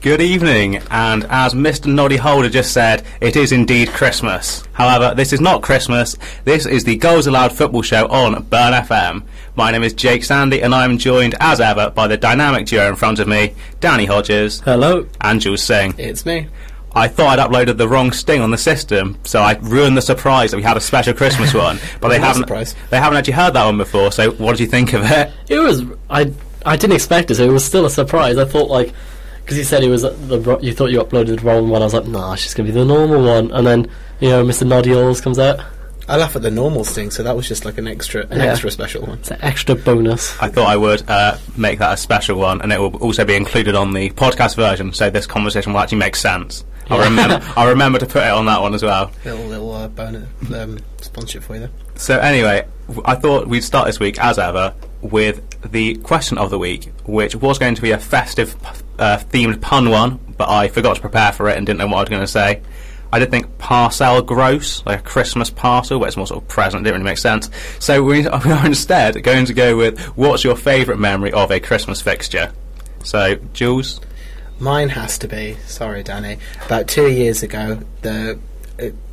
Good 0.00 0.20
evening, 0.20 0.76
and 0.92 1.24
as 1.28 1.54
Mr. 1.54 1.92
Noddy 1.92 2.16
Holder 2.16 2.48
just 2.48 2.72
said, 2.72 3.04
it 3.20 3.34
is 3.34 3.50
indeed 3.50 3.88
Christmas. 3.88 4.62
However, 4.72 5.12
this 5.12 5.32
is 5.32 5.40
not 5.40 5.62
Christmas, 5.62 6.16
this 6.44 6.66
is 6.66 6.84
the 6.84 6.94
Goals 6.96 7.26
Aloud 7.26 7.50
football 7.52 7.82
show 7.82 8.06
on 8.06 8.40
Burn 8.44 8.74
FM. 8.74 9.24
My 9.56 9.72
name 9.72 9.82
is 9.82 9.92
Jake 9.94 10.22
Sandy, 10.22 10.62
and 10.62 10.72
I 10.72 10.84
am 10.84 10.98
joined, 10.98 11.34
as 11.40 11.60
ever, 11.60 11.90
by 11.90 12.06
the 12.06 12.16
dynamic 12.16 12.66
duo 12.66 12.88
in 12.88 12.94
front 12.94 13.18
of 13.18 13.26
me, 13.26 13.54
Danny 13.80 14.04
Hodges 14.04 14.60
Hello, 14.60 15.04
and 15.20 15.40
Jules 15.40 15.64
Singh. 15.64 15.94
it's 15.98 16.24
me. 16.24 16.46
I 16.94 17.08
thought 17.08 17.40
I'd 17.40 17.50
uploaded 17.50 17.76
the 17.76 17.88
wrong 17.88 18.12
sting 18.12 18.40
on 18.40 18.52
the 18.52 18.58
system, 18.58 19.18
so 19.24 19.40
I 19.40 19.58
ruined 19.60 19.96
the 19.96 20.02
surprise 20.02 20.52
that 20.52 20.58
we 20.58 20.62
had 20.62 20.76
a 20.76 20.80
special 20.80 21.12
Christmas 21.12 21.52
one. 21.52 21.80
But 22.00 22.10
they 22.10 22.20
haven't, 22.20 22.42
surprise? 22.42 22.76
they 22.90 22.98
haven't 22.98 23.18
actually 23.18 23.32
heard 23.34 23.54
that 23.54 23.64
one 23.64 23.76
before. 23.78 24.12
So, 24.12 24.30
what 24.30 24.52
did 24.52 24.60
you 24.60 24.68
think 24.68 24.92
of 24.92 25.02
it? 25.10 25.32
It 25.48 25.58
was 25.58 25.82
I 26.08 26.32
I 26.64 26.76
didn't 26.76 26.94
expect 26.94 27.32
it, 27.32 27.34
so 27.34 27.44
it 27.44 27.52
was 27.52 27.64
still 27.64 27.84
a 27.84 27.90
surprise. 27.90 28.38
I 28.38 28.44
thought 28.44 28.70
like 28.70 28.94
because 29.48 29.56
you 29.56 29.64
said 29.64 29.82
it 29.82 29.88
was 29.88 30.02
the 30.02 30.58
you 30.60 30.74
thought 30.74 30.90
you 30.90 31.02
uploaded 31.02 31.38
the 31.40 31.42
wrong 31.46 31.70
one. 31.70 31.80
I 31.80 31.86
was 31.86 31.94
like, 31.94 32.06
nah, 32.06 32.34
it's 32.34 32.42
just 32.42 32.54
gonna 32.54 32.66
be 32.68 32.72
the 32.74 32.84
normal 32.84 33.24
one. 33.24 33.50
And 33.50 33.66
then 33.66 33.90
you 34.20 34.28
know, 34.28 34.44
Mr. 34.44 34.66
Noddy 34.66 34.92
always 34.92 35.22
comes 35.22 35.38
out. 35.38 35.58
I 36.06 36.18
laugh 36.18 36.36
at 36.36 36.42
the 36.42 36.50
normal 36.50 36.84
thing, 36.84 37.10
so 37.10 37.22
that 37.22 37.34
was 37.34 37.48
just 37.48 37.64
like 37.64 37.78
an 37.78 37.88
extra, 37.88 38.26
an 38.28 38.38
Yeah. 38.40 38.44
extra 38.52 38.70
special 38.70 39.02
one. 39.06 39.18
It's 39.20 39.30
an 39.30 39.38
extra 39.40 39.74
bonus. 39.74 40.38
I 40.42 40.48
thought 40.48 40.68
I 40.68 40.76
would 40.76 41.08
uh, 41.08 41.38
make 41.56 41.78
that 41.78 41.94
a 41.94 41.96
special 41.96 42.38
one, 42.38 42.60
and 42.60 42.70
it 42.72 42.78
will 42.78 42.94
also 42.96 43.24
be 43.24 43.34
included 43.36 43.74
on 43.74 43.94
the 43.94 44.10
podcast 44.10 44.54
version, 44.56 44.92
so 44.92 45.08
this 45.08 45.26
conversation 45.26 45.72
will 45.72 45.80
actually 45.80 45.98
make 45.98 46.16
sense. 46.16 46.64
I'll 46.90 46.98
remember. 47.00 47.42
I'll 47.56 47.68
remember 47.68 47.98
to 47.98 48.06
put 48.06 48.22
it 48.22 48.30
on 48.30 48.44
that 48.46 48.60
one 48.60 48.74
as 48.74 48.82
well. 48.82 49.10
Little 49.24 49.44
little 49.46 49.72
uh, 49.72 49.88
bonus 49.88 50.26
um, 50.54 50.78
sponsorship 51.00 51.42
for 51.42 51.54
you 51.54 51.60
there. 51.60 51.70
So 51.96 52.18
anyway, 52.18 52.66
I 53.04 53.14
thought 53.14 53.46
we'd 53.48 53.64
start 53.64 53.86
this 53.86 53.98
week, 54.00 54.18
as 54.18 54.38
ever, 54.38 54.74
with 55.00 55.70
the 55.70 55.96
question 55.96 56.38
of 56.38 56.50
the 56.50 56.58
week, 56.58 56.92
which 57.04 57.36
was 57.36 57.58
going 57.58 57.74
to 57.74 57.82
be 57.82 57.90
a 57.90 57.98
festive 57.98 58.56
uh, 58.98 59.18
themed 59.18 59.60
pun 59.60 59.90
one, 59.90 60.18
but 60.36 60.48
I 60.48 60.68
forgot 60.68 60.96
to 60.96 61.00
prepare 61.00 61.32
for 61.32 61.48
it 61.48 61.56
and 61.56 61.66
didn't 61.66 61.78
know 61.78 61.86
what 61.86 61.96
I 61.96 62.00
was 62.00 62.08
going 62.08 62.22
to 62.22 62.26
say. 62.26 62.62
I 63.10 63.18
did 63.18 63.30
think 63.30 63.56
parcel 63.58 64.20
gross, 64.20 64.84
like 64.84 65.00
a 65.00 65.02
Christmas 65.02 65.48
parcel, 65.48 65.98
where 65.98 66.08
it's 66.08 66.16
more 66.16 66.26
sort 66.26 66.42
of 66.42 66.48
present, 66.48 66.84
didn't 66.84 67.00
really 67.00 67.10
make 67.10 67.18
sense. 67.18 67.48
So 67.78 68.02
we 68.04 68.26
are 68.26 68.66
instead 68.66 69.22
going 69.22 69.46
to 69.46 69.54
go 69.54 69.76
with 69.76 69.98
what's 70.16 70.44
your 70.44 70.56
favourite 70.56 71.00
memory 71.00 71.32
of 71.32 71.50
a 71.50 71.60
Christmas 71.60 72.02
fixture? 72.02 72.52
So, 73.04 73.36
Jules? 73.54 74.00
Mine 74.58 74.90
has 74.90 75.18
to 75.18 75.28
be. 75.28 75.56
Sorry, 75.66 76.02
Danny. 76.02 76.38
About 76.66 76.88
two 76.88 77.08
years 77.10 77.42
ago, 77.42 77.80
the 78.02 78.38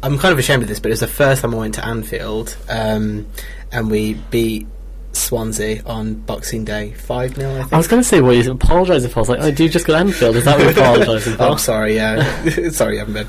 I'm 0.04 0.20
kind 0.20 0.32
of 0.32 0.38
ashamed 0.40 0.64
of 0.64 0.70
this, 0.70 0.80
but 0.80 0.90
it 0.90 0.94
was 0.94 1.00
the 1.00 1.08
first 1.08 1.42
time 1.42 1.54
I 1.54 1.58
went 1.58 1.76
to 1.76 1.86
Anfield, 1.86 2.56
um, 2.70 3.26
and 3.72 3.90
we 3.90 4.14
beat 4.14 4.68
Swansea 5.16 5.82
on 5.86 6.16
Boxing 6.16 6.66
Day 6.66 6.92
five 6.94 7.36
0 7.36 7.52
I 7.56 7.60
think. 7.62 7.74
I 7.74 7.78
was 7.78 7.88
gonna 7.88 8.04
say, 8.04 8.22
well, 8.22 8.34
you 8.34 8.52
apologise 8.52 9.04
if 9.04 9.16
I 9.18 9.20
was 9.20 9.30
like, 9.30 9.40
oh, 9.42 9.52
do 9.52 9.64
you 9.64 9.70
just 9.70 9.86
go 9.88 9.94
to 9.94 10.00
Anfield? 10.00 10.36
Is 10.36 10.46
that 10.46 10.58
what 10.58 10.76
you're 10.76 10.84
apologising 10.84 11.34
for? 11.38 11.44
oh, 11.44 11.56
sorry. 11.58 11.96
Yeah, 11.96 12.70
sorry, 12.70 12.94
you 12.94 13.00
haven't 13.00 13.14
been. 13.16 13.28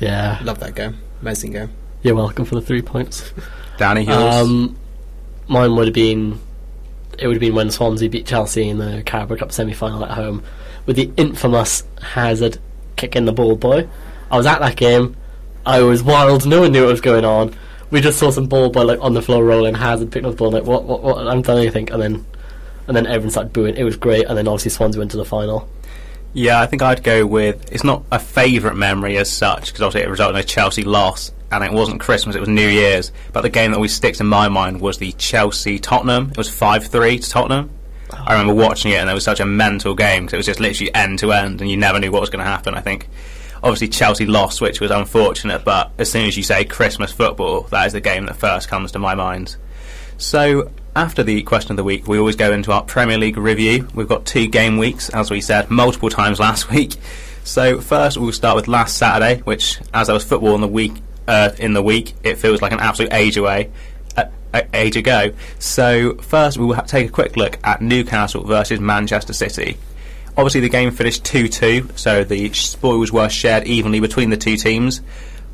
Yeah, 0.00 0.38
Love 0.42 0.60
that 0.60 0.74
game. 0.74 0.98
Amazing 1.22 1.52
game. 1.52 1.70
you're 2.02 2.14
welcome 2.14 2.44
for 2.44 2.54
the 2.56 2.60
three 2.60 2.82
points. 2.82 3.32
Danny 3.78 4.02
yours? 4.04 4.16
Um, 4.16 4.76
mine 5.48 5.74
would 5.76 5.86
have 5.88 5.94
been 5.94 6.40
it 7.18 7.26
would 7.28 7.34
have 7.36 7.40
been 7.40 7.54
when 7.54 7.70
Swansea 7.70 8.08
beat 8.10 8.26
Chelsea 8.26 8.68
in 8.68 8.78
the 8.78 9.02
Carabao 9.06 9.36
Cup 9.36 9.52
semi-final 9.52 10.04
at 10.04 10.10
home 10.12 10.42
with 10.86 10.96
the 10.96 11.10
infamous 11.16 11.84
Hazard 12.02 12.58
kicking 12.96 13.24
the 13.24 13.32
ball 13.32 13.54
boy. 13.56 13.88
I 14.30 14.36
was 14.36 14.46
at 14.46 14.58
that 14.60 14.76
game. 14.76 15.16
I 15.64 15.80
was 15.82 16.02
wild. 16.02 16.44
No 16.46 16.60
one 16.62 16.72
knew 16.72 16.82
what 16.84 16.90
was 16.90 17.00
going 17.00 17.24
on. 17.24 17.54
We 17.94 18.00
just 18.00 18.18
saw 18.18 18.32
some 18.32 18.48
ball 18.48 18.70
boy 18.70 18.82
like 18.82 18.98
on 19.00 19.14
the 19.14 19.22
floor 19.22 19.44
rolling. 19.44 19.76
Hazard 19.76 20.10
picking 20.10 20.26
up 20.26 20.32
the 20.32 20.38
ball 20.38 20.50
like 20.50 20.64
what 20.64 20.82
what 20.82 21.00
what? 21.04 21.28
I'm 21.28 21.42
done 21.42 21.58
anything. 21.58 21.92
And 21.92 22.02
then 22.02 22.26
and 22.88 22.96
then 22.96 23.06
everyone 23.06 23.30
started 23.30 23.52
booing. 23.52 23.76
It 23.76 23.84
was 23.84 23.96
great. 23.96 24.26
And 24.26 24.36
then 24.36 24.48
obviously 24.48 24.72
Swansea 24.72 24.98
went 24.98 25.12
to 25.12 25.16
the 25.16 25.24
final. 25.24 25.68
Yeah, 26.32 26.60
I 26.60 26.66
think 26.66 26.82
I'd 26.82 27.04
go 27.04 27.24
with. 27.24 27.70
It's 27.70 27.84
not 27.84 28.02
a 28.10 28.18
favourite 28.18 28.76
memory 28.76 29.16
as 29.16 29.30
such 29.30 29.66
because 29.66 29.80
obviously 29.80 30.08
it 30.08 30.10
resulted 30.10 30.34
in 30.34 30.40
a 30.40 30.44
Chelsea 30.44 30.82
loss, 30.82 31.30
and 31.52 31.62
it 31.62 31.72
wasn't 31.72 32.00
Christmas; 32.00 32.34
it 32.34 32.40
was 32.40 32.48
New 32.48 32.66
Year's. 32.66 33.12
But 33.32 33.42
the 33.42 33.48
game 33.48 33.70
that 33.70 33.76
always 33.76 33.94
sticks 33.94 34.20
in 34.20 34.26
my 34.26 34.48
mind 34.48 34.80
was 34.80 34.98
the 34.98 35.12
Chelsea 35.12 35.78
Tottenham. 35.78 36.30
It 36.32 36.36
was 36.36 36.50
five 36.50 36.88
three 36.88 37.20
to 37.20 37.30
Tottenham. 37.30 37.70
I 38.10 38.32
remember 38.32 38.54
watching 38.60 38.90
it, 38.90 38.96
and 38.96 39.08
it 39.08 39.14
was 39.14 39.22
such 39.22 39.38
a 39.38 39.46
mental 39.46 39.94
game 39.94 40.24
because 40.24 40.32
it 40.32 40.38
was 40.38 40.46
just 40.46 40.58
literally 40.58 40.92
end 40.96 41.20
to 41.20 41.30
end, 41.30 41.60
and 41.60 41.70
you 41.70 41.76
never 41.76 42.00
knew 42.00 42.10
what 42.10 42.22
was 42.22 42.30
going 42.30 42.44
to 42.44 42.50
happen. 42.50 42.74
I 42.74 42.80
think. 42.80 43.08
Obviously, 43.64 43.88
Chelsea 43.88 44.26
lost, 44.26 44.60
which 44.60 44.78
was 44.78 44.90
unfortunate, 44.90 45.64
but 45.64 45.90
as 45.96 46.10
soon 46.10 46.26
as 46.26 46.36
you 46.36 46.42
say 46.42 46.66
Christmas 46.66 47.10
football, 47.10 47.62
that 47.70 47.86
is 47.86 47.94
the 47.94 48.00
game 48.00 48.26
that 48.26 48.36
first 48.36 48.68
comes 48.68 48.92
to 48.92 48.98
my 48.98 49.14
mind. 49.14 49.56
So, 50.18 50.70
after 50.94 51.22
the 51.22 51.42
question 51.44 51.72
of 51.72 51.78
the 51.78 51.82
week, 51.84 52.06
we 52.06 52.18
always 52.18 52.36
go 52.36 52.52
into 52.52 52.72
our 52.72 52.82
Premier 52.82 53.16
League 53.16 53.38
review. 53.38 53.88
We've 53.94 54.06
got 54.06 54.26
two 54.26 54.48
game 54.48 54.76
weeks, 54.76 55.08
as 55.08 55.30
we 55.30 55.40
said 55.40 55.70
multiple 55.70 56.10
times 56.10 56.38
last 56.48 56.70
week. 56.70 56.96
So, 57.42 57.80
first 57.80 58.18
we'll 58.18 58.32
start 58.32 58.56
with 58.56 58.68
last 58.68 58.98
Saturday, 58.98 59.40
which, 59.44 59.80
as 59.94 60.08
there 60.08 60.14
was 60.14 60.24
football 60.24 60.54
in 60.54 60.60
the 60.60 60.68
week, 60.68 60.92
uh, 61.26 61.52
in 61.58 61.72
the 61.72 61.82
week, 61.82 62.12
it 62.22 62.36
feels 62.36 62.60
like 62.60 62.72
an 62.72 62.80
absolute 62.80 63.14
age 63.14 63.38
away, 63.38 63.70
uh, 64.18 64.26
age 64.74 64.98
ago. 64.98 65.32
So, 65.58 66.16
first 66.16 66.58
we 66.58 66.66
will 66.66 66.76
take 66.82 67.08
a 67.08 67.12
quick 67.12 67.38
look 67.38 67.58
at 67.64 67.80
Newcastle 67.80 68.44
versus 68.44 68.78
Manchester 68.78 69.32
City. 69.32 69.78
Obviously, 70.36 70.60
the 70.60 70.68
game 70.68 70.90
finished 70.90 71.24
2 71.24 71.48
2, 71.48 71.90
so 71.94 72.24
the 72.24 72.52
spoils 72.52 73.12
were 73.12 73.28
shared 73.28 73.66
evenly 73.66 74.00
between 74.00 74.30
the 74.30 74.36
two 74.36 74.56
teams. 74.56 75.00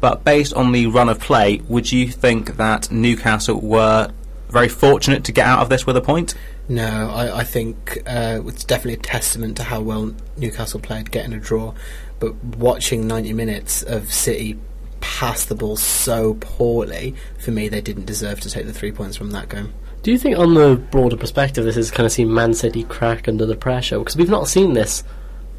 But 0.01 0.25
based 0.25 0.55
on 0.55 0.73
the 0.73 0.87
run 0.87 1.11
of 1.11 1.21
play, 1.21 1.61
would 1.69 1.93
you 1.93 2.09
think 2.09 2.57
that 2.57 2.91
Newcastle 2.91 3.61
were 3.61 4.11
very 4.49 4.69
fortunate 4.69 5.25
to 5.25 5.33
get 5.33 5.47
out 5.47 5.61
of 5.61 5.69
this 5.69 5.87
with 5.87 5.97
a 5.97 6.01
point? 6.01 6.35
No, 6.69 7.11
I, 7.11 7.41
I 7.41 7.45
think 7.45 7.99
uh, 8.07 8.41
it's 8.47 8.65
definitely 8.65 8.95
a 8.95 9.03
testament 9.03 9.57
to 9.59 9.65
how 9.65 9.81
well 9.81 10.15
Newcastle 10.37 10.81
played 10.81 11.11
getting 11.11 11.33
a 11.33 11.39
draw. 11.39 11.75
But 12.19 12.43
watching 12.43 13.07
90 13.07 13.33
minutes 13.35 13.83
of 13.83 14.13
City 14.13 14.59
pass 15.01 15.45
the 15.45 15.55
ball 15.55 15.77
so 15.77 16.35
poorly, 16.35 17.15
for 17.39 17.51
me, 17.51 17.69
they 17.69 17.81
didn't 17.81 18.07
deserve 18.07 18.41
to 18.41 18.51
take 18.51 18.67
the 18.67 18.73
three 18.73 18.93
points 18.93 19.17
from 19.17 19.31
that 19.33 19.49
game. 19.49 19.75
Do 20.03 20.11
you 20.11 20.19
think, 20.19 20.39
on 20.39 20.55
the 20.55 20.77
broader 20.91 21.17
perspective, 21.17 21.65
this 21.65 21.77
is 21.77 21.91
kind 21.91 22.07
of 22.07 22.13
seen 22.13 22.33
Man 22.33 22.55
City 22.55 22.85
crack 22.85 23.29
under 23.29 23.45
the 23.45 23.55
pressure? 23.57 23.99
Because 23.99 24.17
we've 24.17 24.31
not 24.31 24.49
seen 24.49 24.73
this 24.73 25.05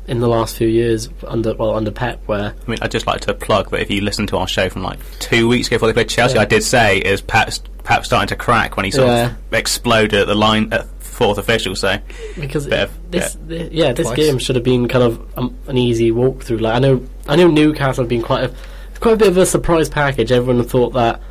in 0.07 0.19
the 0.19 0.27
last 0.27 0.55
few 0.57 0.67
years 0.67 1.09
under 1.27 1.53
well 1.53 1.75
under 1.75 1.91
Pep, 1.91 2.21
where 2.25 2.55
I 2.67 2.69
mean, 2.69 2.79
I'd 2.81 2.89
just 2.91 3.05
like 3.05 3.21
to 3.21 3.35
plug 3.35 3.69
that 3.69 3.81
if 3.81 3.91
you 3.91 4.01
listen 4.01 4.25
to 4.27 4.37
our 4.37 4.47
show 4.47 4.67
from 4.67 4.81
like 4.81 4.97
two 5.19 5.47
weeks 5.47 5.67
ago 5.67 5.75
before 5.75 5.89
they 5.89 5.93
played 5.93 6.09
Chelsea, 6.09 6.35
Yeah. 6.35 6.41
I 6.41 6.45
did 6.45 6.63
say 6.63 6.97
is 6.97 7.21
Pep, 7.21 7.51
Pep 7.83 8.03
starting 8.03 8.27
to 8.29 8.35
crack 8.35 8.75
when 8.77 8.85
he 8.85 8.91
sort 8.91 9.07
Yeah. 9.09 9.25
of 9.27 9.53
exploded 9.53 10.15
at 10.21 10.27
the 10.27 10.33
line 10.35 10.73
at 10.73 10.87
fourth 11.03 11.37
official. 11.37 11.75
So 11.75 11.99
because 12.39 12.65
Bit 12.65 12.79
of- 12.79 13.11
this, 13.11 13.37
thi- 13.47 13.69
yeah, 13.71 13.93
this 13.93 14.09
game 14.11 14.39
should 14.39 14.55
have 14.55 14.65
been 14.65 14.87
kind 14.87 15.03
of 15.03 15.37
um, 15.37 15.55
an 15.67 15.77
easy 15.77 16.11
walkthrough. 16.11 16.61
Like 16.61 16.73
I 16.73 16.79
know, 16.79 17.05
I 17.27 17.35
know 17.35 17.47
Newcastle 17.47 18.03
have 18.03 18.09
been 18.09 18.23
quite 18.23 18.45
a 18.45 18.51
quite 18.99 19.13
a 19.13 19.17
bit 19.17 19.27
of 19.27 19.37
a 19.37 19.45
surprise 19.45 19.87
package. 19.87 20.31
Everyone 20.31 20.63
thought 20.63 20.93
that 20.93 21.21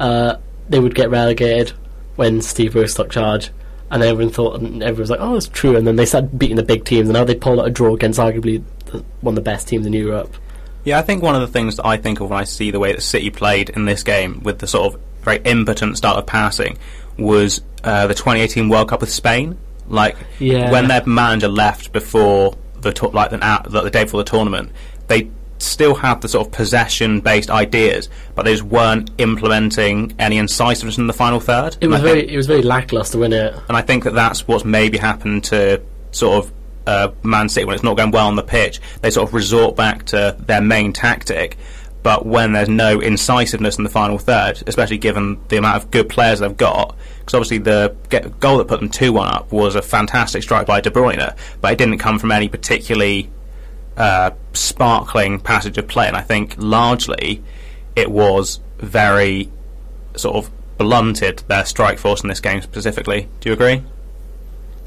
uh, 0.00 0.36
they 0.70 0.80
would 0.80 0.94
get 0.94 1.10
relegated 1.10 1.72
when 2.16 2.40
Steve 2.42 2.72
Bruce 2.72 2.94
took 2.94 3.10
charge, 3.10 3.50
and 3.90 4.02
everyone 4.02 4.32
thought, 4.32 4.60
and 4.60 4.82
everyone 4.82 5.00
was 5.00 5.10
like, 5.10 5.20
"Oh, 5.20 5.36
it's 5.36 5.48
true." 5.48 5.76
And 5.76 5.86
then 5.86 5.96
they 5.96 6.06
started 6.06 6.38
beating 6.38 6.56
the 6.56 6.62
big 6.62 6.84
teams, 6.84 7.08
and 7.08 7.14
now 7.14 7.24
they 7.24 7.34
pulled 7.34 7.60
out 7.60 7.66
a 7.66 7.70
draw 7.70 7.94
against 7.94 8.18
arguably 8.18 8.62
the, 8.86 9.04
one 9.20 9.32
of 9.32 9.36
the 9.36 9.40
best 9.50 9.68
teams 9.68 9.86
in 9.86 9.92
Europe. 9.92 10.34
Yeah, 10.84 10.98
I 10.98 11.02
think 11.02 11.22
one 11.22 11.34
of 11.34 11.40
the 11.40 11.46
things 11.46 11.76
that 11.76 11.86
I 11.86 11.96
think 11.96 12.20
of 12.20 12.30
when 12.30 12.38
I 12.38 12.44
see 12.44 12.70
the 12.70 12.78
way 12.78 12.92
that 12.92 13.00
City 13.00 13.30
played 13.30 13.70
in 13.70 13.84
this 13.86 14.02
game 14.02 14.42
with 14.42 14.58
the 14.58 14.66
sort 14.66 14.92
of 14.94 15.00
very 15.22 15.38
impotent 15.44 15.96
style 15.96 16.16
of 16.16 16.26
passing 16.26 16.76
was 17.18 17.62
uh, 17.84 18.06
the 18.06 18.14
2018 18.14 18.68
World 18.68 18.88
Cup 18.90 19.00
with 19.00 19.10
Spain. 19.10 19.56
Like 19.88 20.16
Yeah. 20.38 20.70
when 20.70 20.88
their 20.88 21.04
manager 21.06 21.48
left 21.48 21.92
before 21.92 22.56
the 22.80 22.92
to- 22.92 23.08
like 23.08 23.30
the, 23.30 23.42
out- 23.44 23.70
the 23.70 23.88
day 23.90 24.04
before 24.04 24.22
the 24.22 24.30
tournament, 24.30 24.72
they 25.08 25.30
still 25.58 25.94
had 25.94 26.20
the 26.20 26.28
sort 26.28 26.46
of 26.46 26.52
possession-based 26.52 27.50
ideas, 27.50 28.08
but 28.34 28.44
they 28.44 28.52
just 28.52 28.64
weren't 28.64 29.10
implementing 29.18 30.14
any 30.18 30.36
incisiveness 30.38 30.98
in 30.98 31.06
the 31.06 31.12
final 31.12 31.40
third. 31.40 31.76
It 31.80 31.86
was 31.88 32.00
I 32.00 32.02
think- 32.04 32.14
very, 32.26 32.32
it 32.34 32.36
was 32.36 32.46
very 32.46 32.62
lackluster, 32.62 33.18
wasn't 33.18 33.34
it? 33.34 33.54
and 33.68 33.76
I 33.76 33.80
think 33.82 34.04
that 34.04 34.14
that's 34.14 34.46
what's 34.48 34.64
maybe 34.64 34.98
happened 34.98 35.44
to 35.44 35.80
sort 36.10 36.44
of 36.44 36.52
uh, 36.86 37.08
Man 37.22 37.48
City 37.48 37.64
when 37.64 37.74
it's 37.74 37.84
not 37.84 37.96
going 37.96 38.10
well 38.10 38.26
on 38.26 38.36
the 38.36 38.42
pitch. 38.42 38.80
They 39.00 39.10
sort 39.10 39.28
of 39.28 39.34
resort 39.34 39.74
back 39.76 40.04
to 40.06 40.36
their 40.38 40.60
main 40.60 40.92
tactic, 40.92 41.56
but 42.02 42.26
when 42.26 42.52
there's 42.52 42.68
no 42.68 43.00
incisiveness 43.00 43.78
in 43.78 43.84
the 43.84 43.90
final 43.90 44.18
third, 44.18 44.62
especially 44.66 44.98
given 44.98 45.40
the 45.48 45.56
amount 45.56 45.82
of 45.82 45.90
good 45.90 46.10
players 46.10 46.40
they've 46.40 46.54
got, 46.56 46.94
because 47.20 47.32
obviously 47.34 47.56
the 47.58 47.96
get, 48.10 48.38
goal 48.38 48.58
that 48.58 48.68
put 48.68 48.80
them 48.80 48.90
two 48.90 49.14
one 49.14 49.28
up 49.28 49.50
was 49.50 49.74
a 49.76 49.80
fantastic 49.82 50.42
strike 50.42 50.66
by 50.66 50.82
De 50.82 50.90
Bruyne, 50.90 51.34
but 51.62 51.72
it 51.72 51.78
didn't 51.78 51.96
come 51.98 52.18
from 52.18 52.30
any 52.30 52.48
particularly 52.48 53.30
uh, 53.96 54.30
sparkling 54.52 55.40
passage 55.40 55.78
of 55.78 55.88
play, 55.88 56.06
and 56.08 56.16
I 56.16 56.22
think 56.22 56.54
largely 56.58 57.42
it 57.96 58.10
was 58.10 58.60
very 58.78 59.50
sort 60.16 60.36
of 60.36 60.50
blunted 60.78 61.44
their 61.48 61.64
strike 61.64 61.98
force 61.98 62.22
in 62.22 62.28
this 62.28 62.40
game 62.40 62.60
specifically. 62.62 63.28
Do 63.40 63.48
you 63.48 63.52
agree? 63.52 63.82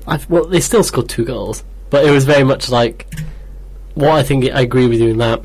I've, 0.06 0.30
well, 0.30 0.46
they 0.46 0.60
still 0.60 0.84
scored 0.84 1.10
two 1.10 1.26
goals, 1.26 1.64
but 1.90 2.06
it 2.06 2.12
was 2.12 2.26
very 2.26 2.44
much 2.44 2.70
like 2.70 3.08
what 3.96 4.12
I 4.12 4.24
think. 4.24 4.46
I 4.46 4.62
agree 4.62 4.88
with 4.88 5.00
you 5.00 5.10
in 5.10 5.18
that. 5.18 5.42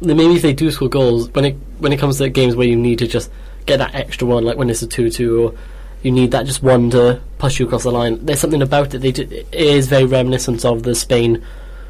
Maybe 0.00 0.34
if 0.34 0.42
they 0.42 0.52
do 0.52 0.70
score 0.70 0.88
goals, 0.88 1.28
when 1.30 1.44
it 1.44 1.56
when 1.78 1.92
it 1.92 1.98
comes 1.98 2.18
to 2.18 2.28
games 2.28 2.54
where 2.54 2.68
you 2.68 2.76
need 2.76 2.98
to 3.00 3.08
just 3.08 3.30
get 3.66 3.78
that 3.78 3.94
extra 3.94 4.26
one, 4.26 4.44
like 4.44 4.56
when 4.56 4.70
it's 4.70 4.82
a 4.82 4.86
two-two, 4.86 5.46
or 5.46 5.54
you 6.02 6.12
need 6.12 6.30
that 6.30 6.46
just 6.46 6.62
one 6.62 6.90
to 6.90 7.20
push 7.38 7.58
you 7.58 7.66
across 7.66 7.82
the 7.82 7.90
line. 7.90 8.24
There's 8.24 8.40
something 8.40 8.62
about 8.62 8.94
it. 8.94 8.98
They 8.98 9.12
ju- 9.12 9.28
it 9.30 9.52
is 9.52 9.88
very 9.88 10.04
reminiscent 10.04 10.64
of 10.64 10.84
the 10.84 10.94
Spain 10.94 11.44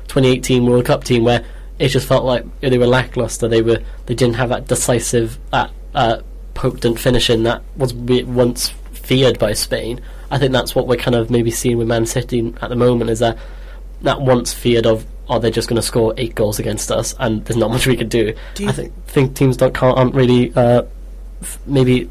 2018 0.08 0.66
World 0.66 0.86
Cup 0.86 1.04
team 1.04 1.24
where 1.24 1.44
it 1.78 1.88
just 1.88 2.08
felt 2.08 2.24
like 2.24 2.44
they 2.60 2.78
were 2.78 2.86
lackluster. 2.86 3.48
They 3.48 3.62
were 3.62 3.78
they 4.06 4.14
didn't 4.14 4.36
have 4.36 4.48
that 4.48 4.66
decisive, 4.66 5.38
that 5.50 5.70
uh, 5.94 6.20
potent 6.54 6.98
finishing 6.98 7.44
that 7.44 7.62
was 7.76 7.94
once 7.94 8.70
feared 8.92 9.38
by 9.38 9.52
Spain. 9.52 10.00
I 10.30 10.38
think 10.38 10.52
that's 10.52 10.74
what 10.74 10.86
we're 10.86 10.96
kind 10.96 11.14
of 11.14 11.30
maybe 11.30 11.50
seeing 11.50 11.78
with 11.78 11.88
Man 11.88 12.04
City 12.04 12.52
at 12.60 12.68
the 12.68 12.76
moment 12.76 13.10
is 13.10 13.20
that 13.20 13.38
that 14.02 14.20
once 14.20 14.52
feared 14.52 14.86
of 14.86 15.06
are 15.28 15.40
they 15.40 15.50
just 15.50 15.68
going 15.68 15.76
to 15.76 15.82
score 15.82 16.14
eight 16.16 16.34
goals 16.34 16.58
against 16.58 16.90
us 16.90 17.14
and 17.18 17.44
there's 17.44 17.56
not 17.56 17.70
much 17.70 17.86
we 17.86 17.96
could 17.96 18.08
do. 18.08 18.34
Do 18.54 18.68
I 18.68 18.72
think 18.72 19.06
think 19.06 19.36
teams 19.36 19.56
don't 19.56 19.74
can't, 19.74 19.96
aren't 19.96 20.14
really 20.14 20.52
uh, 20.54 20.82
f- 21.42 21.58
maybe 21.66 22.10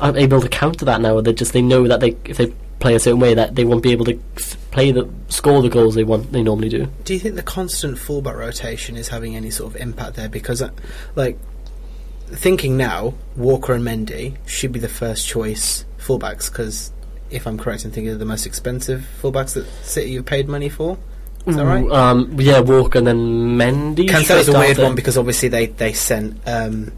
aren't 0.00 0.18
able 0.18 0.40
to 0.40 0.48
counter 0.48 0.84
that 0.84 1.00
now. 1.00 1.20
They 1.20 1.32
just 1.32 1.52
they 1.52 1.62
know 1.62 1.88
that 1.88 2.00
they 2.00 2.16
if 2.24 2.36
they 2.36 2.52
play 2.80 2.94
a 2.94 3.00
certain 3.00 3.20
way 3.20 3.34
that 3.34 3.54
they 3.54 3.64
won't 3.64 3.82
be 3.82 3.92
able 3.92 4.04
to 4.06 4.20
f- 4.36 4.56
play 4.74 4.90
the 4.90 5.08
score 5.28 5.62
the 5.62 5.68
goals 5.70 5.94
they 5.94 6.04
want 6.04 6.32
they 6.32 6.42
normally 6.42 6.68
do. 6.68 6.86
Do 7.04 7.14
you 7.14 7.20
think 7.20 7.36
the 7.36 7.42
constant 7.42 7.96
fullback 7.98 8.34
rotation 8.36 8.96
is 8.96 9.08
having 9.08 9.36
any 9.36 9.50
sort 9.50 9.74
of 9.74 9.80
impact 9.80 10.16
there? 10.16 10.28
Because, 10.28 10.60
uh, 10.60 10.70
like, 11.14 11.38
thinking 12.26 12.76
now, 12.76 13.14
Walker 13.36 13.72
and 13.72 13.84
Mendy 13.86 14.36
should 14.46 14.72
be 14.72 14.80
the 14.80 14.88
first 14.88 15.26
choice 15.26 15.84
fullbacks. 15.98 16.50
Because, 16.50 16.92
if 17.30 17.46
I'm 17.46 17.56
correct 17.58 17.84
in 17.84 17.90
thinking, 17.92 18.08
they're 18.10 18.18
the 18.18 18.24
most 18.24 18.46
expensive 18.46 19.06
fullbacks 19.22 19.54
that 19.54 19.66
City 19.82 20.14
have 20.16 20.26
paid 20.26 20.48
money 20.48 20.68
for. 20.68 20.98
Is 21.46 21.56
that 21.56 21.64
right? 21.66 21.88
Um, 21.90 22.34
yeah, 22.40 22.60
Walker 22.60 22.98
and 22.98 23.06
then 23.06 23.18
Mendy. 23.58 24.08
Cancelo's 24.08 24.46
straight 24.46 24.48
a 24.48 24.58
weird 24.58 24.70
after. 24.72 24.82
one 24.84 24.94
because 24.94 25.18
obviously 25.18 25.48
they 25.50 25.66
they 25.66 25.92
sent 25.92 26.40
um, 26.48 26.90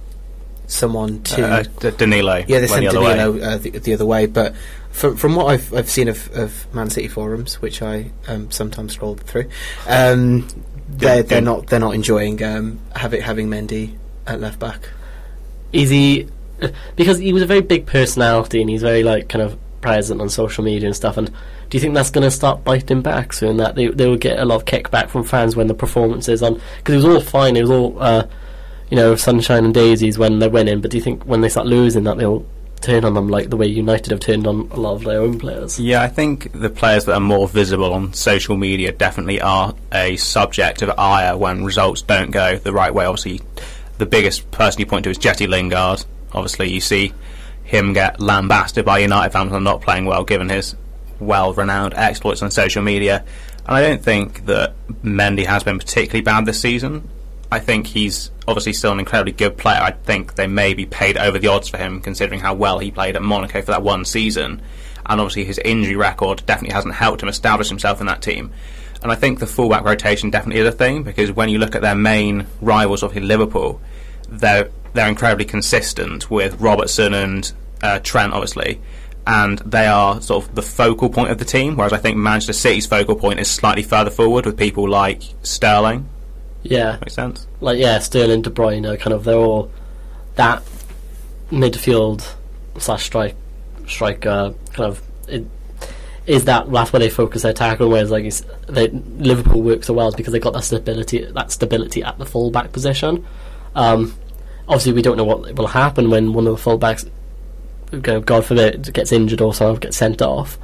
someone 0.69 1.21
to 1.25 1.45
Uh, 1.45 1.63
D- 1.81 1.91
Danilo. 1.91 2.37
yeah 2.47 2.61
they 2.61 2.61
went 2.61 2.71
sent 2.71 2.81
the 2.83 2.89
other. 2.89 3.01
Danilo 3.17 3.41
uh, 3.45 3.57
the, 3.59 3.71
the 3.71 3.93
other 3.95 4.07
way. 4.07 4.27
But 4.27 4.55
from 4.97 5.17
from 5.17 5.37
what 5.37 5.47
I've 5.47 5.75
I've 5.75 5.91
seen 5.91 6.09
of, 6.09 6.31
of 6.33 6.73
Man 6.75 6.89
City 6.89 7.09
forums, 7.09 7.61
which 7.61 7.83
I 7.83 8.11
um, 8.27 8.51
sometimes 8.51 8.95
scroll 8.95 9.15
through, 9.15 9.51
um, 9.87 10.49
they're 10.89 11.23
they're 11.23 11.43
not 11.43 11.67
they're 11.67 11.81
not 11.81 11.95
enjoying 11.95 12.43
um, 12.43 12.81
having 12.95 13.21
having 13.21 13.49
Mendy 13.49 13.97
at 14.27 14.41
left 14.41 14.59
back. 14.59 14.89
is 15.73 15.91
he 15.91 16.29
because 16.97 17.19
he 17.19 17.33
was 17.33 17.43
a 17.43 17.47
very 17.47 17.61
big 17.61 17.87
personality 17.87 18.61
and 18.61 18.71
he's 18.71 18.83
very 18.83 19.03
like 19.03 19.29
kind 19.29 19.43
of 19.43 19.59
present 19.83 20.21
on 20.21 20.29
social 20.29 20.65
media 20.65 20.87
and 20.89 20.97
stuff 20.97 21.17
and 21.17 21.29
do 21.29 21.77
you 21.77 21.81
think 21.81 21.95
that's 21.95 22.11
going 22.11 22.25
to 22.25 22.31
start 22.31 22.65
biting 22.65 23.03
back 23.03 23.33
soon 23.33 23.59
that 23.59 23.75
they, 23.75 23.89
they 23.89 24.09
will 24.09 24.17
get 24.17 24.39
a 24.39 24.45
lot 24.45 24.57
of 24.57 24.65
kickback 24.65 25.11
from 25.11 25.23
fans 25.23 25.55
when 25.55 25.67
the 25.67 25.75
performances 25.75 26.43
on 26.43 26.61
because 26.79 26.95
it 26.95 26.97
was 26.97 27.05
all 27.05 27.21
fine 27.21 27.57
it 27.57 27.61
was 27.61 27.71
all 27.71 28.03
uh, 28.03 28.27
you 28.91 28.97
know 28.97 29.15
sunshine 29.15 29.65
and 29.65 29.75
daisies 29.75 30.19
when 30.19 30.39
they're 30.39 30.51
winning 30.51 30.81
but 30.81 30.91
do 30.91 30.97
you 30.97 31.03
think 31.03 31.23
when 31.25 31.43
they 31.43 31.49
start 31.49 31.67
losing 31.67 32.05
that 32.05 32.17
they'll 32.17 32.45
turn 32.81 33.05
on 33.05 33.15
them 33.15 33.29
like 33.29 33.51
the 33.51 33.57
way 33.57 33.67
United 33.67 34.11
have 34.11 34.21
turned 34.21 34.47
on 34.47 34.69
a 34.71 34.77
lot 34.77 34.95
of 34.95 35.05
their 35.05 35.21
own 35.21 35.39
players 35.39 35.81
Yeah, 35.81 36.03
I 36.03 36.09
think 36.09 36.53
the 36.53 36.71
players 36.71 37.05
that 37.07 37.15
are 37.15 37.21
more 37.21 37.49
visible 37.49 37.93
on 37.93 38.13
social 38.13 38.57
media 38.57 38.93
definitely 38.93 39.41
are 39.41 39.75
a 39.93 40.17
subject 40.17 40.83
of 40.83 40.91
ire 40.99 41.37
when 41.37 41.65
results 41.65 42.03
don't 42.03 42.31
go 42.31 42.57
the 42.57 42.73
right 42.73 42.93
way. 42.95 43.07
Obviously, 43.07 43.41
the 43.99 44.07
biggest 44.07 44.51
person 44.51 44.81
you 44.81 44.87
point 44.87 45.05
to 45.05 45.11
is 45.11 45.19
Jesse 45.19 45.47
Lingard. 45.47 46.05
Obviously, 46.33 46.71
you 46.71 46.81
see 46.81 47.13
him 47.65 47.93
get 47.93 48.21
lambasted 48.21 48.85
by 48.85 48.99
United 48.99 49.33
fans 49.33 49.51
for 49.51 49.61
not 49.61 49.81
playing 49.81 50.05
well, 50.05 50.25
given 50.25 50.49
his 50.49 50.77
well-renowned 51.19 51.95
exploits 51.95 52.43
on 52.43 52.51
social 52.51 52.83
media. 52.83 53.25
And 53.67 53.77
I 53.77 53.81
don't 53.81 54.03
think 54.03 54.47
that 54.47 54.75
Mendy 55.03 55.47
has 55.47 55.65
been 55.65 55.79
particularly 55.79 56.23
bad 56.23 56.47
this 56.47 56.61
season. 56.61 57.09
I 57.51 57.61
think 57.61 57.87
he's 57.87 58.31
obviously 58.49 58.73
still 58.73 58.93
an 58.93 58.99
incredibly 58.99 59.33
good 59.33 59.57
player. 59.57 59.81
I 59.81 59.93
think 59.93 60.35
they 60.35 60.47
may 60.47 60.75
be 60.75 60.87
paid 60.87 61.17
over 61.17 61.39
the 61.39 61.49
odds 61.49 61.69
for 61.69 61.79
him, 61.79 62.01
considering 62.01 62.41
how 62.41 62.55
well 62.55 62.79
he 62.79 62.91
played 62.91 63.17
at 63.17 63.23
Monaco 63.23 63.61
for 63.61 63.71
that 63.71 63.83
one 63.83 64.05
season. 64.05 64.61
And 65.07 65.21
obviously, 65.21 65.45
his 65.45 65.59
injury 65.59 65.95
record 65.95 66.43
definitely 66.47 66.75
hasn't 66.75 66.95
helped 66.95 67.23
him 67.23 67.29
establish 67.29 67.69
himself 67.69 68.01
in 68.01 68.07
that 68.09 68.23
team. 68.23 68.53
And 69.03 69.13
I 69.13 69.15
think 69.15 69.39
the 69.39 69.47
fullback 69.47 69.85
rotation 69.85 70.31
definitely 70.31 70.61
is 70.61 70.69
a 70.69 70.73
thing 70.73 71.03
because 71.03 71.31
when 71.31 71.49
you 71.49 71.59
look 71.59 71.75
at 71.77 71.83
their 71.83 71.95
main 71.95 72.47
rivals 72.61 73.03
obviously 73.03 73.27
Liverpool, 73.27 73.81
they're 74.29 74.71
they're 74.95 75.09
incredibly 75.09 75.45
consistent 75.45 76.31
with 76.31 76.61
Robertson 76.61 77.15
and 77.15 77.53
uh, 77.83 78.01
Trent, 78.03 78.33
obviously, 78.33 78.81
and 79.27 79.59
they 79.59 79.87
are 79.87 80.21
sort 80.23 80.45
of 80.45 80.55
the 80.55 80.63
focal 80.63 81.11
point 81.11 81.31
of 81.31 81.39
the 81.39 81.45
team. 81.45 81.77
Whereas 81.77 81.93
I 81.93 81.99
think 81.99 82.17
Manchester 82.17 82.55
City's 82.55 82.87
focal 82.87 83.15
point 83.15 83.39
is 83.39 83.51
slightly 83.51 83.83
further 83.83 84.11
forward 84.11 84.47
with 84.47 84.57
people 84.57 84.89
like 84.89 85.23
Sterling. 85.43 86.09
Yeah 86.71 86.99
Makes 87.01 87.15
sense. 87.15 87.47
like 87.61 87.79
yeah, 87.79 87.99
Sterling, 87.99 88.43
De 88.43 88.51
Bruyne, 88.51 88.99
kind 88.99 89.15
of 89.15 89.25
they're 89.25 89.35
all 89.37 89.71
that 90.37 90.63
midfield 91.51 92.35
slash 92.79 93.05
strike 93.05 93.37
striker 93.87 94.55
kind 94.73 94.91
of 94.91 95.03
it, 95.29 95.47
is 96.27 96.45
that 96.45 96.71
that's 96.71 96.93
where 96.93 97.01
they 97.01 97.09
focus 97.09 97.43
their 97.43 97.53
tackle. 97.53 97.89
Whereas 97.89 98.11
like 98.11 98.33
they, 98.67 98.89
Liverpool 98.89 99.63
works 99.63 99.87
so 99.87 99.95
well 99.95 100.09
is 100.09 100.15
because 100.15 100.33
they 100.33 100.41
got 100.41 100.53
that 100.55 100.65
stability 100.65 101.25
that 101.25 101.53
stability 101.53 102.03
at 102.03 102.19
the 102.19 102.27
fullback 102.27 102.73
position. 102.73 103.25
Um, 103.75 104.15
obviously, 104.69 104.93
we 104.93 105.03
don't 105.03 105.17
know 105.17 105.25
what 105.25 105.55
will 105.55 105.69
happen 105.69 106.11
when 106.11 106.33
one 106.33 106.47
of 106.47 106.53
the 106.57 106.63
full 106.63 106.79
backs, 106.79 107.07
God 108.01 108.45
forbid, 108.45 108.93
gets 108.93 109.13
injured 109.13 109.41
or 109.41 109.55
of 109.61 109.81
gets 109.81 109.97
sent 109.97 110.21
off. 110.21 110.59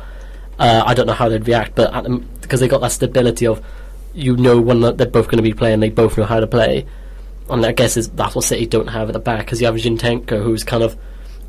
Uh, 0.58 0.82
I 0.84 0.94
don't 0.94 1.06
know 1.06 1.12
how 1.12 1.28
they'd 1.28 1.46
react, 1.46 1.74
but 1.74 1.94
at 1.94 2.04
the, 2.04 2.10
because 2.40 2.60
they 2.60 2.68
got 2.68 2.80
that 2.80 2.92
stability 2.92 3.46
of 3.46 3.64
you 4.14 4.36
know 4.36 4.60
when 4.60 4.80
they're 4.80 5.06
both 5.06 5.26
going 5.26 5.38
to 5.38 5.42
be 5.42 5.54
playing, 5.54 5.80
they 5.80 5.90
both 5.90 6.18
know 6.18 6.24
how 6.24 6.40
to 6.40 6.46
play. 6.46 6.86
And 7.48 7.64
I 7.66 7.72
guess 7.72 7.96
is 7.96 8.10
that's 8.10 8.34
what 8.34 8.44
City 8.44 8.66
don't 8.66 8.88
have 8.88 9.08
at 9.08 9.12
the 9.12 9.18
back 9.18 9.46
because 9.46 9.60
you 9.60 9.66
have 9.66 9.76
Zinchenko 9.76 10.42
who's 10.42 10.64
kind 10.64 10.82
of, 10.82 10.96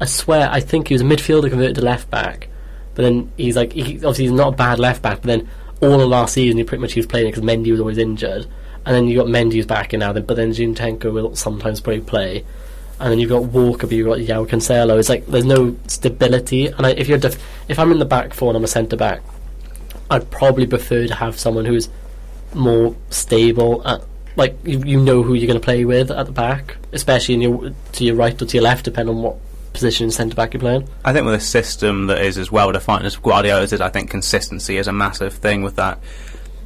I 0.01 0.05
swear, 0.05 0.49
I 0.49 0.59
think 0.59 0.87
he 0.87 0.93
was 0.93 1.01
a 1.01 1.05
midfielder 1.05 1.49
converted 1.49 1.75
to 1.75 1.81
left 1.81 2.09
back, 2.09 2.49
but 2.95 3.03
then 3.03 3.31
he's 3.37 3.55
like, 3.55 3.73
he, 3.73 3.95
obviously 3.97 4.25
he's 4.25 4.33
not 4.33 4.53
a 4.53 4.57
bad 4.57 4.79
left 4.79 5.01
back, 5.01 5.21
but 5.21 5.27
then 5.27 5.49
all 5.81 6.01
of 6.01 6.09
last 6.09 6.33
season 6.33 6.57
he 6.57 6.63
pretty 6.63 6.81
much 6.81 6.93
he 6.93 6.99
was 6.99 7.07
playing 7.07 7.27
because 7.27 7.43
Mendy 7.43 7.71
was 7.71 7.79
always 7.79 7.97
injured, 7.97 8.47
and 8.85 8.95
then 8.95 9.07
you 9.07 9.17
got 9.17 9.27
Mendy 9.27 9.53
who's 9.53 9.65
back 9.65 9.93
in 9.93 9.99
now, 9.99 10.13
but 10.13 10.27
then 10.35 10.51
Zinchenko 10.51 11.11
will 11.13 11.35
sometimes 11.35 11.79
probably 11.79 12.01
play, 12.01 12.45
and 12.99 13.11
then 13.11 13.19
you've 13.19 13.29
got 13.29 13.45
Walker, 13.45 13.87
but 13.87 13.95
you've 13.95 14.07
got 14.07 14.19
João 14.19 14.47
Cancelo. 14.47 14.99
It's 14.99 15.09
like 15.09 15.25
there's 15.27 15.45
no 15.45 15.75
stability, 15.87 16.67
and 16.67 16.85
I, 16.85 16.91
if 16.91 17.07
you're 17.07 17.17
def- 17.17 17.41
if 17.67 17.79
I'm 17.79 17.91
in 17.91 17.99
the 17.99 18.05
back 18.05 18.33
four 18.33 18.49
and 18.49 18.57
I'm 18.57 18.63
a 18.63 18.67
centre 18.67 18.95
back, 18.95 19.21
I'd 20.09 20.29
probably 20.31 20.67
prefer 20.67 21.07
to 21.07 21.15
have 21.15 21.39
someone 21.39 21.65
who's 21.65 21.89
more 22.55 22.95
stable 23.09 23.85
at 23.87 24.03
like 24.35 24.57
you, 24.63 24.79
you 24.79 24.99
know 24.99 25.21
who 25.21 25.33
you're 25.33 25.47
going 25.47 25.59
to 25.59 25.63
play 25.63 25.85
with 25.85 26.09
at 26.11 26.25
the 26.25 26.31
back, 26.31 26.77
especially 26.91 27.35
in 27.35 27.41
your 27.41 27.71
to 27.93 28.03
your 28.03 28.15
right 28.15 28.39
or 28.41 28.45
to 28.45 28.57
your 28.57 28.63
left, 28.63 28.85
depending 28.85 29.15
on 29.15 29.21
what 29.21 29.37
position 29.73 30.11
centre 30.11 30.35
back 30.35 30.53
you're 30.53 30.59
playing. 30.59 30.87
I 31.03 31.13
think 31.13 31.25
with 31.25 31.35
a 31.35 31.39
system 31.39 32.07
that 32.07 32.21
is 32.21 32.37
as 32.37 32.51
well 32.51 32.71
defined 32.71 33.05
as 33.05 33.15
Guardiola's 33.15 33.73
is, 33.73 33.81
I 33.81 33.89
think 33.89 34.09
consistency 34.09 34.77
is 34.77 34.87
a 34.87 34.93
massive 34.93 35.33
thing 35.33 35.63
with 35.63 35.75
that. 35.75 35.99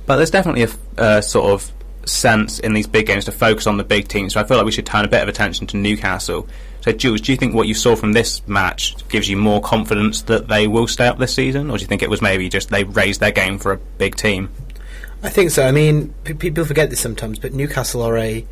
But 0.06 0.18
there's 0.18 0.32
definitely 0.32 0.64
a 0.64 1.02
uh, 1.02 1.22
sort 1.22 1.52
of 1.52 1.72
sense 2.06 2.60
in 2.60 2.74
these 2.74 2.88
big 2.88 3.06
games 3.06 3.26
to 3.26 3.32
focus 3.32 3.68
on 3.68 3.78
the 3.78 3.84
big 3.84 4.08
teams. 4.08 4.34
So 4.34 4.40
I 4.40 4.44
feel 4.44 4.58
like 4.58 4.66
we 4.66 4.72
should 4.72 4.86
turn 4.86 5.06
a 5.06 5.10
bit 5.10 5.22
of 5.22 5.28
attention 5.28 5.68
to 5.68 5.78
Newcastle. 5.78 6.48
So, 6.82 6.94
Jules, 6.94 7.20
do 7.22 7.34
you 7.34 7.38
think 7.38 7.54
what 7.54 7.68
you 7.68 7.74
saw 7.74 7.96
from 7.96 8.14
this 8.14 8.48
match 8.48 8.96
gives 9.10 9.28
you 9.28 9.36
more 9.36 9.60
confidence 9.60 10.22
that 10.24 10.48
they 10.48 10.68
will 10.68 10.88
stay 10.88 11.08
up 11.08 11.18
this 11.18 11.34
season, 11.34 11.70
or 11.70 11.78
do 11.78 11.82
you 11.82 11.88
think 11.88 12.02
it 12.02 12.10
was 12.10 12.22
maybe 12.22 12.48
just 12.48 12.70
they 12.70 12.86
raised 12.86 13.20
their 13.20 13.32
game 13.32 13.58
for 13.58 13.74
a 13.74 13.78
big 13.78 14.16
team? 14.16 14.50
I 15.28 15.30
think 15.30 15.52
so. 15.52 15.68
I 15.68 15.72
mean, 15.72 16.14
p- 16.24 16.34
people 16.34 16.64
forget 16.66 16.90
this 16.90 17.00
sometimes, 17.02 17.38
but 17.40 17.54
Newcastle 17.54 18.02
are 18.02 18.18
a 18.18 18.46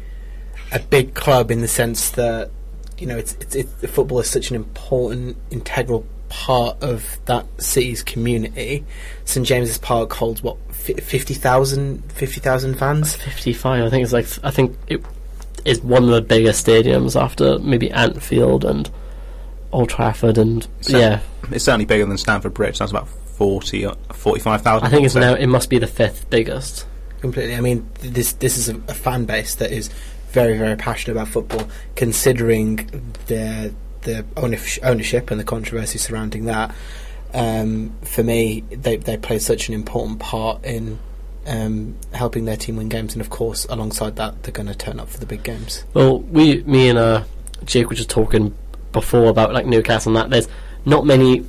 a 0.72 0.80
big 0.80 1.14
club 1.14 1.52
in 1.52 1.62
the 1.62 1.68
sense 1.68 2.10
that 2.12 2.52
you 2.98 3.08
know 3.08 3.18
it's, 3.18 3.34
it's, 3.40 3.56
it's 3.56 3.92
football 3.92 4.20
is 4.20 4.30
such 4.30 4.50
an 4.50 4.56
important, 4.58 5.38
integral 5.52 6.06
part 6.28 6.76
of 6.84 7.18
that 7.26 7.46
city's 7.62 8.04
community. 8.04 8.84
St 9.24 9.46
James's 9.46 9.78
Park 9.78 10.12
holds 10.14 10.44
what 10.44 10.58
fi- 10.74 10.96
50,000 10.96 12.12
50,000 12.12 12.76
fans. 12.76 13.16
Fifty-five, 13.16 13.86
I 13.86 13.90
think 13.90 14.04
it's 14.04 14.14
like 14.14 14.28
I 14.44 14.52
think 14.52 14.78
it 14.88 15.02
is 15.64 15.82
one 15.82 16.04
of 16.04 16.10
the 16.10 16.22
biggest 16.22 16.66
stadiums 16.68 17.20
after 17.20 17.58
maybe 17.60 17.90
Anfield 17.92 18.66
and 18.66 18.90
Old 19.72 19.90
Trafford 19.90 20.38
and 20.38 20.68
So- 20.82 20.98
yeah, 20.98 21.22
It's 21.52 21.64
certainly 21.64 21.86
bigger 21.86 22.06
than 22.06 22.18
Stamford 22.18 22.54
Bridge. 22.54 22.80
That's 22.80 22.92
about 22.92 23.08
40, 23.38 23.88
45,000. 24.14 24.86
I 24.86 24.90
think 24.90 25.06
it's 25.06 25.16
now 25.16 25.34
it 25.34 25.48
must 25.48 25.70
be 25.70 25.78
the 25.78 25.88
fifth 25.88 26.30
biggest. 26.30 26.86
Completely. 27.22 27.56
I 27.56 27.62
mean, 27.62 27.90
this 28.00 28.34
this 28.34 28.58
is 28.58 28.70
a, 28.70 28.76
a 28.88 28.94
fan 28.94 29.26
base 29.26 29.56
that 29.56 29.72
is 29.72 29.90
very 30.30 30.58
very 30.58 30.76
passionate 30.76 31.14
about 31.14 31.30
football, 31.30 31.68
considering 31.96 32.90
the 33.28 33.74
the 34.02 34.26
ownership, 34.38 34.86
ownership 34.86 35.32
and 35.32 35.40
the 35.40 35.44
controversy 35.44 35.98
surrounding 35.98 36.46
that. 36.46 36.74
Um, 37.34 37.94
for 38.04 38.24
me, 38.24 38.62
they 38.70 38.98
they 38.98 39.18
play 39.18 39.40
such 39.40 39.68
an 39.68 39.74
important 39.74 40.20
part 40.20 40.64
in 40.64 41.00
um, 41.46 41.96
helping 42.14 42.46
their 42.46 42.58
team 42.58 42.78
win 42.78 42.90
games, 42.90 43.14
and 43.14 43.22
of 43.22 43.30
course, 43.30 43.66
alongside 43.66 44.16
that, 44.16 44.44
they're 44.44 44.54
going 44.54 44.68
to 44.68 44.76
turn 44.76 45.00
up 45.00 45.10
for 45.10 45.20
the 45.20 45.26
big 45.26 45.44
games. 45.44 45.84
Well, 45.94 46.20
we, 46.20 46.64
me 46.64 46.90
and 46.90 46.98
uh, 46.98 47.24
Jake 47.66 47.90
were 47.90 47.96
just 47.96 48.10
talking 48.10 48.56
before 48.92 49.26
about 49.30 49.54
like 49.54 49.66
Newcastle 49.66 50.16
and 50.16 50.18
that. 50.18 50.30
There's 50.30 50.48
not 50.86 51.06
many. 51.06 51.46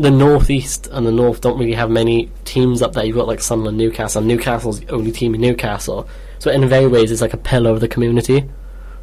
The 0.00 0.10
northeast 0.10 0.88
and 0.90 1.06
the 1.06 1.12
north 1.12 1.40
don't 1.40 1.58
really 1.58 1.74
have 1.74 1.90
many 1.90 2.30
teams 2.44 2.82
up 2.82 2.92
there. 2.92 3.04
You've 3.04 3.16
got 3.16 3.26
like 3.26 3.40
Sunderland, 3.40 3.78
Newcastle. 3.78 4.20
And 4.20 4.28
Newcastle's 4.28 4.80
the 4.80 4.90
only 4.90 5.12
team 5.12 5.34
in 5.34 5.40
Newcastle, 5.40 6.08
so 6.38 6.50
in 6.50 6.68
very 6.68 6.86
ways 6.86 7.10
it's 7.10 7.20
like 7.20 7.34
a 7.34 7.38
pillar 7.38 7.70
of 7.70 7.80
the 7.80 7.88
community. 7.88 8.48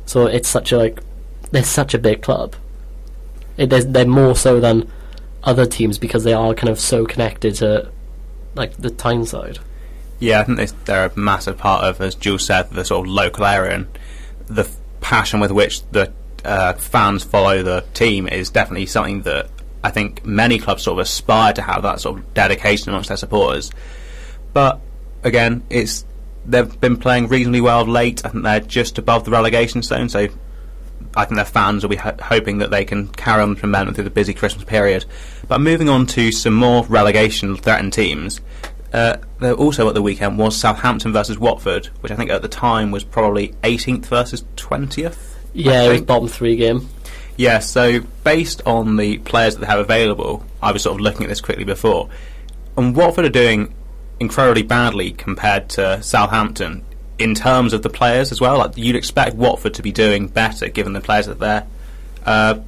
So 0.05 0.25
it's 0.25 0.49
such 0.49 0.71
a 0.71 0.77
like, 0.77 1.01
they're 1.51 1.63
such 1.63 1.93
a 1.93 1.99
big 1.99 2.21
club. 2.21 2.55
It, 3.57 3.69
they're, 3.69 3.83
they're 3.83 4.05
more 4.05 4.35
so 4.35 4.59
than 4.59 4.89
other 5.43 5.65
teams 5.65 5.97
because 5.97 6.23
they 6.23 6.33
are 6.33 6.53
kind 6.53 6.69
of 6.69 6.79
so 6.79 7.05
connected 7.05 7.55
to 7.55 7.91
like 8.55 8.77
the 8.77 8.89
Tyneside. 8.89 9.59
Yeah, 10.19 10.41
I 10.41 10.43
think 10.43 10.57
they, 10.57 10.67
they're 10.85 11.07
a 11.07 11.19
massive 11.19 11.57
part 11.57 11.83
of, 11.83 11.99
as 12.01 12.15
Jules 12.15 12.45
said, 12.45 12.69
the 12.69 12.85
sort 12.85 13.07
of 13.07 13.13
local 13.13 13.45
area 13.45 13.75
and 13.75 13.87
the 14.47 14.69
passion 14.99 15.39
with 15.39 15.51
which 15.51 15.83
the 15.91 16.11
uh, 16.45 16.73
fans 16.73 17.23
follow 17.23 17.63
the 17.63 17.83
team 17.93 18.27
is 18.27 18.49
definitely 18.49 18.85
something 18.85 19.21
that 19.23 19.49
I 19.83 19.89
think 19.89 20.25
many 20.25 20.59
clubs 20.59 20.83
sort 20.83 20.99
of 20.99 21.03
aspire 21.03 21.53
to 21.53 21.61
have 21.61 21.83
that 21.83 21.99
sort 21.99 22.19
of 22.19 22.33
dedication 22.33 22.89
amongst 22.89 23.07
their 23.07 23.17
supporters. 23.17 23.71
But 24.53 24.79
again, 25.23 25.63
it's 25.69 26.05
they've 26.45 26.79
been 26.79 26.97
playing 26.97 27.27
reasonably 27.27 27.61
well 27.61 27.85
late. 27.85 28.25
I 28.25 28.29
think 28.29 28.43
they're 28.43 28.59
just 28.59 28.97
above 28.97 29.25
the 29.25 29.31
relegation 29.31 29.81
zone, 29.81 30.09
so 30.09 30.27
I 31.15 31.25
think 31.25 31.35
their 31.35 31.45
fans 31.45 31.83
will 31.83 31.89
be 31.89 31.95
ho- 31.97 32.15
hoping 32.21 32.59
that 32.59 32.71
they 32.71 32.85
can 32.85 33.07
carry 33.09 33.41
on 33.41 33.55
the 33.55 33.67
momentum 33.67 33.95
through 33.95 34.05
the 34.05 34.09
busy 34.09 34.33
Christmas 34.33 34.63
period. 34.63 35.05
But 35.47 35.61
moving 35.61 35.89
on 35.89 36.05
to 36.07 36.31
some 36.31 36.53
more 36.53 36.85
relegation 36.85 37.57
threatened 37.57 37.93
teams. 37.93 38.39
Uh, 38.93 39.17
there 39.39 39.53
also 39.53 39.87
at 39.87 39.93
the 39.93 40.01
weekend 40.01 40.37
was 40.37 40.55
Southampton 40.55 41.13
versus 41.13 41.39
Watford, 41.39 41.87
which 42.01 42.11
I 42.11 42.15
think 42.15 42.29
at 42.29 42.41
the 42.41 42.49
time 42.49 42.91
was 42.91 43.03
probably 43.05 43.49
18th 43.63 44.05
versus 44.05 44.43
20th. 44.57 45.17
Yeah, 45.53 45.83
it 45.83 45.89
was 45.89 46.01
bottom 46.01 46.27
three 46.27 46.55
game. 46.55 46.89
Yeah, 47.41 47.57
so 47.57 48.01
based 48.23 48.61
on 48.67 48.97
the 48.97 49.17
players 49.17 49.55
that 49.55 49.61
they 49.61 49.65
have 49.65 49.79
available, 49.79 50.45
I 50.61 50.71
was 50.71 50.83
sort 50.83 50.93
of 50.93 51.01
looking 51.01 51.23
at 51.23 51.29
this 51.29 51.41
quickly 51.41 51.63
before, 51.63 52.07
and 52.77 52.95
Watford 52.95 53.25
are 53.25 53.29
doing 53.29 53.73
incredibly 54.19 54.61
badly 54.61 55.09
compared 55.09 55.67
to 55.69 56.03
Southampton 56.03 56.85
in 57.17 57.33
terms 57.33 57.73
of 57.73 57.81
the 57.81 57.89
players 57.89 58.31
as 58.31 58.39
well. 58.39 58.59
Like 58.59 58.77
you'd 58.77 58.95
expect 58.95 59.35
Watford 59.35 59.73
to 59.73 59.81
be 59.81 59.91
doing 59.91 60.27
better 60.27 60.69
given 60.69 60.93
the 60.93 61.01
players 61.01 61.25
that 61.25 61.39
they're 61.39 61.65
uh, 62.27 62.59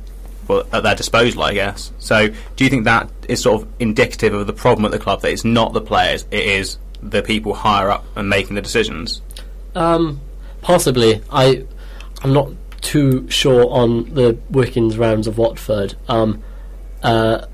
well, 0.48 0.65
at 0.74 0.82
their 0.82 0.96
disposal, 0.96 1.44
I 1.44 1.53
guess. 1.53 1.92
So, 2.00 2.30
do 2.56 2.63
you 2.63 2.72
think 2.72 2.86
that 2.86 3.12
is 3.30 3.44
sort 3.44 3.62
of 3.62 3.68
indicative 3.77 4.34
of 4.34 4.48
the 4.48 4.53
problem 4.53 4.86
at 4.86 4.92
the 4.92 4.98
club 4.98 5.22
that 5.22 5.32
it's 5.32 5.46
not 5.46 5.74
the 5.74 5.82
players, 5.82 6.25
it 6.32 6.48
is 6.48 6.80
the 7.00 7.22
people 7.22 7.53
higher 7.53 7.92
up 7.92 8.06
and 8.15 8.27
making 8.27 8.56
the 8.56 8.62
decisions? 8.63 9.22
Um, 9.75 10.20
possibly. 10.63 11.22
I, 11.30 11.63
I'm 12.24 12.34
not 12.34 12.50
too 12.84 13.28
sure 13.30 13.68
on 13.72 14.13
the 14.13 14.38
workings 14.52 14.98
rounds 14.98 15.25
of 15.25 15.38
Watford. 15.40 15.96
Um, 16.08 16.44
uh, 17.02 17.46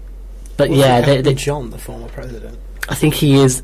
but 0.58 0.70
Was 0.70 0.78
yeah, 0.80 1.00
it 1.00 1.06
they, 1.06 1.22
they, 1.22 1.34
John, 1.34 1.70
the 1.70 1.78
former 1.78 2.10
president. 2.10 2.60
I 2.90 2.96
think 2.96 3.14
he 3.14 3.36
is 3.36 3.64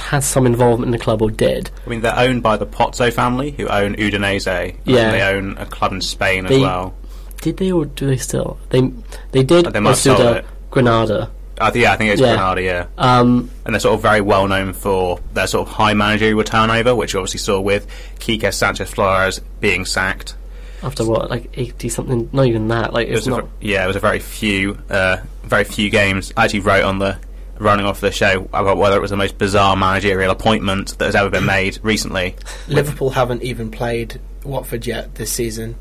has 0.00 0.24
some 0.24 0.46
involvement 0.46 0.86
in 0.88 0.92
the 0.92 0.98
club 0.98 1.20
or 1.22 1.30
did. 1.30 1.70
I 1.86 1.90
mean, 1.90 2.00
they're 2.00 2.16
owned 2.18 2.42
by 2.42 2.56
the 2.56 2.66
Pozzo 2.66 3.12
family, 3.12 3.50
who 3.50 3.66
own 3.68 3.94
Udinese. 3.96 4.46
and 4.70 4.78
Yeah. 4.84 5.10
they 5.10 5.22
own 5.22 5.56
a 5.58 5.66
club 5.66 5.92
in 5.92 6.00
Spain 6.00 6.46
as 6.46 6.60
well. 6.60 6.94
Did 7.42 7.58
they 7.58 7.70
or 7.70 7.84
do 7.84 8.06
they 8.06 8.16
still? 8.16 8.58
They 8.70 8.90
they 9.32 9.42
did. 9.42 9.66
Uh, 9.66 9.70
they 9.70 9.80
must 9.80 10.04
have 10.04 10.16
sold 10.16 10.36
it. 10.38 10.44
Granada. 10.70 11.30
I 11.58 11.70
think, 11.70 11.82
yeah, 11.84 11.92
I 11.92 11.96
think 11.96 12.12
it's 12.12 12.20
Yeah. 12.20 12.34
Granada, 12.36 12.62
yeah. 12.62 12.86
Um, 12.98 13.50
and 13.64 13.74
they're 13.74 13.80
sort 13.80 13.94
of 13.94 14.02
very 14.02 14.20
well 14.20 14.46
known 14.46 14.72
for 14.72 15.20
their 15.34 15.46
sort 15.46 15.66
of 15.68 15.74
high 15.74 15.94
managerial 15.94 16.42
turnover, 16.44 16.94
which 16.94 17.14
you 17.14 17.18
obviously 17.20 17.38
saw 17.40 17.60
with 17.60 17.86
Kike 18.18 18.52
Sanchez 18.52 18.90
Flores 18.90 19.40
being 19.60 19.84
sacked. 19.84 20.34
After 20.82 21.04
what, 21.04 21.30
like 21.30 21.50
eighty 21.58 21.88
something? 21.88 22.28
Not 22.32 22.46
even 22.46 22.68
that. 22.68 22.92
Like 22.92 23.08
It 23.08 23.12
it's 23.12 23.26
was 23.26 23.28
not. 23.28 23.44
ve- 23.60 23.68
yeah, 23.72 23.84
it 23.84 23.86
was 23.86 23.96
a 23.96 24.00
very 24.00 24.18
few, 24.18 24.78
uh, 24.90 25.18
very 25.42 25.64
few 25.64 25.90
games. 25.90 26.32
I 26.36 26.44
actually 26.44 26.60
wrote 26.60 26.84
on 26.84 26.98
the 26.98 27.18
running 27.58 27.86
off 27.86 28.00
the 28.00 28.10
show 28.12 28.48
about 28.52 28.76
whether 28.76 28.96
it 28.96 29.00
was 29.00 29.10
the 29.10 29.16
most 29.16 29.38
bizarre 29.38 29.76
managerial 29.76 30.30
appointment 30.30 30.98
that 30.98 31.06
has 31.06 31.14
ever 31.14 31.30
been 31.30 31.46
made 31.46 31.78
recently. 31.82 32.36
Liverpool 32.68 33.10
haven't 33.10 33.42
even 33.42 33.70
played 33.70 34.20
Watford 34.44 34.86
yet 34.86 35.14
this 35.14 35.32
season, 35.32 35.76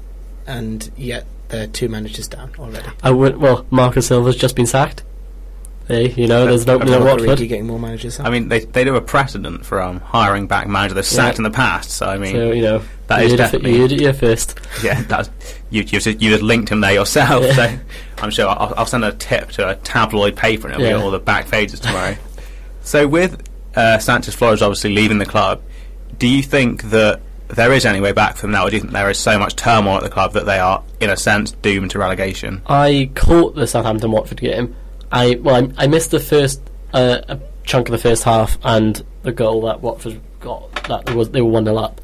and 0.48 0.90
yet 0.96 1.26
they're 1.50 1.68
two 1.68 1.90
managers 1.90 2.28
down 2.28 2.52
already. 2.58 2.88
I 3.04 3.12
would. 3.12 3.38
Well, 3.38 3.66
Marco 3.70 4.00
Silva's 4.00 4.38
just 4.38 4.56
been 4.56 4.66
sacked. 4.66 5.04
Hey, 5.88 6.10
you 6.14 6.28
know, 6.28 6.46
there's 6.48 6.66
no 6.66 6.80
I 6.80 6.84
no 6.84 6.86
mean, 6.98 7.04
Watford 7.06 7.28
Watford. 7.28 7.48
getting 7.48 7.68
more 7.68 7.80
managers. 7.80 8.20
I 8.20 8.30
mean, 8.32 8.50
they 8.50 8.62
they 8.62 8.84
do 8.84 8.96
a 8.96 9.02
precedent 9.02 9.66
for 9.66 9.80
um, 9.82 10.00
hiring 10.00 10.48
back 10.48 10.68
managers 10.68 10.96
they've 10.96 11.06
sacked 11.06 11.36
Yeah. 11.36 11.46
in 11.46 11.52
the 11.52 11.56
past. 11.56 11.92
So 11.92 12.08
I 12.08 12.18
mean, 12.18 12.34
So 12.34 12.52
you 12.52 12.62
know, 12.64 12.82
that 13.08 13.20
you 13.20 13.26
is 13.26 13.32
did 13.32 13.34
it 13.36 13.44
definitely- 13.44 13.76
you 13.78 13.88
did 13.88 14.02
it 14.02 14.04
your 14.04 14.14
first. 14.14 14.60
yeah, 14.84 15.02
that's 15.04 15.30
you. 15.70 15.82
You 15.82 15.84
just, 16.00 16.08
you 16.08 16.30
just 16.32 16.42
linked 16.42 16.70
him 16.72 16.82
there 16.82 16.94
yourself. 16.94 17.44
Yeah. 17.46 17.54
So 17.54 17.78
I'm 18.24 18.32
sure 18.32 18.48
I'll, 18.50 18.74
I'll 18.78 18.86
send 18.88 19.06
a 19.06 19.12
tip 19.12 19.50
to 19.52 19.70
a 19.70 19.76
tabloid 19.76 20.36
paper 20.36 20.68
and 20.68 20.76
it'll 20.76 20.88
Yeah. 20.88 20.98
be 20.98 21.04
all 21.04 21.12
the 21.12 21.20
back 21.20 21.50
pages 21.52 21.80
tomorrow. 21.80 22.16
so 22.82 23.08
with 23.08 23.42
uh, 23.76 24.00
Sanchez 24.00 24.34
Flores 24.34 24.62
obviously 24.64 24.94
leaving 24.96 25.20
the 25.20 25.26
club, 25.26 25.62
do 26.18 26.28
you 26.28 26.42
think 26.42 26.82
that 26.92 27.22
there 27.50 27.72
is 27.74 27.86
any 27.86 28.00
way 28.02 28.12
back 28.12 28.38
from 28.38 28.54
that, 28.54 28.64
or 28.64 28.70
do 28.72 28.78
you 28.78 28.82
think 28.82 28.94
there 28.94 29.10
is 29.12 29.20
so 29.20 29.38
much 29.38 29.56
turmoil 29.56 29.98
at 29.98 30.04
the 30.04 30.10
club 30.10 30.34
that 30.34 30.48
they 30.48 30.58
are, 30.58 30.82
in 31.00 31.12
a 31.12 31.18
sense, 31.18 31.52
doomed 31.52 31.92
to 31.92 32.00
relegation? 32.00 32.64
I 32.66 33.12
caught 33.14 33.54
the 33.54 33.68
Southampton 33.68 34.10
Watford 34.12 34.42
game. 34.42 34.76
I 35.16 35.36
well, 35.36 35.72
I, 35.78 35.86
I 35.86 35.88
missed 35.88 36.12
the 36.12 36.20
first 36.20 36.62
uh, 36.94 37.22
a 37.30 37.40
chunk 37.64 37.88
of 37.88 37.94
the 37.94 37.98
first 37.98 38.24
half 38.24 38.58
and 38.64 39.04
the 39.24 39.32
goal 39.32 39.62
that 39.62 39.82
Watford 39.82 40.20
got. 40.42 40.72
That 40.90 41.16
was 41.16 41.30
they 41.30 41.42
were 41.42 41.50
one 41.50 41.64
0 41.64 41.78
up, 41.78 42.02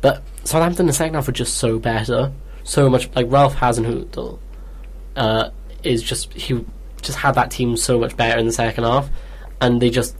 but 0.00 0.22
Southampton 0.44 0.84
in 0.84 0.86
the 0.86 0.92
second 0.92 1.14
half 1.14 1.26
were 1.26 1.32
just 1.32 1.56
so 1.56 1.80
better, 1.80 2.32
so 2.62 2.88
much 2.88 3.10
like 3.16 3.26
Ralph 3.28 3.56
Hasenhüttl 3.56 4.38
uh, 5.16 5.50
is 5.82 6.04
just 6.04 6.32
he 6.34 6.64
just 7.02 7.18
had 7.18 7.34
that 7.34 7.50
team 7.50 7.76
so 7.76 7.98
much 7.98 8.16
better 8.16 8.38
in 8.38 8.46
the 8.46 8.52
second 8.52 8.84
half, 8.84 9.10
and 9.60 9.82
they 9.82 9.90
just 9.90 10.16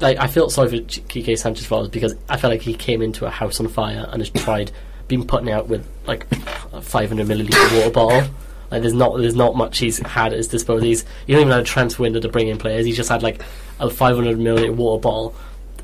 like 0.00 0.18
I 0.18 0.26
felt 0.26 0.50
sorry 0.50 0.70
for 0.70 0.76
Kike 0.78 1.38
Sanchez 1.38 1.64
Flores 1.64 1.88
because 1.88 2.16
I 2.28 2.38
felt 2.38 2.52
like 2.52 2.62
he 2.62 2.74
came 2.74 3.02
into 3.02 3.24
a 3.24 3.30
house 3.30 3.60
on 3.60 3.68
fire 3.68 4.08
and 4.10 4.20
has 4.20 4.30
tried 4.30 4.72
been 5.06 5.24
putting 5.24 5.50
out 5.50 5.68
with 5.68 5.86
like 6.06 6.26
a 6.72 6.82
500 6.82 7.24
milliliter 7.24 7.78
water 7.78 7.90
bottle. 7.90 8.28
Like 8.70 8.82
there's 8.82 8.94
not 8.94 9.16
there's 9.16 9.34
not 9.34 9.56
much 9.56 9.78
he's 9.78 9.98
had 9.98 10.32
at 10.32 10.38
his 10.38 10.48
disposal. 10.48 10.86
He's 10.86 11.04
he 11.26 11.32
don't 11.32 11.42
even 11.42 11.52
have 11.52 11.62
a 11.62 11.64
transfer 11.64 12.02
window 12.02 12.20
to 12.20 12.28
bring 12.28 12.48
in 12.48 12.58
players. 12.58 12.84
He's 12.84 12.96
just 12.96 13.08
had 13.08 13.22
like 13.22 13.42
a 13.80 13.88
500 13.88 14.38
milliliter 14.38 14.74
water 14.74 15.00
bottle 15.00 15.34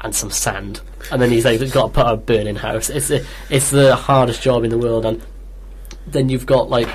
and 0.01 0.15
some 0.15 0.31
sand, 0.31 0.81
and 1.11 1.21
then 1.23 1.31
he's 1.31 1.45
like 1.45 1.61
got 1.73 1.87
to 1.87 1.93
put 1.93 2.07
a 2.07 2.17
burning 2.17 2.57
house. 2.57 2.91
It's 2.91 3.11
it's 3.51 3.71
the 3.71 3.97
hardest 3.97 4.43
job 4.43 4.65
in 4.65 4.71
the 4.71 4.79
world, 4.79 5.07
and 5.07 5.23
then 6.07 6.29
you've 6.29 6.47
got 6.47 6.69
like 6.69 6.89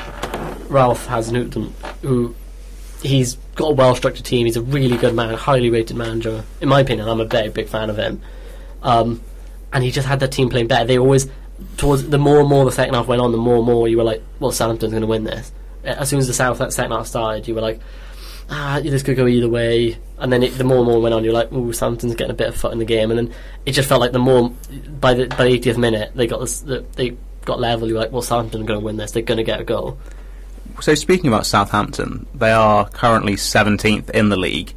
Ralph 0.70 1.08
Hasenhüttl, 1.08 1.72
who 2.02 2.36
he's 3.02 3.36
got 3.56 3.72
a 3.72 3.74
well 3.74 3.96
structured 3.96 4.26
team. 4.26 4.46
He's 4.46 4.58
a 4.58 4.62
really 4.62 4.98
good 4.98 5.16
man, 5.16 5.34
highly 5.34 5.70
rated 5.70 5.98
manager. 5.98 6.44
In 6.62 6.70
my 6.70 6.82
opinion, 6.82 7.08
I'm 7.08 7.20
a 7.20 7.26
very 7.26 7.50
big 7.50 7.68
fan 7.68 7.90
of 7.90 7.98
him. 7.98 8.22
Um, 8.84 9.22
and 9.74 9.84
he 9.84 9.92
just 9.92 10.08
had 10.08 10.20
that 10.22 10.32
team 10.32 10.50
playing 10.50 10.68
better. 10.68 10.86
They 10.86 10.98
always, 10.98 11.28
towards 11.78 12.08
the 12.10 12.18
more 12.18 12.40
and 12.40 12.50
more 12.50 12.66
the 12.66 12.72
second 12.72 12.94
half 12.94 13.08
went 13.08 13.22
on, 13.22 13.32
the 13.32 13.38
more 13.38 13.58
and 13.58 13.66
more 13.66 13.88
you 13.88 13.98
were 13.98 14.04
like, 14.04 14.22
well, 14.40 14.52
Southampton's 14.52 14.92
going 14.92 15.02
to 15.02 15.08
win 15.08 15.24
this. 15.24 15.52
As 15.98 16.10
soon 16.10 16.20
as 16.20 16.28
the 16.28 16.34
South 16.34 16.58
that 16.60 16.74
second 16.74 16.92
half 16.92 17.08
started, 17.08 17.48
you 17.48 17.56
were 17.56 17.62
like, 17.62 17.80
ah, 18.50 18.80
this 18.82 19.04
could 19.04 19.18
go 19.18 19.28
either 19.28 19.50
way. 19.50 19.98
And 20.18 20.32
then 20.32 20.44
it, 20.44 20.58
the 20.58 20.64
more 20.64 20.78
and 20.78 20.88
more 20.88 21.02
went 21.02 21.14
on, 21.14 21.24
you're 21.24 21.34
like, 21.34 21.52
ooh, 21.52 21.72
Southampton's 21.72 22.16
getting 22.16 22.32
a 22.32 22.36
bit 22.36 22.50
of 22.50 22.56
foot 22.56 22.74
in 22.74 22.80
the 22.80 22.86
game. 22.86 23.12
And 23.12 23.18
then 23.18 23.36
it 23.66 23.72
just 23.72 23.88
felt 23.88 24.02
like 24.02 24.12
the 24.12 24.20
more 24.20 24.50
by 25.00 25.14
the 25.14 25.28
by 25.28 25.46
the 25.46 25.60
80th 25.60 25.78
minute 25.78 26.12
they 26.16 26.28
got 26.28 26.40
this, 26.40 26.62
the, 26.62 26.86
they 26.96 27.16
got 27.46 27.60
level. 27.60 27.88
You're 27.88 28.00
like, 28.00 28.12
well, 28.12 28.22
Southampton's 28.22 28.68
going 28.68 28.80
to 28.80 28.86
win 28.86 28.98
this. 28.98 29.12
They're 29.12 29.24
going 29.24 29.38
to 29.38 29.44
get 29.44 29.60
a 29.60 29.64
goal. 29.64 29.98
So 30.82 30.96
speaking 30.96 31.28
about 31.28 31.46
Southampton, 31.46 32.26
they 32.34 32.52
are 32.52 32.88
currently 32.90 33.34
17th 33.34 34.10
in 34.12 34.30
the 34.30 34.38
league. 34.38 34.74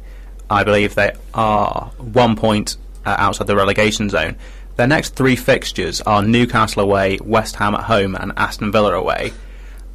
I 0.49 0.63
believe 0.63 0.95
they 0.95 1.13
are 1.33 1.91
one 1.97 2.35
point 2.35 2.77
uh, 3.05 3.15
outside 3.17 3.47
the 3.47 3.55
relegation 3.55 4.09
zone. 4.09 4.35
Their 4.75 4.87
next 4.87 5.15
three 5.15 5.35
fixtures 5.35 6.01
are 6.01 6.23
Newcastle 6.23 6.81
away, 6.81 7.19
West 7.23 7.55
Ham 7.57 7.75
at 7.75 7.83
home, 7.83 8.15
and 8.15 8.33
Aston 8.37 8.71
Villa 8.71 8.93
away. 8.93 9.33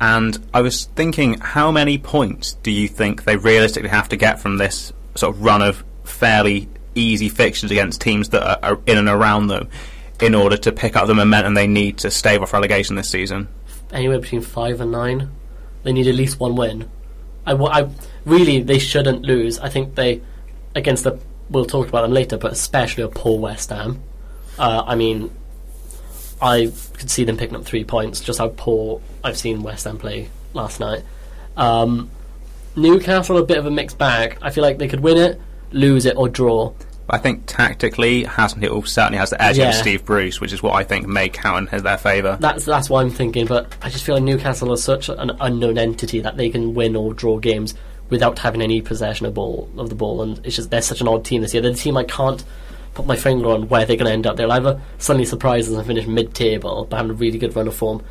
And 0.01 0.39
I 0.55 0.61
was 0.63 0.85
thinking, 0.97 1.39
how 1.41 1.71
many 1.71 1.99
points 1.99 2.55
do 2.63 2.71
you 2.71 2.87
think 2.89 3.25
they 3.25 3.37
realistically 3.37 3.89
have 3.89 4.09
to 4.11 4.17
get 4.17 4.41
from 4.41 4.57
this 4.59 4.93
sort 5.17 5.35
of 5.35 5.43
run 5.43 5.63
of 5.63 5.85
fairly 6.05 6.69
easy 6.95 7.29
fixtures 7.29 7.71
against 7.71 8.01
teams 8.01 8.29
that 8.31 8.65
are, 8.65 8.79
in 8.87 8.99
and 8.99 9.09
around 9.09 9.49
them 9.49 9.69
in 10.21 10.35
order 10.35 10.57
to 10.57 10.73
pick 10.73 10.97
up 10.97 11.07
the 11.07 11.15
momentum 11.15 11.55
they 11.55 11.67
need 11.67 11.99
to 11.99 12.11
stave 12.11 12.43
off 12.43 12.53
relegation 12.53 12.97
this 12.97 13.09
season? 13.11 13.49
anywhere 13.93 14.19
between 14.19 14.43
five 14.43 14.81
and 14.83 14.93
nine. 14.93 15.31
They 15.83 15.93
need 15.93 16.07
at 16.07 16.15
least 16.15 16.39
one 16.39 16.57
win. 16.57 16.91
I, 17.47 17.55
I- 17.55 17.89
really 18.27 18.61
they 18.61 18.79
shouldn't 18.79 19.23
lose. 19.23 19.59
I 19.59 19.69
think 19.71 19.95
they 19.95 20.21
against 20.75 21.05
the 21.05 21.19
we'll 21.49 21.65
talk 21.65 21.89
about 21.89 22.03
them 22.03 22.13
later, 22.13 22.37
but 22.37 22.53
especially 22.53 23.03
a 23.05 23.09
poor 23.09 23.39
West 23.39 23.71
Ham. 23.71 24.03
Uh, 24.59 24.83
I 24.87 24.95
mean, 24.97 25.31
I 26.41 26.73
could 26.95 27.11
see 27.11 27.25
them 27.25 27.37
picking 27.37 27.57
up 27.57 27.65
three 27.65 27.85
points. 27.85 28.21
Just 28.21 28.39
how 28.39 28.49
poor 28.57 29.01
I've 29.25 29.37
seen 29.39 29.63
West 29.63 29.85
Ham 29.85 29.99
play 29.99 30.29
last 30.55 30.81
night. 30.81 31.03
Um, 31.57 32.11
Newcastle 32.77 33.39
a 33.39 33.45
bit 33.45 33.59
of 33.59 33.67
a 33.67 33.71
mixed 33.71 33.99
bag. 33.99 34.39
I 34.41 34.51
feel 34.51 34.63
like 34.63 34.79
they 34.79 34.89
could 34.89 35.01
win 35.01 35.17
it, 35.17 35.41
lose 35.73 36.07
it, 36.07 36.17
or 36.17 36.29
draw. 36.29 36.73
I 37.11 37.19
think 37.19 37.45
tactically, 37.47 38.25
Hasenhüttl 38.25 38.87
certainly 38.87 39.19
has 39.19 39.31
the 39.31 39.43
edge 39.43 39.57
Yeah. 39.59 39.71
over 39.71 39.73
Steve 39.79 40.05
Bruce, 40.05 40.41
which 40.41 40.53
is 40.53 40.63
what 40.63 40.75
I 40.75 40.85
think 40.85 41.07
may 41.09 41.29
count 41.31 41.73
in 41.73 41.83
their 41.83 41.97
favour. 41.97 42.37
That's 42.39 42.65
that's 42.67 42.91
what 42.91 43.01
I'm 43.01 43.11
thinking, 43.11 43.47
but 43.47 43.73
I 43.83 43.89
just 43.89 44.05
feel 44.05 44.15
like 44.17 44.25
Newcastle 44.25 44.73
is 44.75 44.83
such 44.85 45.09
an 45.09 45.33
unknown 45.41 45.79
entity 45.79 46.21
that 46.21 46.37
they 46.37 46.51
can 46.51 46.75
win 46.75 46.95
or 46.97 47.15
draw 47.15 47.39
games 47.39 47.75
without 48.11 48.39
having 48.39 48.61
any 48.63 48.81
possession 48.83 49.25
of 49.27 49.35
ball 49.35 49.69
of 49.79 49.89
the 49.89 49.95
ball, 49.95 50.21
and 50.23 50.39
it's 50.45 50.57
just 50.57 50.71
they're 50.71 50.83
such 50.83 51.01
an 51.01 51.09
odd 51.09 51.25
team 51.25 51.41
this 51.41 51.55
year. 51.55 51.63
They're 51.63 51.73
the 51.73 51.79
team 51.79 51.97
I 51.97 52.05
can't 52.05 52.45
put 52.95 53.07
my 53.07 53.17
finger 53.17 53.49
on 53.51 53.69
where 53.69 53.85
they're 53.87 53.97
going 53.97 54.07
to 54.07 54.13
end 54.13 54.27
up. 54.27 54.37
They'll 54.37 54.53
either 54.53 54.81
suddenly 54.99 55.25
surprise 55.25 55.69
us 55.69 55.77
and 55.77 55.87
finish 55.87 56.07
mid-table, 56.07 56.87
but 56.89 56.97
having 56.97 57.11
a 57.11 57.15
really 57.15 57.39
good 57.39 57.55
run 57.55 57.69
of 57.69 57.75
form, 57.75 58.03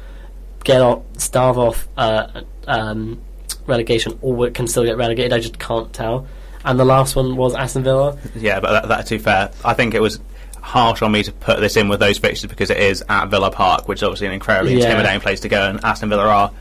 get 0.64 0.82
off, 0.82 1.04
starve 1.18 1.58
off 1.58 1.88
uh, 1.98 2.42
um, 2.68 3.22
relegation, 3.66 4.18
or 4.22 4.50
can 4.52 4.68
still 4.68 4.84
get 4.84 4.98
relegated. 4.98 5.34
I 5.34 5.40
just 5.40 5.60
can't 5.60 5.92
tell. 5.94 6.28
And 6.66 6.80
the 6.80 6.86
last 6.86 7.16
one 7.16 7.36
was 7.36 7.56
Aston 7.56 7.84
Villa. 7.84 8.18
Yeah, 8.36 8.60
but 8.60 8.72
that, 8.72 8.88
that 8.90 9.06
to 9.08 9.16
be 9.16 9.20
fair, 9.20 9.52
I 9.64 9.74
think 9.74 9.94
it 9.94 10.02
was 10.02 10.20
harsh 10.62 11.02
on 11.02 11.12
me 11.14 11.24
to 11.24 11.32
put 11.32 11.62
this 11.62 11.78
in 11.78 11.88
with 11.88 12.00
those 12.00 12.18
fixtures 12.18 12.50
because 12.50 12.70
it 12.70 12.78
is 12.78 13.02
at 13.08 13.28
Villa 13.28 13.50
Park, 13.52 13.88
which 13.88 14.00
is 14.00 14.04
obviously 14.04 14.28
an 14.28 14.34
incredibly 14.34 14.74
Yeah. 14.78 14.86
intimidating 14.86 15.22
place 15.22 15.40
to 15.42 15.50
go, 15.50 15.70
and 15.70 15.84
Aston 15.84 16.10
Villa 16.10 16.28
are, 16.28 16.52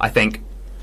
I 0.00 0.08
think, 0.08 0.40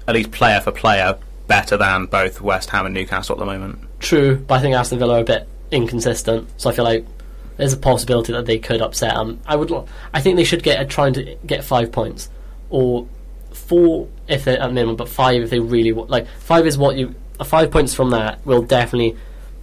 at 0.08 0.16
least 0.16 0.32
player 0.32 0.60
for 0.60 0.72
player, 0.72 1.18
better 1.48 1.78
than 1.78 2.08
both 2.08 2.42
West 2.42 2.70
Ham 2.72 2.86
and 2.86 2.94
Newcastle 2.94 3.36
at 3.36 3.40
the 3.40 3.46
moment. 3.46 3.80
True, 4.00 4.36
but 4.36 4.56
I 4.56 4.62
think 4.62 4.76
Aston 4.76 5.00
Villa 5.00 5.18
are 5.18 5.22
a 5.22 5.24
bit 5.24 5.48
inconsistent, 5.72 6.50
so 6.58 6.70
I 6.70 6.74
feel 6.74 6.86
like 6.86 7.06
there's 7.58 7.74
a 7.74 7.78
possibility 7.78 8.34
that 8.34 8.46
they 8.46 8.60
could 8.60 8.82
upset 8.82 9.16
them. 9.16 9.40
I 9.46 9.56
would, 9.56 9.72
I 10.14 10.22
think 10.22 10.38
they 10.38 10.44
should 10.44 10.64
get 10.64 10.82
a, 10.82 10.86
trying 10.86 11.14
to 11.14 11.36
get 11.46 11.64
five 11.64 11.92
points, 11.92 12.30
or 12.70 13.08
four 13.52 14.08
if 14.28 14.46
they're 14.46 14.62
at 14.62 14.74
minimum, 14.74 14.96
but 14.96 15.10
five 15.10 15.42
if 15.42 15.50
they 15.50 15.60
really 15.60 15.92
want. 15.92 16.10
Like 16.10 16.28
five 16.40 16.66
is 16.66 16.78
what 16.78 16.98
you. 16.98 17.16
Five 17.44 17.70
points 17.70 17.94
from 17.94 18.10
that 18.12 18.44
will 18.48 18.64
definitely 18.64 19.16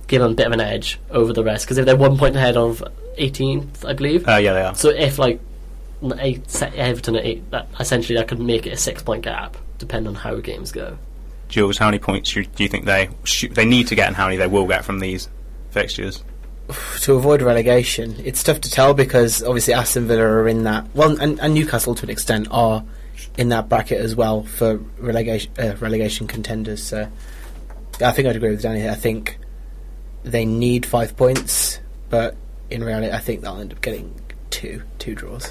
give 0.06 0.22
them 0.22 0.32
a 0.32 0.34
bit 0.34 0.46
of 0.46 0.52
an 0.52 0.60
edge 0.60 1.00
over 1.10 1.32
the 1.32 1.42
rest 1.42 1.64
because 1.66 1.78
if 1.78 1.86
they're 1.86 1.96
one 1.96 2.16
point 2.16 2.36
ahead 2.36 2.56
of 2.56 2.84
18th, 3.18 3.84
I 3.84 3.94
believe. 3.94 4.28
Uh, 4.28 4.36
yeah, 4.36 4.52
they 4.52 4.62
are. 4.62 4.74
So 4.74 4.90
if 4.90 5.18
like 5.18 5.40
eight, 6.18 6.62
Everton 6.62 7.16
at 7.16 7.24
eight, 7.24 7.50
that 7.50 7.68
essentially 7.80 8.16
that 8.18 8.28
could 8.28 8.38
make 8.38 8.66
it 8.66 8.72
a 8.72 8.76
six 8.76 9.02
point 9.02 9.24
gap, 9.24 9.56
depending 9.78 10.08
on 10.08 10.14
how 10.14 10.36
games 10.36 10.72
go. 10.72 10.98
Jules, 11.48 11.78
how 11.78 11.86
many 11.86 11.98
points 11.98 12.32
do 12.32 12.40
you, 12.40 12.46
do 12.46 12.62
you 12.62 12.68
think 12.68 12.84
they 12.84 13.08
sh- 13.24 13.50
they 13.50 13.64
need 13.64 13.88
to 13.88 13.94
get, 13.94 14.06
and 14.06 14.16
how 14.16 14.26
many 14.26 14.36
they 14.36 14.46
will 14.46 14.66
get 14.66 14.84
from 14.84 14.98
these 15.00 15.28
fixtures? 15.74 16.22
to 17.02 17.12
avoid 17.14 17.42
relegation, 17.42 18.16
it's 18.24 18.42
tough 18.42 18.58
to 18.62 18.70
tell 18.70 18.94
because 18.94 19.42
obviously 19.42 19.74
Aston 19.74 20.06
Villa 20.06 20.22
are 20.22 20.48
in 20.48 20.64
that. 20.64 20.86
Well, 20.94 21.20
and, 21.20 21.38
and 21.38 21.52
Newcastle 21.52 21.94
to 21.96 22.04
an 22.04 22.10
extent 22.10 22.48
are 22.50 22.82
in 23.36 23.50
that 23.50 23.68
bracket 23.68 24.00
as 24.00 24.16
well 24.16 24.44
for 24.44 24.76
relegation 24.98 25.52
uh, 25.58 25.76
relegation 25.80 26.26
contenders. 26.26 26.82
So 26.82 27.06
I 28.02 28.12
think 28.12 28.26
I'd 28.28 28.36
agree 28.36 28.48
with 28.50 28.62
Danny. 28.62 28.88
I 28.88 28.94
think 28.94 29.38
they 30.22 30.46
need 30.46 30.86
five 30.86 31.14
points, 31.18 31.80
but 32.08 32.34
in 32.70 32.82
reality, 32.82 33.12
I 33.12 33.18
think 33.18 33.42
they'll 33.42 33.60
end 33.60 33.72
up 33.74 33.82
getting 33.82 34.14
two 34.48 34.82
two 34.98 35.14
draws 35.14 35.46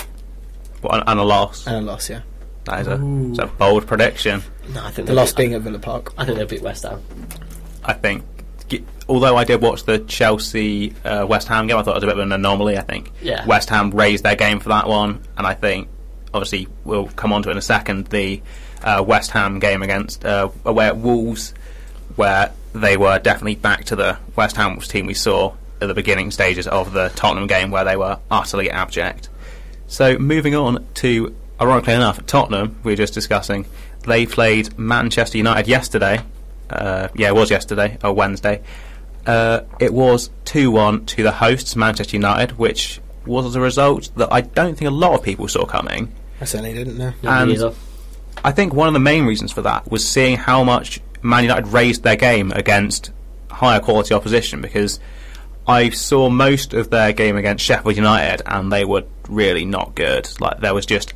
Well, 0.81 0.93
and, 0.99 1.03
and 1.07 1.19
a 1.19 1.23
loss. 1.23 1.67
and 1.67 1.75
a 1.75 1.81
loss. 1.81 2.09
Yeah, 2.09 2.21
That 2.65 2.79
is 2.81 2.87
a, 2.87 2.99
it's 3.29 3.37
a 3.39 3.45
bold 3.45 3.85
prediction. 3.85 4.41
No, 4.73 4.83
I 4.83 4.89
think 4.89 5.07
the 5.07 5.13
loss 5.13 5.31
beat- 5.31 5.37
being 5.43 5.53
at 5.53 5.61
Villa 5.61 5.77
Park. 5.77 6.11
I 6.17 6.25
think 6.25 6.39
they'll 6.39 6.47
beat 6.47 6.63
West 6.63 6.83
Ham. 6.83 7.03
I 7.85 7.93
think. 7.93 8.23
Although 9.09 9.35
I 9.35 9.43
did 9.43 9.61
watch 9.61 9.83
the 9.83 9.99
Chelsea 9.99 10.93
uh, 11.03 11.25
West 11.27 11.47
Ham 11.49 11.67
game, 11.67 11.77
I 11.77 11.83
thought 11.83 11.91
it 11.91 11.95
was 11.95 12.03
a 12.03 12.07
bit 12.07 12.17
of 12.17 12.23
an 12.23 12.31
anomaly. 12.31 12.77
I 12.77 12.81
think 12.81 13.11
Yeah. 13.21 13.45
West 13.45 13.69
Ham 13.69 13.91
raised 13.91 14.23
their 14.23 14.35
game 14.35 14.59
for 14.59 14.69
that 14.69 14.87
one, 14.87 15.21
and 15.37 15.45
I 15.45 15.53
think 15.53 15.89
obviously 16.33 16.67
we'll 16.85 17.07
come 17.07 17.33
on 17.33 17.43
to 17.43 17.49
it 17.49 17.51
in 17.51 17.57
a 17.57 17.61
second. 17.61 18.07
The 18.07 18.41
uh, 18.83 19.03
West 19.05 19.31
Ham 19.31 19.59
game 19.59 19.83
against 19.83 20.25
uh, 20.25 20.49
away 20.65 20.87
at 20.87 20.97
Wolves, 20.97 21.53
where 22.15 22.51
they 22.73 22.97
were 22.97 23.19
definitely 23.19 23.55
back 23.55 23.85
to 23.85 23.95
the 23.95 24.17
West 24.35 24.55
Ham 24.55 24.79
team 24.79 25.05
we 25.05 25.13
saw 25.13 25.53
at 25.81 25.87
the 25.87 25.93
beginning 25.93 26.31
stages 26.31 26.65
of 26.67 26.93
the 26.93 27.09
Tottenham 27.15 27.47
game, 27.47 27.71
where 27.71 27.83
they 27.83 27.97
were 27.97 28.19
utterly 28.31 28.71
abject. 28.71 29.29
So 29.87 30.17
moving 30.17 30.55
on 30.55 30.85
to, 30.95 31.35
ironically 31.59 31.93
enough, 31.93 32.25
Tottenham, 32.25 32.77
we 32.83 32.93
were 32.93 32.95
just 32.95 33.13
discussing, 33.13 33.65
they 34.07 34.25
played 34.25 34.77
Manchester 34.79 35.37
United 35.37 35.67
yesterday. 35.67 36.21
Uh, 36.73 37.07
yeah, 37.15 37.27
it 37.27 37.35
was 37.35 37.49
yesterday, 37.49 37.97
or 38.03 38.13
Wednesday. 38.13 38.61
Uh, 39.25 39.61
it 39.79 39.93
was 39.93 40.29
2 40.45 40.71
1 40.71 41.05
to 41.05 41.23
the 41.23 41.31
hosts, 41.31 41.75
Manchester 41.75 42.17
United, 42.17 42.57
which 42.57 42.99
was 43.25 43.55
a 43.55 43.61
result 43.61 44.09
that 44.17 44.31
I 44.31 44.41
don't 44.41 44.77
think 44.77 44.89
a 44.89 44.93
lot 44.93 45.13
of 45.13 45.23
people 45.23 45.47
saw 45.47 45.65
coming. 45.65 46.11
I 46.41 46.45
certainly 46.45 46.73
didn't 46.73 46.97
know. 46.97 47.13
And- 47.23 47.51
either. 47.51 47.73
I 48.43 48.51
think 48.51 48.73
one 48.73 48.87
of 48.87 48.93
the 48.93 48.99
main 48.99 49.25
reasons 49.25 49.51
for 49.53 49.61
that 49.61 49.89
was 49.89 50.05
seeing 50.05 50.35
how 50.35 50.63
much 50.63 50.99
Man 51.21 51.43
United 51.43 51.67
raised 51.67 52.03
their 52.03 52.17
game 52.17 52.51
against 52.51 53.11
higher 53.49 53.79
quality 53.79 54.13
opposition 54.13 54.59
because 54.61 54.99
I 55.67 55.91
saw 55.91 56.29
most 56.29 56.73
of 56.73 56.89
their 56.89 57.13
game 57.13 57.37
against 57.37 57.63
Sheffield 57.63 57.95
United 57.95 58.41
and 58.45 58.71
they 58.71 58.83
were 58.83 59.03
really 59.29 59.63
not 59.63 59.95
good. 59.95 60.27
Like 60.41 60.59
there 60.59 60.73
was 60.73 60.85
just 60.85 61.13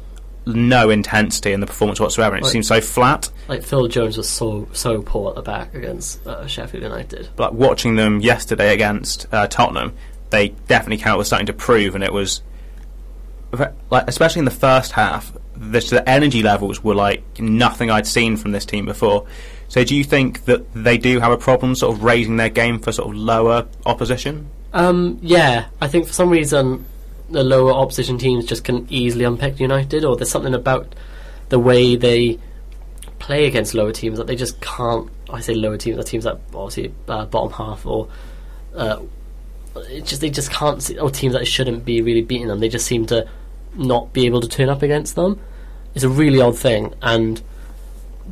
no 0.56 0.90
intensity 0.90 1.52
in 1.52 1.60
the 1.60 1.68
performance 1.68 2.00
whatsoever. 2.00 2.36
and 2.36 2.44
It 2.44 2.46
Like- 2.46 2.52
seemed 2.54 2.66
so 2.66 2.82
flat. 2.82 3.30
Like 3.48 3.64
Phil 3.64 3.88
Jones 3.88 4.18
was 4.18 4.28
so 4.30 4.68
so 4.74 5.02
poor 5.02 5.30
at 5.30 5.36
the 5.36 5.42
back 5.42 5.74
against 5.76 6.26
uh, 6.28 6.48
Sheffield 6.48 6.84
United. 6.84 7.30
But 7.36 7.54
watching 7.56 7.96
them 7.96 8.20
yesterday 8.22 8.74
against 8.74 9.26
uh, 9.32 9.48
Tottenham, 9.48 9.94
they 10.30 10.50
definitely 10.68 10.98
came 10.98 11.08
out 11.14 11.18
with 11.18 11.28
something 11.28 11.48
to 11.48 11.54
prove, 11.54 11.96
and 11.96 12.04
it 12.04 12.14
was 12.14 12.42
like 13.90 14.04
especially 14.08 14.40
in 14.40 14.46
the 14.46 14.52
first 14.52 14.92
half, 14.92 15.32
the, 15.56 15.80
the 15.80 16.04
energy 16.08 16.44
levels 16.44 16.84
were 16.84 16.96
like 16.96 17.24
nothing 17.40 17.90
I'd 17.90 18.06
seen 18.08 18.36
from 18.38 18.52
this 18.52 18.66
team 18.66 18.86
before. 18.86 19.26
So, 19.70 19.84
do 19.84 19.96
you 19.96 20.04
think 20.04 20.46
that 20.46 20.66
they 20.74 20.98
do 20.98 21.20
have 21.20 21.32
a 21.32 21.38
problem, 21.38 21.76
sort 21.76 21.96
of 21.96 22.04
raising 22.04 22.38
their 22.38 22.50
game 22.50 22.80
for 22.80 22.92
sort 22.92 23.10
of 23.10 23.16
lower 23.16 23.66
opposition? 23.86 24.48
Um, 24.74 25.18
yeah, 25.22 25.66
I 25.82 25.88
think 25.88 26.08
for 26.08 26.14
some 26.14 26.30
reason 26.30 26.86
the 27.30 27.44
lower 27.44 27.72
opposition 27.72 28.18
teams 28.18 28.46
just 28.46 28.64
can 28.64 28.88
easily 28.90 29.26
unpick 29.26 29.60
United, 29.60 30.06
or 30.06 30.16
there's 30.16 30.32
something 30.32 30.54
about 30.54 30.96
the 31.50 31.60
way 31.60 31.96
they 31.96 32.40
play 33.20 33.46
against 33.46 33.74
lower 33.74 33.92
teams 33.92 34.18
that 34.18 34.28
they 34.28 34.36
just 34.36 34.60
can't. 34.62 35.10
I 35.30 35.42
say 35.42 35.54
lower 35.54 35.78
teams, 35.78 35.98
the 35.98 36.04
teams 36.04 36.24
that 36.24 36.40
obviously 36.54 36.94
uh, 37.08 37.26
bottom 37.26 37.52
half, 37.52 37.86
or 37.86 38.08
uh, 38.76 39.02
just 40.04 40.22
they 40.22 40.30
just 40.30 40.52
can't 40.52 40.82
see, 40.82 40.98
or 40.98 41.10
teams 41.10 41.34
that 41.34 41.48
shouldn't 41.48 41.86
be 41.86 42.02
really 42.02 42.22
beating 42.22 42.48
them. 42.48 42.60
They 42.60 42.70
just 42.70 42.86
seem 42.86 43.06
to 43.08 43.28
not 43.76 44.14
be 44.14 44.26
able 44.26 44.42
to 44.42 44.48
turn 44.48 44.70
up 44.70 44.82
against 44.82 45.16
them. 45.16 45.40
It's 45.96 46.04
a 46.04 46.10
really 46.10 46.42
odd 46.42 46.58
thing, 46.58 46.94
and 47.02 47.42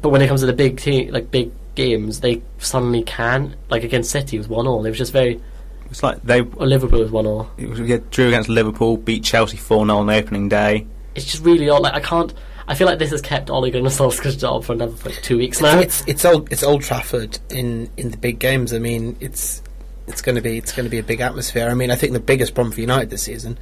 but 0.01 0.09
when 0.09 0.21
it 0.21 0.27
comes 0.27 0.41
to 0.41 0.47
the 0.47 0.53
big 0.53 0.79
team, 0.79 1.11
like 1.11 1.31
big 1.31 1.51
games, 1.75 2.21
they 2.21 2.41
suddenly 2.59 3.03
can. 3.03 3.55
Like 3.69 3.83
against 3.83 4.11
City, 4.11 4.37
it 4.37 4.39
was 4.39 4.47
one 4.47 4.67
all. 4.67 4.85
It 4.85 4.89
was 4.89 4.97
just 4.97 5.13
very. 5.13 5.41
It's 5.89 6.03
like 6.03 6.21
they 6.23 6.41
Or 6.41 6.65
Liverpool 6.65 6.99
was 6.99 7.11
one 7.11 7.25
all. 7.25 7.49
it 7.57 7.69
was, 7.69 7.79
yeah, 7.79 7.97
drew 8.11 8.27
against 8.27 8.49
Liverpool, 8.49 8.97
beat 8.97 9.23
Chelsea 9.23 9.57
four 9.57 9.85
0 9.85 9.97
on 9.97 10.07
the 10.07 10.15
opening 10.15 10.49
day. 10.49 10.87
It's 11.13 11.25
just 11.25 11.43
really 11.43 11.69
odd. 11.69 11.81
Like 11.83 11.93
I 11.93 11.99
can't. 12.01 12.33
I 12.67 12.73
feel 12.73 12.87
like 12.87 12.97
this 12.97 13.11
has 13.11 13.21
kept 13.21 13.49
Ole 13.51 13.69
Gunnar 13.69 13.89
Solskjaer's 13.89 14.37
job 14.37 14.63
for 14.63 14.73
another 14.73 14.95
like 15.05 15.21
two 15.21 15.37
weeks 15.37 15.61
now. 15.61 15.79
It's 15.79 16.03
it's 16.07 16.25
old 16.25 16.51
it's 16.51 16.63
Old 16.63 16.81
Trafford 16.81 17.37
in, 17.49 17.89
in 17.95 18.09
the 18.11 18.17
big 18.17 18.39
games. 18.39 18.73
I 18.73 18.79
mean, 18.79 19.15
it's 19.19 19.61
it's 20.07 20.21
going 20.21 20.35
to 20.35 20.41
be 20.41 20.57
it's 20.57 20.71
going 20.71 20.85
to 20.85 20.89
be 20.89 20.97
a 20.97 21.03
big 21.03 21.21
atmosphere. 21.21 21.69
I 21.69 21.75
mean, 21.75 21.91
I 21.91 21.95
think 21.95 22.13
the 22.13 22.19
biggest 22.19 22.55
problem 22.55 22.73
for 22.73 22.81
United 22.81 23.09
this 23.11 23.23
season 23.23 23.57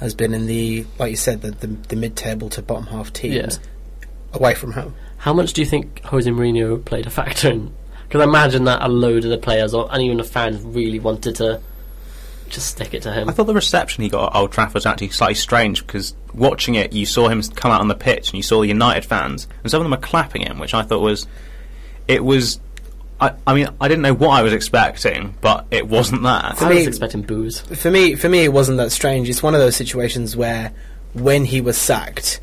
has 0.00 0.14
been 0.14 0.34
in 0.34 0.46
the 0.46 0.84
like 0.98 1.10
you 1.10 1.16
said 1.16 1.40
the 1.42 1.52
the, 1.52 1.68
the 1.68 1.96
mid 1.96 2.16
table 2.16 2.48
to 2.50 2.62
bottom 2.62 2.86
half 2.86 3.12
teams 3.12 3.60
away 4.32 4.54
from 4.54 4.72
home. 4.72 4.94
How 5.18 5.32
much 5.32 5.52
do 5.52 5.60
you 5.62 5.66
think 5.66 6.02
Jose 6.04 6.28
Mourinho 6.30 6.84
played 6.84 7.06
a 7.06 7.10
factor 7.10 7.50
in? 7.50 7.74
Because 8.08 8.22
I 8.22 8.24
imagine 8.24 8.64
that 8.64 8.80
a 8.82 8.88
load 8.88 9.24
of 9.24 9.30
the 9.30 9.38
players 9.38 9.74
or 9.74 9.86
and 9.92 10.02
even 10.02 10.16
the 10.16 10.24
fans 10.24 10.62
really 10.62 10.98
wanted 10.98 11.36
to 11.36 11.60
just 12.48 12.68
stick 12.68 12.94
it 12.94 13.02
to 13.02 13.12
him. 13.12 13.28
I 13.28 13.32
thought 13.32 13.44
the 13.44 13.54
reception 13.54 14.02
he 14.02 14.08
got 14.08 14.34
at 14.34 14.38
Old 14.38 14.50
Trafford 14.50 14.74
was 14.74 14.86
actually 14.86 15.10
slightly 15.10 15.34
strange 15.34 15.86
because 15.86 16.14
watching 16.32 16.74
it, 16.74 16.92
you 16.92 17.04
saw 17.04 17.28
him 17.28 17.42
come 17.42 17.70
out 17.70 17.82
on 17.82 17.88
the 17.88 17.94
pitch 17.94 18.30
and 18.30 18.36
you 18.36 18.42
saw 18.42 18.60
the 18.60 18.68
United 18.68 19.04
fans, 19.04 19.46
and 19.62 19.70
some 19.70 19.80
of 19.80 19.84
them 19.84 19.90
were 19.90 20.04
clapping 20.04 20.42
him, 20.42 20.58
which 20.58 20.74
I 20.74 20.82
thought 20.82 21.00
was. 21.00 21.26
It 22.06 22.24
was. 22.24 22.60
I, 23.20 23.34
I 23.46 23.54
mean, 23.54 23.68
I 23.80 23.88
didn't 23.88 24.02
know 24.02 24.14
what 24.14 24.30
I 24.30 24.42
was 24.42 24.52
expecting, 24.52 25.34
but 25.40 25.66
it 25.70 25.86
wasn't 25.86 26.22
that. 26.22 26.62
I 26.62 26.68
me- 26.68 26.76
was 26.76 26.86
expecting 26.86 27.22
booze. 27.22 27.60
For 27.60 27.90
me, 27.90 28.14
for 28.14 28.28
me, 28.28 28.44
it 28.44 28.52
wasn't 28.52 28.78
that 28.78 28.92
strange. 28.92 29.28
It's 29.28 29.42
one 29.42 29.54
of 29.54 29.60
those 29.60 29.76
situations 29.76 30.36
where, 30.36 30.72
when 31.12 31.44
he 31.44 31.60
was 31.60 31.76
sacked, 31.76 32.40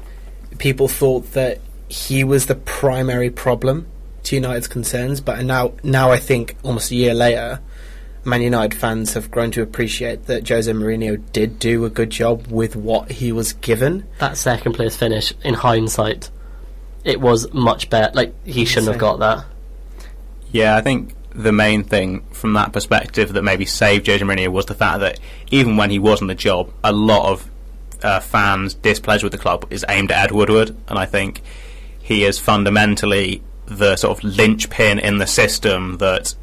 people 0.59 0.87
thought 0.87 1.31
that 1.31 1.61
he 1.87 2.23
was 2.23 2.45
the 2.45 2.55
primary 2.55 3.29
problem 3.29 3.87
to 4.25 4.35
United's 4.35 4.67
concerns. 4.67 5.21
But 5.21 5.43
now, 5.45 5.73
now 5.83 6.11
I 6.11 6.17
think 6.17 6.55
almost 6.63 6.91
a 6.91 6.95
year 6.95 7.13
later, 7.13 7.61
Man 8.23 8.41
United 8.41 8.77
fans 8.77 9.13
have 9.13 9.29
grown 9.29 9.51
to 9.51 9.61
appreciate 9.61 10.25
that 10.25 10.47
Jose 10.47 10.71
Mourinho 10.71 11.21
did 11.31 11.59
do 11.59 11.85
a 11.85 11.89
good 11.89 12.09
job 12.09 12.47
with 12.47 12.75
what 12.75 13.11
he 13.11 13.31
was 13.31 13.53
given. 13.53 14.07
That 14.19 14.37
second 14.37 14.73
place 14.73 14.95
finish, 14.95 15.33
in 15.43 15.53
hindsight, 15.53 16.31
it 17.03 17.21
was 17.21 17.53
much 17.53 17.89
better. 17.89 18.11
Like 18.13 18.33
he 18.45 18.65
shouldn't 18.65 18.91
have 18.91 18.99
got 18.99 19.19
that. 19.19 19.45
Yeah, 20.51 20.75
I 20.75 20.81
think 20.81 21.13
the 21.35 21.51
main 21.51 21.83
thing 21.83 22.21
from 22.31 22.53
that 22.53 22.73
perspective 22.73 23.33
that 23.33 23.43
maybe 23.43 23.65
saved 23.65 24.07
Jose 24.07 24.23
Mourinho 24.23 24.47
was 24.47 24.65
the 24.65 24.73
fact 24.73 25.01
that 25.01 25.19
even 25.51 25.77
when 25.77 25.89
he 25.91 25.99
was 25.99 26.21
on 26.21 26.27
the 26.27 26.35
job, 26.35 26.71
a 26.83 26.91
lot 26.91 27.31
of 27.31 27.49
uh, 28.01 28.19
fans' 28.19 28.73
displeasure 28.73 29.25
with 29.25 29.33
the 29.33 29.37
club 29.37 29.67
is 29.69 29.85
aimed 29.87 30.11
at 30.11 30.25
Ed 30.25 30.31
Woodward, 30.31 30.75
and 30.87 30.97
I 30.97 31.05
think 31.05 31.41
he 32.01 32.23
is 32.23 32.39
fundamentally 32.39 33.43
the 33.67 33.95
sort 33.95 34.17
of 34.17 34.23
linchpin 34.23 34.99
in 34.99 35.17
the 35.17 35.27
system 35.27 35.97
that 35.97 36.35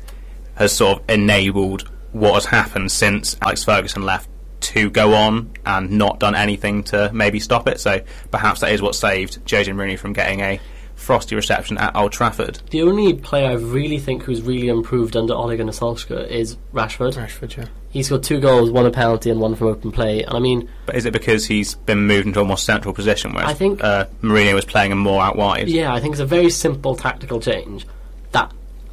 has 0.55 0.73
sort 0.73 0.99
of 0.99 1.11
enabled 1.11 1.89
what 2.13 2.35
has 2.35 2.47
happened 2.47 2.93
since 2.93 3.37
Alex 3.41 3.65
Ferguson 3.65 4.03
left 4.03 4.29
to 4.61 4.91
go 4.91 5.15
on 5.15 5.51
and 5.67 5.91
not 5.91 6.21
done 6.21 6.35
anything 6.35 6.85
to 6.85 7.11
maybe 7.13 7.41
stop 7.41 7.67
it. 7.69 7.81
So 7.81 8.01
perhaps 8.31 8.61
that 8.61 8.73
is 8.73 8.81
what 8.81 8.95
saved 8.95 9.41
Jose 9.51 9.71
Mourinho 9.71 9.99
from 9.99 10.13
getting 10.13 10.41
a 10.41 10.61
frosty 11.03 11.35
reception 11.35 11.77
at 11.79 11.95
Old 11.97 12.13
Trafford. 12.13 12.61
The 12.71 12.83
only 12.83 13.13
player 13.15 13.51
I 13.51 13.55
really 13.55 13.99
think 13.99 14.23
who's 14.23 14.41
really 14.41 14.69
improved 14.69 15.17
under 15.17 15.35
Ole 15.35 15.57
Gunnar 15.57 15.73
Solskjaer 15.73 16.27
is 16.29 16.57
Rashford. 16.73 17.15
Rashford, 17.15 17.57
yeah. 17.57 17.67
He's 17.91 18.09
got 18.09 18.23
two 18.23 18.41
goals, 18.41 18.71
one 18.71 18.87
a 18.87 18.91
penalty 18.91 19.29
and 19.31 19.41
one 19.41 19.55
from 19.55 19.67
open 19.67 19.93
play. 19.93 20.23
And 20.23 20.35
I 20.35 20.39
mean, 20.39 20.69
But 20.87 20.95
is 20.97 21.05
it 21.05 21.13
because 21.13 21.45
he's 21.47 21.75
been 21.75 22.07
moved 22.07 22.27
into 22.27 22.41
a 22.41 22.45
more 22.45 22.57
central 22.57 22.95
position, 22.95 23.35
where 23.35 23.45
I 23.45 23.53
think- 23.53 23.83
uh, 23.85 24.07
Mourinho 24.23 24.55
was 24.55 24.65
playing 24.65 24.93
him 24.93 24.99
more 24.99 25.21
out 25.23 25.37
wide? 25.37 25.69
yeah, 25.69 25.93
I 25.93 26.01
think 26.01 26.13
it's 26.13 26.21
a 26.21 26.27
very 26.27 26.49
simple 26.51 26.95
tactical 26.97 27.41
change 27.41 27.85
that 28.31 28.51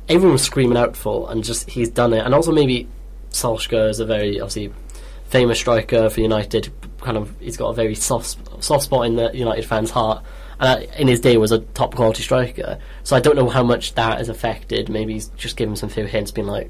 everyone 0.09 0.33
was 0.33 0.41
screaming 0.41 0.77
out 0.77 0.97
for, 0.97 1.31
and 1.31 1.43
just 1.43 1.69
he's 1.69 1.89
done 1.89 2.11
it. 2.13 2.25
And 2.25 2.33
also 2.33 2.51
maybe 2.51 2.87
Solskjaer 3.31 3.89
is 3.89 3.99
a 3.99 4.05
very 4.05 4.41
obviously 4.41 4.73
famous 5.29 5.59
striker 5.59 6.09
for 6.09 6.19
United. 6.21 6.69
Kind 7.01 7.15
of, 7.15 7.33
he's 7.39 7.55
got 7.55 7.69
a 7.69 7.73
very 7.73 7.95
soft 7.95 8.37
soft 8.63 8.83
spot 8.83 9.05
in 9.05 9.15
the 9.15 9.31
United 9.33 9.63
fans' 9.65 9.91
heart. 9.91 10.23
And 10.59 10.83
uh, 10.83 10.87
in 10.97 11.07
his 11.07 11.21
day, 11.21 11.37
was 11.37 11.51
a 11.51 11.59
top 11.59 11.95
quality 11.95 12.21
striker. 12.21 12.79
So 13.03 13.15
I 13.15 13.19
don't 13.19 13.35
know 13.35 13.49
how 13.49 13.63
much 13.63 13.95
that 13.95 14.17
has 14.17 14.29
affected. 14.29 14.89
Maybe 14.89 15.13
he's 15.13 15.27
just 15.29 15.55
given 15.55 15.75
some 15.75 15.89
few 15.89 16.05
hints, 16.05 16.31
being 16.31 16.47
like, 16.47 16.69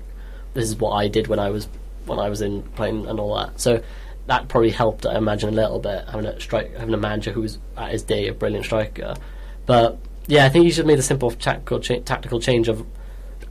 "This 0.54 0.66
is 0.66 0.76
what 0.76 0.92
I 0.92 1.08
did 1.08 1.28
when 1.28 1.40
I 1.40 1.50
was 1.50 1.68
when 2.06 2.20
I 2.20 2.30
was 2.30 2.42
in 2.42 2.62
playing 2.62 3.08
and 3.08 3.20
all 3.20 3.36
that." 3.36 3.60
So 3.60 3.82
that 4.28 4.48
probably 4.48 4.70
helped, 4.70 5.08
I 5.08 5.18
imagine, 5.18 5.50
a 5.50 5.54
little 5.54 5.80
bit 5.80 6.06
having 6.08 6.28
a 6.28 6.40
strike, 6.40 6.76
having 6.78 6.94
a 6.94 6.98
manager 6.98 7.32
who 7.32 7.42
was 7.42 7.58
at 7.76 7.92
his 7.92 8.04
day 8.04 8.28
a 8.28 8.34
brilliant 8.34 8.66
striker. 8.66 9.16
But 9.66 9.98
yeah, 10.28 10.46
I 10.46 10.50
think 10.50 10.66
he 10.66 10.72
have 10.74 10.86
made 10.86 11.00
a 11.00 11.04
simple 11.04 11.32
tactical 11.32 11.80
cha- 11.80 12.00
tactical 12.06 12.40
change 12.40 12.68
of 12.68 12.86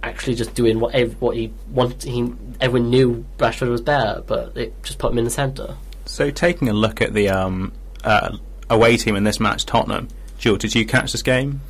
actually 0.05 0.37
just 0.37 0.55
doing 0.55 0.79
what 0.79 0.95
ev- 0.95 1.21
what 1.21 1.37
he 1.37 1.53
wanted. 1.71 2.05
He 2.05 2.33
everyone 2.61 2.91
knew 2.91 3.25
Rashford 3.39 3.71
was 3.71 3.81
better, 3.81 4.23
but 4.25 4.57
it 4.57 4.81
just 4.85 4.99
put 4.99 5.11
him 5.11 5.19
in 5.19 5.25
the 5.25 5.31
centre. 5.31 5.77
So 6.05 6.31
taking 6.31 6.69
a 6.69 6.73
look 6.73 7.03
at 7.03 7.13
the 7.13 7.29
um, 7.29 7.73
uh, 8.05 8.37
away 8.71 8.97
team 8.97 9.17
in 9.17 9.25
this 9.25 9.41
match, 9.41 9.67
Tottenham. 9.67 10.09
Jules, 10.39 10.59
did 10.59 10.75
you 10.75 10.87
catch 10.87 11.13
this 11.13 11.23
game? 11.23 11.61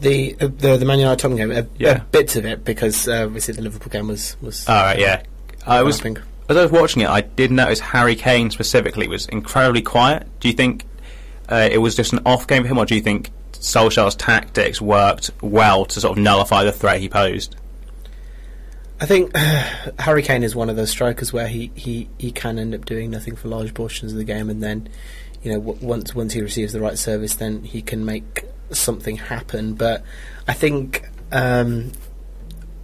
The 0.00 0.34
uh, 0.40 0.48
the 0.56 0.76
the 0.78 0.84
Man 0.86 0.98
United 0.98 1.18
Tottenham 1.20 1.48
game, 1.50 1.58
uh, 1.58 1.66
Yeah. 1.78 1.90
uh, 1.90 2.00
bits 2.10 2.34
of 2.36 2.46
it 2.46 2.64
because 2.64 3.06
uh, 3.06 3.24
obviously 3.26 3.54
the 3.54 3.62
Liverpool 3.62 3.90
game 3.90 4.08
was 4.08 4.36
was. 4.40 4.66
All 4.68 4.74
right, 4.74 4.98
yeah. 4.98 5.22
I 5.66 5.82
was 5.82 5.96
overlapping. 6.00 6.22
as 6.48 6.56
I 6.56 6.62
was 6.62 6.70
watching 6.72 7.02
it, 7.02 7.08
I 7.08 7.20
did 7.20 7.50
notice 7.50 7.80
Harry 7.80 8.16
Kane 8.16 8.50
specifically 8.50 9.06
was 9.08 9.26
incredibly 9.26 9.82
quiet. 9.82 10.26
Do 10.40 10.48
you 10.48 10.54
think 10.54 10.86
uh, 11.50 11.68
it 11.70 11.78
was 11.78 11.94
just 11.94 12.14
an 12.14 12.20
off 12.24 12.46
game 12.46 12.62
for 12.62 12.68
him, 12.68 12.78
or 12.78 12.86
do 12.86 12.94
you 12.94 13.02
think 13.02 13.28
Solskjaer's 13.52 14.14
tactics 14.14 14.80
worked 14.80 15.30
well 15.42 15.84
to 15.84 16.00
sort 16.00 16.16
of 16.16 16.22
nullify 16.22 16.64
the 16.64 16.72
threat 16.72 16.98
he 17.00 17.08
posed? 17.10 17.56
I 19.02 19.06
think 19.06 19.36
Harry 19.98 20.22
Kane 20.22 20.42
is 20.42 20.54
one 20.56 20.70
of 20.70 20.76
those 20.76 20.90
strikers 20.90 21.30
where 21.32 21.48
he, 21.48 21.70
he, 21.74 22.08
he 22.18 22.32
can 22.32 22.58
end 22.58 22.74
up 22.74 22.84
doing 22.86 23.10
nothing 23.10 23.36
for 23.36 23.48
large 23.48 23.74
portions 23.74 24.12
of 24.12 24.18
the 24.18 24.24
game, 24.24 24.48
and 24.48 24.62
then, 24.62 24.88
you 25.42 25.52
know, 25.52 25.60
w- 25.60 25.86
once 25.86 26.14
once 26.14 26.32
he 26.32 26.40
receives 26.40 26.72
the 26.72 26.80
right 26.80 26.98
service, 26.98 27.34
then 27.34 27.64
he 27.64 27.82
can 27.82 28.04
make 28.04 28.44
something 28.70 29.16
happen. 29.16 29.74
But 29.74 30.02
I 30.46 30.52
think 30.52 31.08
um, 31.32 31.92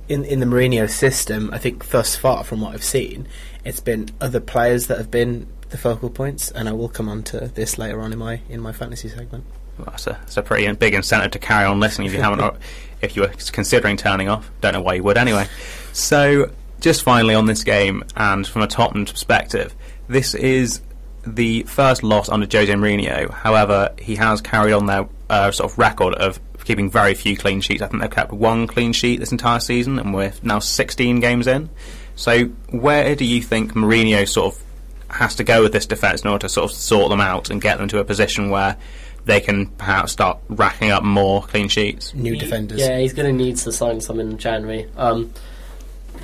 in 0.08 0.24
in 0.24 0.40
the 0.40 0.46
Mourinho 0.46 0.88
system, 0.88 1.50
I 1.52 1.58
think 1.58 1.88
thus 1.90 2.16
far 2.16 2.44
from 2.44 2.60
what 2.60 2.74
I've 2.74 2.84
seen, 2.84 3.28
it's 3.64 3.80
been 3.80 4.08
other 4.20 4.40
players 4.40 4.86
that 4.86 4.98
have 4.98 5.10
been 5.10 5.46
the 5.70 5.78
focal 5.78 6.10
points, 6.10 6.50
and 6.50 6.68
I 6.68 6.72
will 6.72 6.88
come 6.88 7.08
on 7.08 7.22
to 7.24 7.48
this 7.48 7.78
later 7.78 8.00
on 8.00 8.12
in 8.12 8.18
my 8.18 8.40
in 8.48 8.60
my 8.60 8.72
fantasy 8.72 9.08
segment. 9.08 9.44
Well, 9.78 9.88
that's, 9.90 10.06
a, 10.06 10.10
that's 10.12 10.36
a 10.38 10.42
pretty 10.42 10.72
big 10.72 10.94
incentive 10.94 11.32
to 11.32 11.38
carry 11.38 11.66
on 11.66 11.80
listening 11.80 12.06
if 12.06 12.14
you 12.14 12.22
haven't, 12.22 12.40
or 12.40 12.56
if 13.02 13.14
you 13.14 13.22
were 13.22 13.32
considering 13.52 13.98
turning 13.98 14.28
off. 14.28 14.50
Don't 14.62 14.72
know 14.72 14.80
why 14.80 14.94
you 14.94 15.02
would 15.02 15.18
anyway. 15.18 15.46
So, 15.92 16.50
just 16.80 17.02
finally 17.02 17.34
on 17.34 17.44
this 17.44 17.62
game, 17.62 18.02
and 18.16 18.46
from 18.46 18.62
a 18.62 18.66
Tottenham 18.66 19.04
perspective, 19.04 19.74
this 20.08 20.34
is 20.34 20.80
the 21.26 21.62
first 21.64 22.02
loss 22.02 22.28
under 22.28 22.46
Jose 22.50 22.72
Mourinho. 22.72 23.30
However, 23.30 23.94
he 23.98 24.16
has 24.16 24.40
carried 24.40 24.72
on 24.72 24.86
their 24.86 25.08
uh, 25.28 25.50
sort 25.50 25.72
of 25.72 25.78
record 25.78 26.14
of 26.14 26.38
keeping 26.64 26.90
very 26.90 27.14
few 27.14 27.36
clean 27.36 27.60
sheets. 27.60 27.82
I 27.82 27.86
think 27.86 28.02
they've 28.02 28.10
kept 28.10 28.32
one 28.32 28.66
clean 28.66 28.92
sheet 28.92 29.20
this 29.20 29.32
entire 29.32 29.60
season, 29.60 29.98
and 29.98 30.12
we're 30.14 30.32
now 30.42 30.58
16 30.58 31.20
games 31.20 31.46
in. 31.46 31.70
So, 32.16 32.44
where 32.70 33.14
do 33.14 33.24
you 33.24 33.42
think 33.42 33.74
Mourinho 33.74 34.28
sort 34.28 34.54
of 34.54 34.62
has 35.08 35.36
to 35.36 35.44
go 35.44 35.62
with 35.62 35.72
this 35.72 35.86
defence 35.86 36.22
in 36.22 36.28
order 36.28 36.42
to 36.42 36.48
sort 36.48 36.70
of 36.70 36.76
sort 36.76 37.10
them 37.10 37.20
out 37.20 37.50
and 37.50 37.60
get 37.60 37.78
them 37.78 37.88
to 37.88 37.98
a 37.98 38.04
position 38.04 38.50
where 38.50 38.76
they 39.24 39.40
can 39.40 39.66
perhaps 39.66 40.12
start 40.12 40.38
racking 40.48 40.90
up 40.90 41.02
more 41.02 41.42
clean 41.42 41.68
sheets. 41.68 42.14
New 42.14 42.32
He- 42.32 42.38
defenders. 42.38 42.80
Yeah, 42.80 42.98
he's 42.98 43.12
going 43.12 43.26
to 43.36 43.44
need 43.44 43.56
to 43.58 43.72
sign 43.72 44.00
some 44.00 44.20
in 44.20 44.38
January. 44.38 44.88
Um, 44.96 45.32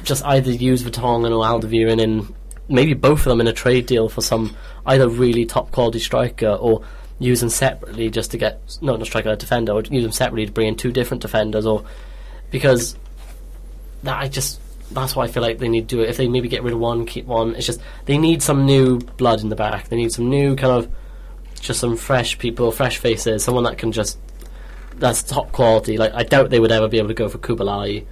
just 0.05 0.25
either 0.25 0.51
use 0.51 0.83
Vertonghen 0.83 1.31
or 1.31 1.45
Alderweireld 1.45 2.01
in 2.01 2.35
maybe 2.73 2.95
both 2.95 3.21
of 3.21 3.25
them 3.27 3.41
in 3.41 3.47
a 3.47 3.53
trade 3.53 3.87
deal 3.87 4.09
for 4.09 4.23
some 4.23 4.57
either 4.87 5.09
really 5.09 5.45
top 5.45 5.71
quality 5.71 5.99
striker 5.99 6.49
or 6.49 6.83
use 7.19 7.41
them 7.41 7.51
separately 7.51 8.11
just 8.11 8.33
to 8.33 8.39
get 8.39 8.61
not 8.81 8.99
not 8.99 9.07
striker 9.07 9.31
a 9.31 9.37
defender 9.37 9.73
or 9.73 9.83
use 9.83 10.03
them 10.03 10.13
separately 10.13 10.47
to 10.47 10.53
bring 10.53 10.67
in 10.67 10.77
two 10.77 10.91
different 10.91 11.23
defenders 11.23 11.67
or 11.67 11.85
because 12.51 12.97
that 14.03 14.19
I 14.19 14.29
just 14.29 14.61
that's 14.91 15.15
why 15.15 15.25
I 15.25 15.29
feel 15.29 15.43
like 15.43 15.59
they 15.59 15.69
need 15.69 15.89
to 15.89 15.97
do 15.97 16.03
it. 16.03 16.11
If 16.11 16.17
they 16.17 16.29
maybe 16.29 16.49
get 16.49 16.63
rid 16.63 16.75
of 16.75 16.79
one, 16.79 17.07
keep 17.07 17.25
one. 17.27 17.55
It's 17.55 17.67
just 17.67 17.81
they 18.05 18.19
need 18.19 18.43
some 18.43 18.67
new 18.67 18.99
blood 18.99 19.41
in 19.41 19.49
the 19.49 19.57
back. 19.57 19.89
They 19.89 19.97
need 19.97 20.13
some 20.13 20.29
new 20.29 20.57
kind 20.57 20.73
of 20.73 20.93
just 21.61 21.81
some 21.81 21.97
fresh 21.97 22.39
people, 22.39 22.73
fresh 22.73 22.99
faces, 22.99 23.45
someone 23.45 23.65
that 23.65 23.79
can 23.79 23.93
just 23.93 24.19
that's 24.97 25.23
top 25.23 25.53
quality. 25.53 25.97
Like 25.97 26.13
I 26.13 26.25
doubt 26.25 26.51
they 26.51 26.61
would 26.61 26.73
ever 26.73 26.89
be 26.89 26.99
able 26.99 27.09
to 27.09 27.15
go 27.15 27.29
for 27.29 27.39
Koulibaly 27.39 28.05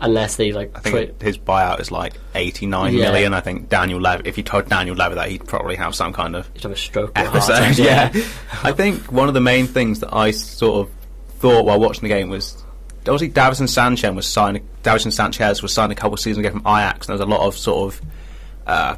unless 0.00 0.36
they 0.36 0.52
like 0.52 0.70
I 0.74 0.80
think 0.80 1.20
his 1.22 1.36
buyout 1.38 1.80
is 1.80 1.90
like 1.90 2.14
eighty 2.34 2.66
nine 2.66 2.94
million. 2.94 3.32
Yeah. 3.32 3.38
I 3.38 3.40
think 3.40 3.68
Daniel 3.68 4.00
Lev. 4.00 4.26
If 4.26 4.36
you 4.38 4.42
told 4.44 4.68
Daniel 4.68 4.96
Levy 4.96 5.14
that, 5.16 5.28
he'd 5.28 5.46
probably 5.46 5.76
have 5.76 5.94
some 5.94 6.12
kind 6.12 6.34
of 6.36 6.48
He'd 6.54 6.62
have 6.62 6.72
a 6.72 6.76
stroke. 6.76 7.12
episode. 7.16 7.52
attack, 7.54 7.78
yeah. 7.78 8.10
I 8.62 8.72
think 8.72 9.10
one 9.12 9.28
of 9.28 9.34
the 9.34 9.40
main 9.40 9.66
things 9.66 10.00
that 10.00 10.14
I 10.14 10.30
sort 10.30 10.86
of 10.86 10.94
thought 11.38 11.64
while 11.64 11.78
watching 11.80 12.02
the 12.02 12.08
game 12.08 12.28
was 12.28 12.62
obviously 13.00 13.30
Davinson 13.30 13.68
Sanchez 13.68 14.14
was 14.14 14.26
signed. 14.26 14.60
Davinson 14.82 15.12
Sanchez 15.12 15.62
was 15.62 15.72
signed 15.72 15.92
a 15.92 15.94
couple 15.94 16.14
of 16.14 16.20
seasons 16.20 16.44
ago 16.46 16.50
from 16.58 16.66
Ajax, 16.66 17.08
and 17.08 17.18
there 17.18 17.26
was 17.26 17.34
a 17.34 17.38
lot 17.38 17.46
of 17.46 17.56
sort 17.56 17.94
of 17.94 18.00
uh, 18.66 18.96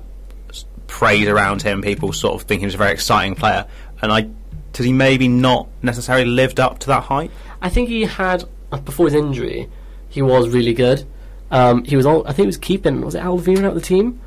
praise 0.87 1.27
around 1.29 1.63
him. 1.63 1.83
People 1.83 2.13
sort 2.13 2.35
of 2.35 2.43
thinking 2.43 2.61
he 2.61 2.67
was 2.67 2.75
a 2.75 2.79
very 2.79 2.93
exciting 2.93 3.35
player, 3.35 3.67
and 4.01 4.13
I. 4.13 4.29
Has 4.75 4.87
he 4.87 4.93
maybe 4.95 5.29
not 5.29 5.69
necessarily 5.83 6.25
lived 6.25 6.59
up 6.59 6.79
to 6.79 6.87
that 6.87 7.03
height? 7.03 7.31
I 7.61 7.69
think 7.69 7.91
he 7.91 8.05
had 8.05 8.45
uh, 8.73 8.79
before 8.79 9.05
his 9.05 9.15
injury, 9.15 9.69
he 10.13 10.21
was 10.21 10.51
really 10.51 10.75
good. 10.75 11.05
Um, 11.51 11.85
he 11.85 11.97
was 11.97 12.07
all 12.07 12.23
I 12.27 12.33
think 12.33 12.45
he 12.45 12.47
was 12.47 12.59
keeping 12.59 13.01
was 13.01 13.15
it 13.15 13.23
Alvira 13.23 13.67
out 13.67 13.75
the 13.75 13.81
team, 13.81 14.21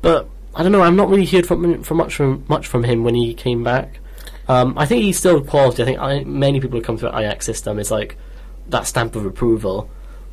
but 0.00 0.28
I 0.54 0.62
don't 0.62 0.70
know. 0.72 0.82
I'm 0.82 0.96
not 0.96 1.08
really 1.08 1.26
heard 1.26 1.46
from 1.46 1.82
from 1.82 1.96
much 1.96 2.14
from 2.14 2.44
much 2.48 2.68
from 2.68 2.84
him 2.84 3.02
when 3.02 3.14
he 3.14 3.34
came 3.34 3.64
back. 3.64 3.98
Um, 4.48 4.78
I 4.78 4.86
think 4.86 5.02
he's 5.02 5.18
still 5.18 5.42
quality. 5.42 5.82
I 5.82 5.86
think 5.86 5.98
I, 5.98 6.24
many 6.24 6.60
people 6.60 6.78
who 6.78 6.84
come 6.84 6.96
through 6.96 7.10
Ajax 7.10 7.44
system 7.44 7.78
is 7.80 7.90
like 7.90 8.16
that 8.68 8.86
stamp 8.86 9.16
of 9.16 9.26
approval 9.26 9.90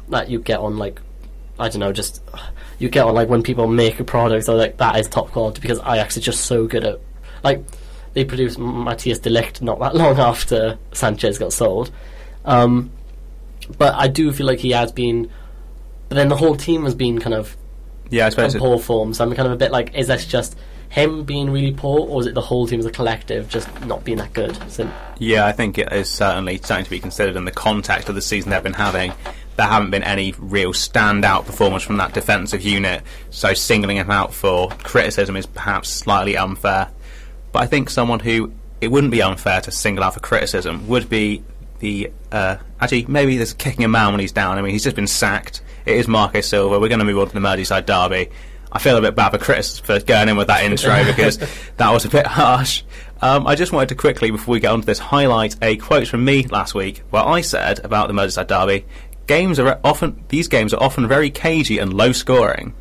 that 0.09 0.29
you 0.29 0.39
get 0.39 0.59
on 0.59 0.77
like 0.77 1.01
I 1.57 1.69
don't 1.69 1.79
know, 1.79 1.91
just 1.91 2.21
you 2.77 2.87
get 2.89 3.05
on 3.05 3.15
like 3.15 3.29
when 3.29 3.41
people 3.41 3.65
make 3.67 3.99
a 3.99 4.03
product, 4.03 4.45
so 4.45 4.55
like 4.55 4.77
that 4.77 4.99
is 4.99 5.07
top 5.07 5.31
quality 5.31 5.59
because 5.61 5.79
Ajax 5.79 6.17
is 6.17 6.23
just 6.23 6.45
so 6.45 6.67
good 6.67 6.83
at 6.83 6.99
like 7.43 7.63
they 8.13 8.25
produced 8.25 8.59
Matthijs 8.59 9.21
de 9.21 9.31
Ligt 9.31 9.61
not 9.61 9.79
that 9.79 9.95
long 10.03 10.19
after 10.19 10.77
Sanchez 10.91 11.39
got 11.39 11.51
sold. 11.51 11.89
Um, 12.45 12.91
but 13.77 13.93
I 13.95 14.07
do 14.07 14.31
feel 14.31 14.47
like 14.47 14.59
he 14.59 14.71
has 14.71 14.91
been. 14.91 15.29
But 16.09 16.15
then 16.15 16.29
the 16.29 16.35
whole 16.35 16.55
team 16.55 16.83
has 16.85 16.95
been 16.95 17.19
kind 17.19 17.33
of 17.35 17.55
Yeah, 18.09 18.23
I 18.23 18.25
in 18.27 18.31
suppose. 18.31 18.55
it- 18.55 18.59
poor 18.59 18.79
form, 18.79 19.13
so 19.13 19.23
I'm 19.23 19.33
kind 19.35 19.47
of 19.47 19.53
a 19.53 19.57
bit 19.57 19.71
like, 19.71 19.93
is 19.95 20.07
this 20.07 20.25
just 20.25 20.55
him 20.89 21.23
being 21.23 21.51
really 21.51 21.71
poor, 21.71 21.99
or 22.09 22.19
is 22.21 22.25
it 22.27 22.33
the 22.33 22.41
whole 22.41 22.65
team 22.65 22.79
as 22.79 22.85
a 22.87 22.91
collective 22.91 23.47
just 23.47 23.67
not 23.85 24.03
being 24.03 24.17
that 24.17 24.33
good? 24.33 24.57
So 24.71 24.89
Yeah, 25.19 25.45
I 25.45 25.51
think 25.51 25.77
it 25.77 25.91
is 25.93 26.09
certainly 26.09 26.59
something 26.63 26.85
to 26.85 26.89
be 26.89 26.99
considered 26.99 27.35
in 27.35 27.45
the 27.45 27.51
context 27.51 28.09
of 28.09 28.15
the 28.15 28.21
season 28.23 28.49
they've 28.49 28.63
been 28.63 28.73
having. 28.73 29.13
There 29.55 29.67
haven't 29.67 29.91
been 29.91 30.03
any 30.03 30.33
real 30.39 30.71
standout 30.73 31.45
performance 31.45 31.83
from 31.83 31.97
that 31.97 32.13
defensive 32.13 32.63
unit, 32.63 33.03
so 33.29 33.53
singling 33.53 33.97
him 33.97 34.09
out 34.09 34.33
for 34.33 34.69
criticism 34.83 35.35
is 35.35 35.45
perhaps 35.45 35.89
slightly 35.89 36.35
unfair. 36.37 36.87
But 37.51 37.63
I 37.63 37.65
think 37.67 37.89
someone 37.91 38.21
who 38.21 38.51
it 38.81 38.89
wouldn't 38.89 39.11
be 39.11 39.21
unfair 39.21 39.59
to 39.61 39.71
single 39.71 40.03
out 40.05 40.13
for 40.15 40.21
criticism 40.21 40.87
would 40.87 41.09
be 41.09 41.43
the 41.79 42.11
uh, 42.31 42.57
actually 42.79 43.05
maybe 43.07 43.37
there's 43.37 43.53
kicking 43.53 43.83
a 43.85 43.87
man 43.87 44.11
when 44.11 44.19
he's 44.19 44.31
down. 44.31 44.57
I 44.57 44.61
mean, 44.61 44.71
he's 44.71 44.83
just 44.83 44.95
been 44.95 45.07
sacked. 45.07 45.61
It 45.85 45.95
is 45.95 46.07
Marco 46.07 46.41
Silva. 46.41 46.79
We're 46.79 46.89
going 46.89 46.99
to 46.99 47.05
move 47.05 47.19
on 47.19 47.27
to 47.27 47.33
the 47.33 47.39
Merseyside 47.39 47.85
derby. 47.85 48.29
I 48.71 48.77
feel 48.77 48.97
a 48.97 49.01
bit 49.01 49.15
bad 49.15 49.31
for 49.31 49.39
Chris 49.39 49.79
for 49.79 49.99
going 49.99 50.29
in 50.29 50.37
with 50.37 50.47
that 50.47 50.63
intro 50.65 51.03
because 51.05 51.39
that 51.77 51.91
was 51.91 52.05
a 52.05 52.09
bit 52.09 52.27
harsh. 52.27 52.83
Um, 53.21 53.47
I 53.47 53.55
just 53.55 53.71
wanted 53.73 53.89
to 53.89 53.95
quickly, 53.95 54.29
before 54.31 54.53
we 54.53 54.59
get 54.59 54.71
on 54.71 54.81
to 54.81 54.85
this, 54.85 54.99
highlight 54.99 55.55
a 55.61 55.75
quote 55.77 56.07
from 56.07 56.23
me 56.23 56.43
last 56.47 56.75
week 56.75 56.99
where 57.09 57.23
I 57.25 57.41
said 57.41 57.83
about 57.83 58.07
the 58.07 58.13
Merseyside 58.13 58.47
derby: 58.47 58.85
games 59.27 59.59
are 59.59 59.79
often 59.83 60.23
these 60.29 60.47
games 60.47 60.73
are 60.73 60.81
often 60.81 61.07
very 61.07 61.29
cagey 61.29 61.79
and 61.79 61.93
low 61.93 62.11
scoring. 62.11 62.73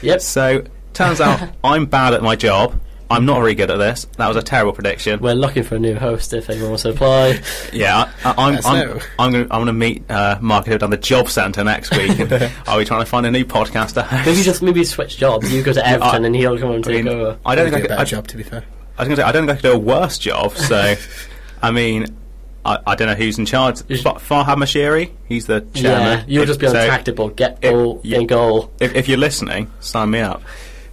yep, 0.00 0.20
So 0.20 0.64
turns 0.92 1.20
out 1.20 1.50
I'm 1.64 1.86
bad 1.86 2.14
at 2.14 2.22
my 2.22 2.36
job. 2.36 2.80
I'm 3.10 3.26
not 3.26 3.40
very 3.40 3.54
good 3.54 3.70
at 3.70 3.76
this. 3.76 4.06
That 4.16 4.28
was 4.28 4.36
a 4.36 4.42
terrible 4.42 4.72
prediction. 4.72 5.20
We're 5.20 5.34
looking 5.34 5.62
for 5.62 5.74
a 5.74 5.78
new 5.78 5.94
host 5.94 6.32
if 6.32 6.48
anyone 6.48 6.70
wants 6.70 6.84
to 6.84 6.90
apply. 6.90 7.40
Yeah, 7.72 8.10
I, 8.24 8.30
I, 8.30 8.34
I'm, 8.48 8.58
I'm. 8.64 9.00
I'm 9.18 9.32
going 9.32 9.46
to 9.48 9.54
I'm 9.54 9.60
gonna 9.60 9.72
meet 9.74 10.10
uh, 10.10 10.38
Mark 10.40 10.64
down 10.66 10.90
the 10.90 10.96
job 10.96 11.28
centre 11.28 11.62
next 11.62 11.90
week. 11.96 12.18
are 12.68 12.78
we 12.78 12.84
trying 12.86 13.00
to 13.00 13.06
find 13.06 13.26
a 13.26 13.30
new 13.30 13.44
podcaster? 13.44 14.10
Maybe 14.24 14.42
just 14.42 14.62
maybe 14.62 14.82
switch 14.84 15.18
jobs. 15.18 15.52
You 15.52 15.62
go 15.62 15.72
to 15.72 15.86
Everton 15.86 16.24
I- 16.24 16.26
and 16.26 16.36
he'll 16.36 16.58
come 16.58 16.72
and 16.72 16.86
I 16.86 16.90
take 16.90 17.04
mean, 17.04 17.14
over. 17.14 17.38
I 17.44 17.54
don't 17.54 17.64
Would 17.66 17.72
think 17.74 17.74
I 17.74 17.76
do 17.76 17.76
a 17.76 17.80
could, 17.82 17.88
better 17.88 18.00
I, 18.00 18.04
job, 18.04 18.26
to 18.28 18.36
be 18.38 18.42
fair. 18.42 18.64
I 18.98 19.02
was 19.02 19.08
going 19.08 19.16
to 19.16 19.22
say 19.22 19.28
I 19.28 19.32
don't 19.32 19.46
think 19.46 19.58
I 19.58 19.60
could 19.60 19.70
do 19.70 19.76
a 19.76 19.78
worse 19.78 20.18
job. 20.18 20.52
So, 20.56 20.94
I 21.62 21.70
mean, 21.70 22.06
I, 22.64 22.78
I 22.86 22.94
don't 22.94 23.08
know 23.08 23.14
who's 23.14 23.38
in 23.38 23.46
charge. 23.46 23.78
Fa- 23.80 24.14
Farhad 24.20 24.56
Moshiri, 24.56 25.10
he's 25.26 25.46
the 25.46 25.60
chairman. 25.74 26.20
Yeah, 26.20 26.24
you'll 26.28 26.46
just 26.46 26.60
be 26.60 26.66
on 26.66 26.72
So- 26.72 26.98
the 27.04 27.12
ball. 27.12 27.28
Get 27.30 27.58
If- 27.62 27.72
goal, 27.72 28.00
yeah. 28.04 28.18
in 28.20 28.26
goal. 28.26 28.72
if, 28.80 28.94
if 28.94 29.08
you're 29.08 29.18
listening, 29.18 29.70
sign 29.80 30.10
me 30.10 30.20
up. 30.20 30.42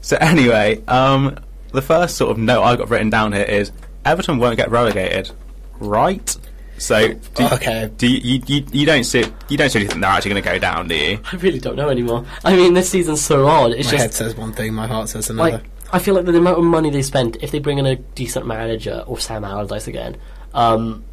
So 0.01 0.17
anyway, 0.19 0.81
um, 0.87 1.37
the 1.71 1.81
first 1.81 2.17
sort 2.17 2.31
of 2.31 2.37
note 2.37 2.63
I 2.63 2.75
got 2.75 2.89
written 2.89 3.09
down 3.09 3.33
here 3.33 3.43
is 3.43 3.71
Everton 4.05 4.37
won't 4.39 4.57
get 4.57 4.71
relegated, 4.71 5.31
right? 5.79 6.35
So 6.77 7.09
do, 7.13 7.45
Okay. 7.53 7.91
do 7.97 8.07
you, 8.07 8.19
you, 8.19 8.41
you, 8.47 8.65
you 8.71 8.85
don't 8.85 9.03
see 9.03 9.25
you 9.49 9.57
don't 9.57 9.69
seriously 9.69 9.87
think 9.87 10.01
they're 10.01 10.09
actually 10.09 10.31
going 10.31 10.43
to 10.43 10.49
go 10.49 10.57
down, 10.59 10.87
do 10.87 10.95
you? 10.95 11.19
I 11.31 11.35
really 11.35 11.59
don't 11.59 11.75
know 11.75 11.89
anymore. 11.89 12.25
I 12.45 12.55
mean, 12.55 12.73
this 12.73 12.89
season's 12.89 13.21
so 13.21 13.47
odd. 13.47 13.71
It's 13.73 13.87
My 13.87 13.91
just 13.91 14.01
head 14.03 14.13
says 14.13 14.35
one 14.35 14.53
thing, 14.53 14.73
my 14.73 14.87
heart 14.87 15.09
says 15.09 15.29
another. 15.29 15.51
like 15.51 15.63
I 15.91 15.99
feel 15.99 16.13
like 16.15 16.25
the 16.25 16.37
amount 16.37 16.57
of 16.59 16.63
money 16.63 16.89
they 16.89 17.01
spent, 17.01 17.37
if 17.41 17.51
they 17.51 17.59
bring 17.59 17.79
in 17.79 17.85
a 17.85 17.95
decent 17.95 18.45
manager 18.47 19.03
or 19.07 19.19
Sam 19.19 19.43
Allardyce 19.43 19.87
again, 19.87 20.15
um, 20.53 21.03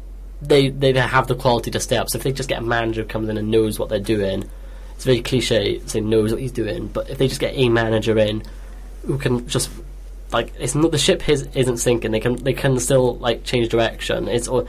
they 0.41 0.69
they 0.69 0.93
have 0.93 1.27
the 1.27 1.35
quality 1.35 1.71
to 1.71 1.79
stay 1.79 1.97
up. 1.97 2.09
So 2.09 2.17
if 2.17 2.23
they 2.23 2.31
just 2.31 2.47
get 2.47 2.59
a 2.59 2.65
manager 2.65 3.01
who 3.01 3.07
comes 3.07 3.27
in 3.27 3.37
and 3.37 3.49
knows 3.51 3.77
what 3.77 3.89
they're 3.89 3.99
doing, 3.99 4.49
it's 4.95 5.03
very 5.03 5.21
cliche 5.21 5.81
saying 5.85 6.07
knows 6.09 6.31
what 6.31 6.39
he's 6.39 6.51
doing. 6.53 6.87
But 6.87 7.09
if 7.09 7.17
they 7.17 7.27
just 7.27 7.41
get 7.41 7.53
a 7.55 7.67
manager 7.69 8.17
in 8.19 8.43
who 9.05 9.17
can 9.17 9.47
just 9.49 9.69
like 10.31 10.53
it's 10.59 10.75
not 10.75 10.91
the 10.91 10.97
ship 10.97 11.27
is, 11.29 11.47
isn't 11.53 11.77
sinking. 11.77 12.11
They 12.11 12.19
can 12.19 12.35
they 12.35 12.53
can 12.53 12.79
still 12.79 13.15
like 13.17 13.43
change 13.43 13.69
direction. 13.69 14.27
It's 14.27 14.47
or 14.47 14.65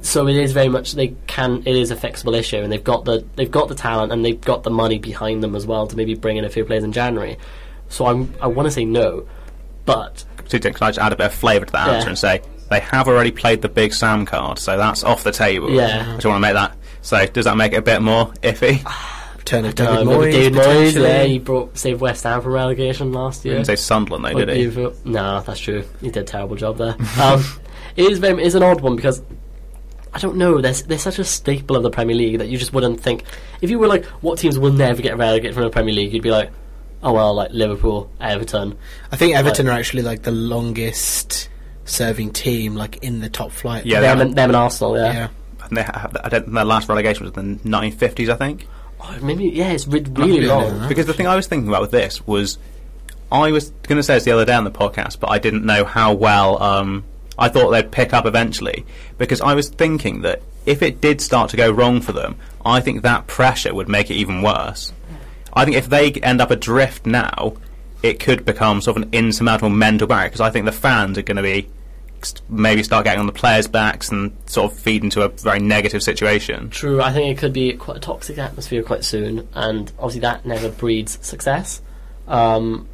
so 0.00 0.26
it 0.26 0.36
is 0.36 0.52
very 0.52 0.68
much 0.68 0.92
they 0.92 1.14
can 1.28 1.62
it 1.64 1.76
is 1.76 1.90
a 1.92 1.96
fixable 1.96 2.36
issue 2.36 2.56
and 2.56 2.72
they've 2.72 2.82
got 2.82 3.04
the 3.04 3.24
they've 3.36 3.50
got 3.50 3.68
the 3.68 3.74
talent 3.74 4.12
and 4.12 4.24
they've 4.24 4.40
got 4.40 4.64
the 4.64 4.70
money 4.70 4.98
behind 4.98 5.42
them 5.42 5.54
as 5.54 5.64
well 5.66 5.86
to 5.86 5.96
maybe 5.96 6.14
bring 6.14 6.36
in 6.36 6.44
a 6.44 6.50
few 6.50 6.64
players 6.64 6.82
in 6.84 6.92
January. 6.92 7.36
So 7.88 8.06
I'm 8.06 8.34
I 8.40 8.48
want 8.48 8.66
to 8.66 8.70
say 8.72 8.84
no, 8.84 9.26
but 9.84 10.24
So 10.46 10.58
can 10.58 10.74
I 10.80 10.88
just 10.88 10.98
add 10.98 11.12
a 11.12 11.16
bit 11.16 11.26
of 11.26 11.34
flavour 11.34 11.66
to 11.66 11.72
that 11.72 11.86
Yeah. 11.86 11.94
answer 11.94 12.08
and 12.08 12.18
say 12.18 12.42
they 12.68 12.80
have 12.80 13.06
already 13.06 13.30
played 13.30 13.62
the 13.62 13.68
big 13.68 13.92
Sam 13.92 14.24
card, 14.26 14.58
so 14.58 14.76
that's 14.76 15.04
off 15.04 15.22
the 15.24 15.30
table. 15.32 15.70
Yeah. 15.70 16.00
I 16.08 16.14
just 16.14 16.26
want 16.26 16.36
to 16.36 16.40
make 16.40 16.54
that. 16.54 16.74
So 17.02 17.24
does 17.26 17.44
that 17.44 17.56
make 17.56 17.72
it 17.74 17.76
a 17.76 17.82
bit 17.82 18.02
more 18.02 18.28
iffy? 18.42 18.82
Turn 19.44 19.64
of 19.64 19.72
uh, 19.80 19.84
David 20.02 20.06
Moyes, 20.06 20.32
David 20.32 20.52
Moyes, 20.62 21.02
yeah, 21.02 21.24
he 21.24 21.38
brought 21.38 21.76
saved 21.76 22.00
West 22.00 22.22
Ham 22.24 22.40
from 22.42 22.52
relegation 22.52 23.12
last 23.12 23.44
I 23.44 23.48
year. 23.48 23.54
didn't 23.58 23.66
say 23.66 23.76
Sunderland 23.76 24.24
though, 24.24 24.32
What 24.34 24.46
did 24.46 24.52
do 24.54 24.58
he? 24.58 24.62
you 24.62 24.70
feel- 24.70 24.94
No, 25.04 25.40
that's 25.40 25.58
true. 25.60 25.84
He 26.00 26.10
did 26.10 26.22
a 26.22 26.24
terrible 26.24 26.56
job 26.56 26.78
there. 26.78 26.96
um, 27.20 27.44
it 27.96 28.10
is 28.10 28.18
very 28.18 28.42
it's 28.42 28.54
an 28.54 28.62
odd 28.62 28.80
one 28.80 28.94
because 28.96 29.22
I 30.14 30.18
don't 30.18 30.36
know. 30.36 30.60
There's 30.60 30.82
there's 30.82 31.02
such 31.02 31.18
a 31.18 31.24
staple 31.24 31.74
of 31.76 31.82
the 31.82 31.90
Premier 31.90 32.14
League 32.14 32.38
that 32.38 32.48
you 32.48 32.58
just 32.58 32.72
wouldn't 32.72 33.00
think. 33.00 33.24
If 33.62 33.70
you 33.70 33.78
were 33.78 33.88
like, 33.88 34.04
what 34.20 34.38
teams 34.38 34.58
will 34.58 34.72
never 34.72 35.00
get 35.02 35.16
relegated 35.16 35.54
from 35.54 35.64
the 35.64 35.70
Premier 35.70 35.94
League, 35.94 36.12
you'd 36.12 36.22
be 36.22 36.30
like, 36.30 36.50
oh 37.02 37.12
well, 37.12 37.34
like 37.34 37.50
Liverpool, 37.52 38.10
Everton. 38.20 38.76
I 39.10 39.16
think 39.16 39.34
Everton 39.34 39.66
are 39.68 39.72
actually 39.72 40.02
like 40.02 40.22
the 40.22 40.30
longest 40.32 41.48
serving 41.84 42.32
team, 42.32 42.74
like 42.76 42.98
in 43.02 43.20
the 43.20 43.28
top 43.30 43.50
flight. 43.52 43.86
Yeah, 43.86 44.00
them, 44.00 44.18
they- 44.18 44.24
and, 44.26 44.34
them 44.36 44.50
and 44.50 44.56
Arsenal, 44.56 44.96
yeah. 44.96 45.12
yeah. 45.12 45.28
And 45.68 45.76
they 45.76 45.82
have, 45.82 46.16
I 46.22 46.28
don't 46.28 46.42
think 46.42 46.54
their 46.54 46.64
last 46.64 46.88
relegation 46.88 47.24
was 47.26 47.34
in 47.36 47.56
the 47.58 47.64
1950s, 47.68 48.28
I 48.28 48.34
think. 48.36 48.66
Oh, 49.04 49.18
maybe 49.22 49.44
yeah, 49.46 49.72
it's 49.72 49.86
re- 49.86 50.00
really 50.12 50.42
long. 50.46 50.88
Because 50.88 51.06
the 51.06 51.14
thing 51.14 51.26
I 51.26 51.36
was 51.36 51.46
thinking 51.46 51.68
about 51.68 51.80
with 51.82 51.90
this 51.90 52.26
was, 52.26 52.58
I 53.30 53.50
was 53.50 53.70
going 53.82 53.96
to 53.96 54.02
say 54.02 54.14
this 54.14 54.24
the 54.24 54.32
other 54.32 54.44
day 54.44 54.54
on 54.54 54.64
the 54.64 54.70
podcast, 54.70 55.18
but 55.20 55.30
I 55.30 55.38
didn't 55.38 55.64
know 55.64 55.84
how 55.84 56.14
well. 56.14 56.62
Um, 56.62 57.04
I 57.38 57.48
thought 57.48 57.70
they'd 57.70 57.90
pick 57.90 58.12
up 58.12 58.26
eventually 58.26 58.84
because 59.18 59.40
I 59.40 59.54
was 59.54 59.68
thinking 59.68 60.20
that 60.22 60.42
if 60.66 60.82
it 60.82 61.00
did 61.00 61.20
start 61.20 61.50
to 61.50 61.56
go 61.56 61.70
wrong 61.70 62.00
for 62.00 62.12
them, 62.12 62.36
I 62.64 62.80
think 62.80 63.02
that 63.02 63.26
pressure 63.26 63.74
would 63.74 63.88
make 63.88 64.10
it 64.10 64.14
even 64.14 64.42
worse. 64.42 64.92
I 65.52 65.64
think 65.64 65.76
if 65.76 65.88
they 65.88 66.12
end 66.12 66.40
up 66.40 66.50
adrift 66.50 67.06
now, 67.06 67.54
it 68.02 68.20
could 68.20 68.44
become 68.44 68.80
sort 68.80 68.96
of 68.96 69.02
an 69.04 69.08
insurmountable 69.12 69.70
mental 69.70 70.06
barrier 70.06 70.28
because 70.28 70.40
I 70.40 70.50
think 70.50 70.66
the 70.66 70.72
fans 70.72 71.18
are 71.18 71.22
going 71.22 71.36
to 71.36 71.42
be 71.42 71.68
maybe 72.48 72.82
start 72.82 73.04
getting 73.04 73.20
on 73.20 73.26
the 73.26 73.32
players' 73.32 73.66
backs 73.66 74.10
and 74.10 74.36
sort 74.46 74.72
of 74.72 74.78
feed 74.78 75.02
into 75.04 75.22
a 75.22 75.28
very 75.28 75.58
negative 75.60 76.02
situation. 76.02 76.70
True, 76.70 77.00
I 77.00 77.12
think 77.12 77.36
it 77.36 77.40
could 77.40 77.52
be 77.52 77.72
quite 77.74 77.96
a 77.96 78.00
toxic 78.00 78.38
atmosphere 78.38 78.82
quite 78.82 79.04
soon, 79.04 79.48
and 79.54 79.90
obviously 79.98 80.20
that 80.20 80.44
never 80.46 80.68
breeds 80.70 81.18
success. 81.26 81.82
Um, 82.28 82.88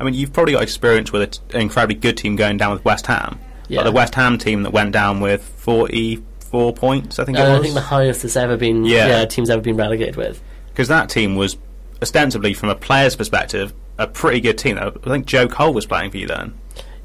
I 0.00 0.04
mean, 0.04 0.14
you've 0.14 0.32
probably 0.32 0.54
got 0.54 0.62
experience 0.62 1.12
with 1.12 1.38
an 1.54 1.60
incredibly 1.60 1.94
good 1.94 2.16
team 2.16 2.36
going 2.36 2.56
down 2.56 2.72
with 2.72 2.84
West 2.84 3.06
Ham. 3.06 3.38
Yeah. 3.68 3.78
Like 3.78 3.86
the 3.86 3.92
West 3.92 4.14
Ham 4.16 4.38
team 4.38 4.64
that 4.64 4.72
went 4.72 4.92
down 4.92 5.20
with 5.20 5.42
44 5.42 6.72
points, 6.74 7.18
I 7.18 7.24
think 7.24 7.38
it 7.38 7.40
and 7.42 7.52
I 7.52 7.60
think 7.60 7.74
the 7.74 7.80
highest 7.80 8.24
it's 8.24 8.36
ever 8.36 8.56
been, 8.56 8.84
Yeah. 8.84 9.06
yeah, 9.06 9.24
teams 9.24 9.48
ever 9.50 9.62
been 9.62 9.76
relegated 9.76 10.16
with. 10.16 10.42
Because 10.68 10.88
that 10.88 11.08
team 11.08 11.36
was 11.36 11.56
ostensibly, 12.00 12.52
from 12.54 12.68
a 12.70 12.74
player's 12.74 13.14
perspective, 13.14 13.72
a 13.98 14.06
pretty 14.06 14.40
good 14.40 14.58
team. 14.58 14.78
I 14.78 14.90
think 14.90 15.26
Joe 15.26 15.46
Cole 15.46 15.72
was 15.72 15.86
playing 15.86 16.10
for 16.10 16.16
you 16.16 16.26
then. 16.26 16.54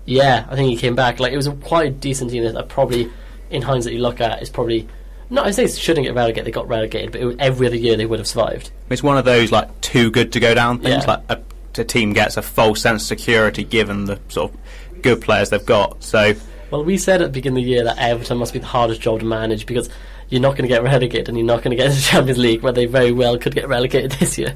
Yeah, 0.08 0.48
I 0.50 0.56
think 0.56 0.70
he 0.70 0.78
came 0.78 0.96
back. 0.96 1.20
Like 1.20 1.34
it 1.34 1.36
was 1.36 1.48
a 1.48 1.54
quite 1.54 1.88
a 1.88 1.90
decent 1.92 2.32
team 2.32 2.44
that 2.44 2.70
probably, 2.70 3.12
in 3.52 3.62
hindsight, 3.62 3.94
you 3.94 4.00
look 4.00 4.20
at 4.20 4.42
is 4.42 4.50
probably. 4.50 4.88
No, 5.30 5.44
I 5.44 5.52
say 5.52 5.66
it 5.66 5.78
shouldn't 5.78 6.06
get 6.06 6.16
relegated. 6.16 6.46
They 6.46 6.52
got 6.52 6.70
relegated, 6.70 7.12
but 7.12 7.20
it 7.20 7.26
was, 7.26 7.36
every 7.38 7.68
other 7.68 7.76
year 7.76 7.98
they 7.98 8.06
would 8.06 8.20
have 8.20 8.28
survived. 8.28 8.72
It's 8.90 9.04
one 9.04 9.18
of 9.18 9.26
those 9.26 9.52
like 9.52 9.82
too 9.82 10.10
good 10.10 10.32
to 10.32 10.40
go 10.40 10.54
down 10.54 10.80
things. 10.80 11.04
Yeah. 11.06 11.12
Like 11.12 11.24
a, 11.30 11.82
a 11.82 11.84
team 11.84 12.14
gets 12.14 12.38
a 12.38 12.42
false 12.42 12.82
sense 12.82 13.04
of 13.04 13.08
security 13.08 13.66
given 13.66 14.06
the 14.06 14.20
sort 14.30 14.54
of 14.54 15.02
good 15.02 15.22
players 15.22 15.50
they've 15.50 15.66
got. 15.66 16.02
So 16.02 16.34
Well, 16.72 16.86
we 16.86 16.98
said 16.98 17.22
at 17.22 17.26
the 17.26 17.32
beginning 17.34 17.64
of 17.64 17.66
the 17.66 17.72
year 17.72 17.84
that 17.84 17.98
Everton 17.98 18.38
must 18.38 18.54
be 18.54 18.60
the 18.60 18.66
hardest 18.66 19.02
job 19.02 19.20
to 19.20 19.26
manage 19.26 19.66
because 19.66 19.90
you're 20.30 20.42
not 20.42 20.52
going 20.52 20.64
to 20.64 20.74
get 20.74 20.82
relegated 20.94 21.28
and 21.28 21.38
you're 21.38 21.46
not 21.46 21.62
going 21.62 21.72
to 21.72 21.76
get 21.76 21.88
into 21.88 21.98
the 21.98 22.04
Champions 22.04 22.40
League, 22.40 22.62
where 22.62 22.74
they 22.74 22.86
very 22.86 23.12
well 23.12 23.38
could 23.38 23.54
get 23.54 23.68
relegated 23.68 24.12
this 24.20 24.38
year. 24.38 24.54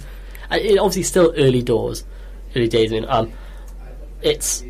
It 0.52 0.78
obviously 0.80 1.04
still 1.04 1.34
early 1.36 1.62
doors, 1.62 2.06
early 2.56 2.70
days. 2.70 2.92
I 2.92 2.96
mean, 2.96 3.06
um, 3.10 3.34
it's 4.22 4.64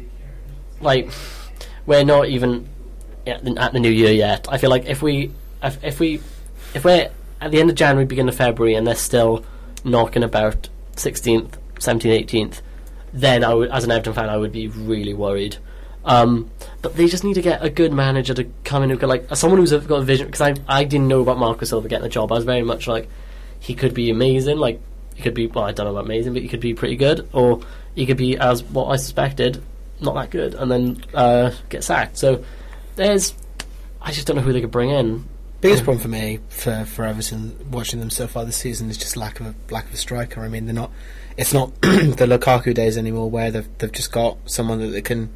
like 0.82 1.10
we're 1.86 2.04
not 2.04 2.28
even 2.28 2.68
at 3.28 3.44
the, 3.44 3.56
at 3.58 3.74
the 3.74 3.80
new 3.80 3.92
year 3.92 4.12
yet. 4.12 4.48
I 4.50 4.58
feel 4.58 4.70
like 4.70 4.86
if 4.86 5.02
we 5.02 5.32
if, 5.64 5.84
if 5.84 6.00
we 6.00 6.22
if 6.74 6.84
we're 6.84 7.10
at 7.40 7.52
the 7.52 7.60
end 7.60 7.70
of 7.70 7.76
January, 7.76 8.06
beginning 8.06 8.30
of 8.30 8.36
February, 8.36 8.76
and 8.76 8.86
they're 8.86 8.96
still 8.96 9.44
knocking 9.84 10.24
about 10.24 10.70
16th, 10.96 11.54
17th, 11.76 12.26
18th, 12.26 12.62
then 13.14 13.44
I 13.44 13.54
would, 13.54 13.72
as 13.72 13.84
an 13.84 13.92
Everton 13.92 14.14
fan, 14.14 14.30
I 14.30 14.38
would 14.38 14.52
be 14.52 14.68
really 14.68 15.14
worried. 15.14 15.58
Um, 16.06 16.50
but 16.82 16.96
they 16.96 17.08
just 17.08 17.24
need 17.24 17.36
to 17.36 17.42
get 17.42 17.64
a 17.64 17.70
good 17.70 17.94
manager 17.94 18.34
to 18.34 18.46
come 18.64 18.84
in 18.84 18.90
who 18.90 18.98
could 18.98 19.10
like 19.10 19.36
someone 19.36 19.60
who's 19.60 19.72
got 19.72 19.92
a 19.92 20.02
vision. 20.02 20.28
Because 20.28 20.42
I 20.42 20.56
I 20.68 20.84
didn't 20.84 21.08
know 21.08 21.22
about 21.22 21.38
Marco 21.38 21.66
Silva 21.66 21.88
getting 21.88 22.04
the 22.04 22.10
job. 22.10 22.32
I 22.32 22.36
was 22.36 22.46
very 22.46 22.64
much 22.64 22.88
like 22.88 23.08
he 23.60 23.76
could 23.76 23.94
be 23.94 24.10
amazing. 24.10 24.58
Like 24.58 24.80
he 25.16 25.22
could 25.22 25.34
be 25.34 25.48
well, 25.48 25.66
I 25.66 25.72
don't 25.74 25.86
know 25.86 25.92
about 25.92 26.06
amazing, 26.06 26.34
but 26.34 26.42
he 26.42 26.48
could 26.48 26.60
be 26.60 26.74
pretty 26.74 26.96
good, 26.96 27.28
or 27.34 27.62
he 27.94 28.06
could 28.06 28.18
be 28.18 28.38
as 28.38 28.64
what 28.64 28.88
I 28.88 28.96
suspected, 28.96 29.62
not 30.02 30.16
that 30.16 30.30
good, 30.32 30.56
and 30.56 30.72
then 30.72 31.04
uh, 31.14 31.52
get 31.70 31.84
sacked. 31.84 32.18
So 32.18 32.44
there's 32.96 33.34
I 34.02 34.12
just 34.12 34.28
don't 34.28 34.36
know 34.36 34.42
who 34.42 34.54
they 34.54 34.62
could 34.62 34.72
bring 34.72 34.90
in. 34.90 35.26
Biggest 35.62 35.84
problem 35.84 36.02
for 36.02 36.08
me 36.08 36.40
for 36.50 36.86
for 36.86 37.06
Everton 37.06 37.56
watching 37.70 38.00
them 38.00 38.10
so 38.10 38.28
far 38.28 38.46
this 38.46 38.58
season 38.58 38.90
is 38.90 38.98
just 38.98 39.16
lack 39.16 39.40
of 39.40 39.48
a 39.48 39.56
lack 39.70 39.86
of 39.86 39.94
a 39.94 39.98
striker. 39.98 40.42
I 40.42 40.48
mean, 40.48 40.66
they're 40.66 40.74
not. 40.74 40.92
It's 41.38 41.54
not 41.54 41.74
the 41.82 42.26
Lukaku 42.26 42.74
days 42.74 42.98
anymore 42.98 43.30
where 43.30 43.52
they've 43.52 43.78
they've 43.78 43.92
just 43.92 44.12
got 44.12 44.38
someone 44.50 44.80
that 44.80 44.88
they 44.88 45.04
can, 45.04 45.32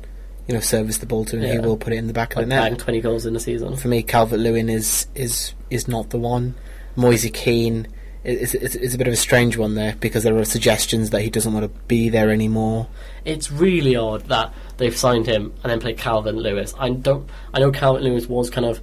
you 0.47 0.55
know, 0.55 0.61
service 0.61 0.97
the 0.97 1.05
ball 1.05 1.25
to 1.25 1.37
and 1.37 1.45
he 1.45 1.59
will 1.59 1.77
put 1.77 1.93
it 1.93 1.97
in 1.97 2.07
the 2.07 2.13
back 2.13 2.35
of 2.35 2.41
the 2.41 2.47
net. 2.47 2.79
twenty 2.79 3.01
goals 3.01 3.27
in 3.27 3.35
a 3.35 3.39
season. 3.39 3.77
For 3.77 3.87
me, 3.87 4.01
Calvert 4.01 4.39
Lewin 4.39 4.67
is 4.67 5.07
is 5.13 5.53
is 5.69 5.87
not 5.87 6.09
the 6.09 6.17
one. 6.17 6.55
Moise 6.95 7.29
Kean 7.33 7.87
is 8.25 8.55
it's, 8.55 8.75
it's 8.75 8.95
a 8.95 8.97
bit 8.97 9.07
of 9.07 9.13
a 9.13 9.17
strange 9.17 9.57
one 9.57 9.75
there 9.75 9.95
because 9.99 10.23
there 10.23 10.35
are 10.37 10.45
suggestions 10.45 11.11
that 11.11 11.21
he 11.21 11.29
doesn't 11.29 11.53
want 11.53 11.63
to 11.63 11.79
be 11.87 12.09
there 12.09 12.31
anymore. 12.31 12.87
It's 13.23 13.51
really 13.51 13.95
odd 13.95 14.23
that 14.29 14.53
they've 14.77 14.95
signed 14.95 15.27
him 15.27 15.53
and 15.63 15.71
then 15.71 15.79
played 15.79 15.97
Calvin 15.97 16.37
Lewis. 16.37 16.73
I 16.77 16.89
don't. 16.89 17.29
I 17.53 17.59
know 17.59 17.71
Calvin 17.71 18.03
Lewis 18.03 18.27
was 18.27 18.49
kind 18.49 18.65
of 18.65 18.81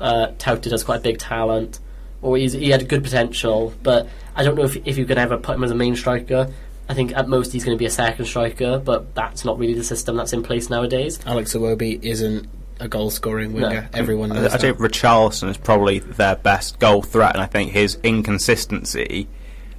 uh, 0.00 0.32
touted 0.38 0.72
as 0.72 0.84
quite 0.84 1.00
a 1.00 1.02
big 1.02 1.18
talent, 1.18 1.78
or 2.22 2.36
he's, 2.36 2.52
he 2.52 2.70
had 2.70 2.88
good 2.88 3.04
potential, 3.04 3.72
but 3.82 4.08
I 4.34 4.42
don't 4.42 4.56
know 4.56 4.64
if 4.64 4.76
if 4.86 4.98
you 4.98 5.04
could 5.04 5.18
ever 5.18 5.36
put 5.38 5.56
him 5.56 5.64
as 5.64 5.70
a 5.70 5.76
main 5.76 5.96
striker. 5.96 6.52
I 6.88 6.94
think 6.94 7.16
at 7.16 7.28
most 7.28 7.52
he's 7.52 7.64
going 7.64 7.76
to 7.76 7.78
be 7.78 7.86
a 7.86 7.90
second 7.90 8.26
striker, 8.26 8.78
but 8.78 9.14
that's 9.14 9.44
not 9.44 9.58
really 9.58 9.74
the 9.74 9.84
system 9.84 10.16
that's 10.16 10.32
in 10.32 10.42
place 10.42 10.68
nowadays. 10.68 11.20
Alex 11.24 11.54
Iwobi 11.54 12.02
isn't 12.02 12.48
a 12.82 12.88
goal 12.88 13.10
scoring 13.10 13.54
No. 13.54 13.68
winger. 13.68 13.88
Everyone 13.94 14.32
I 14.32 14.36
knows 14.36 14.54
I 14.54 14.58
think 14.58 14.78
that. 14.78 14.92
Richarlison 14.92 15.48
is 15.48 15.56
probably 15.56 16.00
their 16.00 16.36
best 16.36 16.78
goal 16.78 17.02
threat, 17.02 17.32
and 17.34 17.42
I 17.42 17.46
think 17.46 17.72
his 17.72 17.96
inconsistency. 18.02 19.28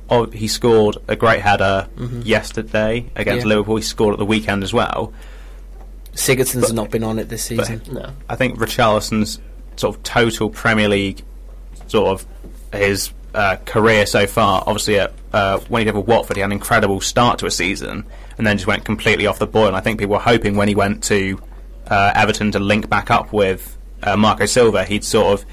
Oh, 0.09 0.25
he 0.27 0.47
scored 0.47 0.97
a 1.07 1.15
great 1.15 1.41
header 1.41 1.87
yesterday 2.23 3.05
against 3.15 3.45
Yeah. 3.45 3.49
Liverpool. 3.49 3.77
He 3.77 3.81
scored 3.81 4.13
at 4.13 4.19
the 4.19 4.25
weekend 4.25 4.63
as 4.63 4.73
well. 4.73 5.13
Sigurdsson's 6.13 6.71
not 6.73 6.91
been 6.91 7.03
on 7.03 7.17
it 7.19 7.29
this 7.29 7.43
season. 7.43 7.81
No, 7.91 8.11
I 8.29 8.35
think 8.35 8.57
Richarlison's 8.59 9.39
sort 9.77 9.95
of 9.95 10.03
total 10.03 10.49
Premier 10.49 10.87
League 10.87 11.23
sort 11.87 12.09
of 12.09 12.25
his 12.79 13.11
uh, 13.33 13.55
career 13.65 14.05
so 14.05 14.27
far, 14.27 14.63
obviously 14.67 14.99
at 14.99 15.11
uh, 15.33 15.57
when 15.67 15.79
he 15.81 15.85
did 15.85 15.95
with 15.95 16.05
Watford, 16.05 16.37
he 16.37 16.41
had 16.41 16.47
an 16.47 16.51
incredible 16.51 17.01
start 17.01 17.39
to 17.39 17.47
a 17.47 17.51
season, 17.51 18.05
and 18.37 18.45
then 18.45 18.57
just 18.57 18.67
went 18.67 18.85
completely 18.85 19.25
off 19.25 19.39
the 19.39 19.47
boil. 19.47 19.67
And 19.67 19.75
I 19.75 19.79
think 19.79 19.99
people 19.99 20.13
were 20.13 20.19
hoping 20.21 20.55
when 20.55 20.67
he 20.67 20.75
went 20.75 21.03
to 21.05 21.41
uh, 21.93 22.11
Everton 22.15 22.51
to 22.51 22.59
link 22.59 22.89
back 22.89 23.11
up 23.11 23.31
with 23.33 23.77
uh, 24.01 24.17
Marco 24.17 24.45
Silva, 24.45 24.83
he'd 24.83 25.03
sort 25.03 25.39
of 25.39 25.45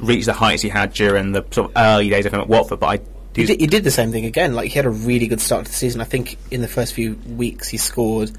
reached 0.00 0.26
the 0.26 0.32
heights 0.32 0.62
he 0.62 0.68
had 0.68 0.92
during 0.92 1.32
the 1.32 1.44
sort 1.50 1.70
of 1.70 1.72
early 1.76 2.08
days 2.10 2.26
of 2.26 2.34
him 2.34 2.40
at 2.40 2.48
Watford. 2.48 2.80
But 2.80 2.86
I 2.86 3.00
He 3.34 3.46
did, 3.46 3.60
he 3.60 3.66
did 3.66 3.84
the 3.84 3.90
same 3.90 4.10
thing 4.12 4.24
again. 4.26 4.54
Like 4.54 4.68
he 4.70 4.74
had 4.74 4.86
a 4.86 4.90
really 4.90 5.26
good 5.28 5.40
start 5.40 5.66
to 5.66 5.70
the 5.70 5.76
season. 5.76 6.00
I 6.00 6.04
think 6.04 6.36
in 6.50 6.60
the 6.60 6.68
first 6.68 6.92
few 6.94 7.14
weeks 7.36 7.68
he 7.68 7.78
scored 7.78 8.30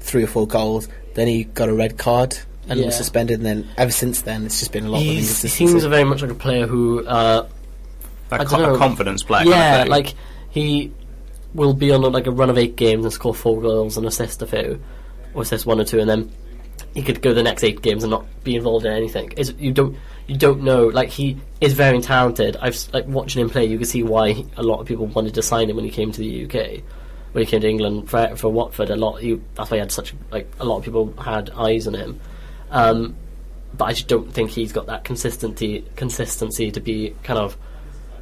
three 0.00 0.24
or 0.24 0.26
four 0.26 0.46
goals. 0.46 0.88
Then 1.14 1.28
he 1.28 1.44
got 1.44 1.68
a 1.68 1.74
red 1.74 1.96
card 1.98 2.36
and 2.68 2.84
was 2.84 2.96
suspended. 2.96 3.38
And 3.38 3.46
then 3.46 3.68
ever 3.76 3.92
since 3.92 4.22
then, 4.22 4.44
it's 4.46 4.58
just 4.58 4.72
been 4.72 4.84
a 4.86 4.88
lot 4.88 4.98
of 4.98 5.04
He's, 5.04 5.42
he 5.42 5.48
seems 5.48 5.84
very 5.84 6.04
much 6.04 6.22
like 6.22 6.30
a 6.30 6.34
player 6.34 6.66
who 6.66 7.06
uh, 7.06 7.46
a, 8.30 8.34
I 8.34 8.44
co- 8.44 8.56
dunno. 8.58 8.74
a 8.74 8.78
confidence 8.78 9.22
player. 9.22 9.44
kind 9.44 9.82
of 9.82 9.86
yeah, 9.86 9.90
like 9.90 10.14
he 10.50 10.92
will 11.54 11.74
be 11.74 11.92
on 11.92 12.02
like 12.12 12.26
a 12.26 12.32
run 12.32 12.50
of 12.50 12.58
eight 12.58 12.74
games 12.76 13.04
and 13.04 13.12
score 13.12 13.34
four 13.34 13.60
goals 13.60 13.96
and 13.96 14.06
assist 14.06 14.42
a 14.42 14.46
few, 14.46 14.82
or 15.34 15.42
assist 15.42 15.66
one 15.66 15.80
or 15.80 15.84
two, 15.84 16.00
and 16.00 16.08
then 16.10 16.32
he 16.94 17.02
could 17.02 17.20
go 17.20 17.34
the 17.34 17.42
next 17.42 17.64
eight 17.64 17.82
games 17.82 18.04
and 18.04 18.10
not 18.10 18.24
be 18.44 18.54
involved 18.54 18.86
in 18.86 18.92
anything. 18.92 19.32
Is 19.32 19.52
you 19.58 19.72
don't 19.72 19.96
you 20.26 20.36
don't 20.36 20.62
know. 20.62 20.86
Like 20.86 21.10
he 21.10 21.36
is 21.60 21.72
very 21.72 22.00
talented. 22.00 22.56
I've 22.60 22.76
like 22.92 23.06
watching 23.06 23.42
him 23.42 23.50
play. 23.50 23.64
You 23.64 23.78
can 23.78 23.86
see 23.86 24.02
why 24.02 24.44
a 24.56 24.62
lot 24.62 24.80
of 24.80 24.86
people 24.86 25.06
wanted 25.06 25.34
to 25.34 25.42
sign 25.42 25.68
him 25.68 25.76
when 25.76 25.84
he 25.84 25.90
came 25.90 26.12
to 26.12 26.20
the 26.20 26.44
UK. 26.44 26.82
When 27.32 27.44
he 27.44 27.50
came 27.50 27.62
to 27.62 27.68
England 27.68 28.08
for, 28.08 28.36
for 28.36 28.48
Watford, 28.48 28.90
a 28.90 28.96
lot. 28.96 29.20
That's 29.54 29.70
why 29.70 29.76
he 29.76 29.80
had 29.80 29.90
such 29.90 30.14
like 30.30 30.48
a 30.60 30.64
lot 30.64 30.78
of 30.78 30.84
people 30.84 31.12
had 31.20 31.50
eyes 31.50 31.88
on 31.88 31.94
him. 31.94 32.20
Um, 32.70 33.16
but 33.76 33.86
I 33.86 33.92
just 33.92 34.06
don't 34.06 34.32
think 34.32 34.50
he's 34.50 34.72
got 34.72 34.86
that 34.86 35.02
consistency 35.02 35.84
consistency 35.96 36.70
to 36.70 36.80
be 36.80 37.14
kind 37.24 37.40
of 37.40 37.56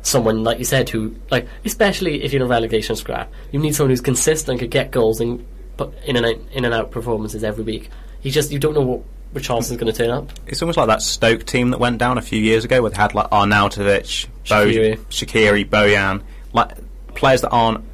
someone 0.01 0.43
like 0.43 0.59
you 0.59 0.65
said 0.65 0.89
who 0.89 1.15
like 1.31 1.47
especially 1.65 2.25
if 2.25 2.33
you're 2.33 2.41
in 2.41 2.47
a 2.47 2.51
relegation 2.51 2.97
scrap, 2.97 3.31
you 3.51 3.61
need 3.61 3.75
someone 3.75 3.91
who's 3.91 4.01
consistent, 4.01 4.61
could 4.61 4.71
get 4.71 4.91
goals 4.91 5.21
and 5.21 5.47
put 5.77 5.93
in 6.05 6.17
and 6.17 6.27
out, 6.27 6.37
in 6.53 6.65
and 6.65 6.73
out 6.73 6.91
performances 6.91 7.45
every 7.45 7.65
week. 7.65 7.91
He 8.23 8.31
just 8.31 8.51
you 8.51 8.59
don't 8.59 8.75
know 8.75 8.81
what 8.81 9.03
Richarlison's 9.35 9.77
going 9.77 9.93
to 9.93 9.93
turn 9.93 10.11
up. 10.11 10.31
It's 10.47 10.63
almost 10.63 10.79
like 10.79 10.89
that 10.89 11.03
Stoke 11.03 11.45
team 11.45 11.71
that 11.71 11.79
went 11.79 11.99
down 11.99 12.19
a 12.19 12.23
few 12.23 12.41
years 12.41 12.65
ago, 12.65 12.83
where 12.83 12.91
they 12.91 12.97
had 12.97 13.15
like 13.15 13.29
Arnautovic, 13.31 14.27
Bo- 14.49 14.67
Shaqiri. 14.67 14.97
Shakiri, 15.11 15.69
Bojan, 15.69 16.23
like 16.53 16.73
players 17.15 17.41
that 17.43 17.51
aren't 17.51 17.85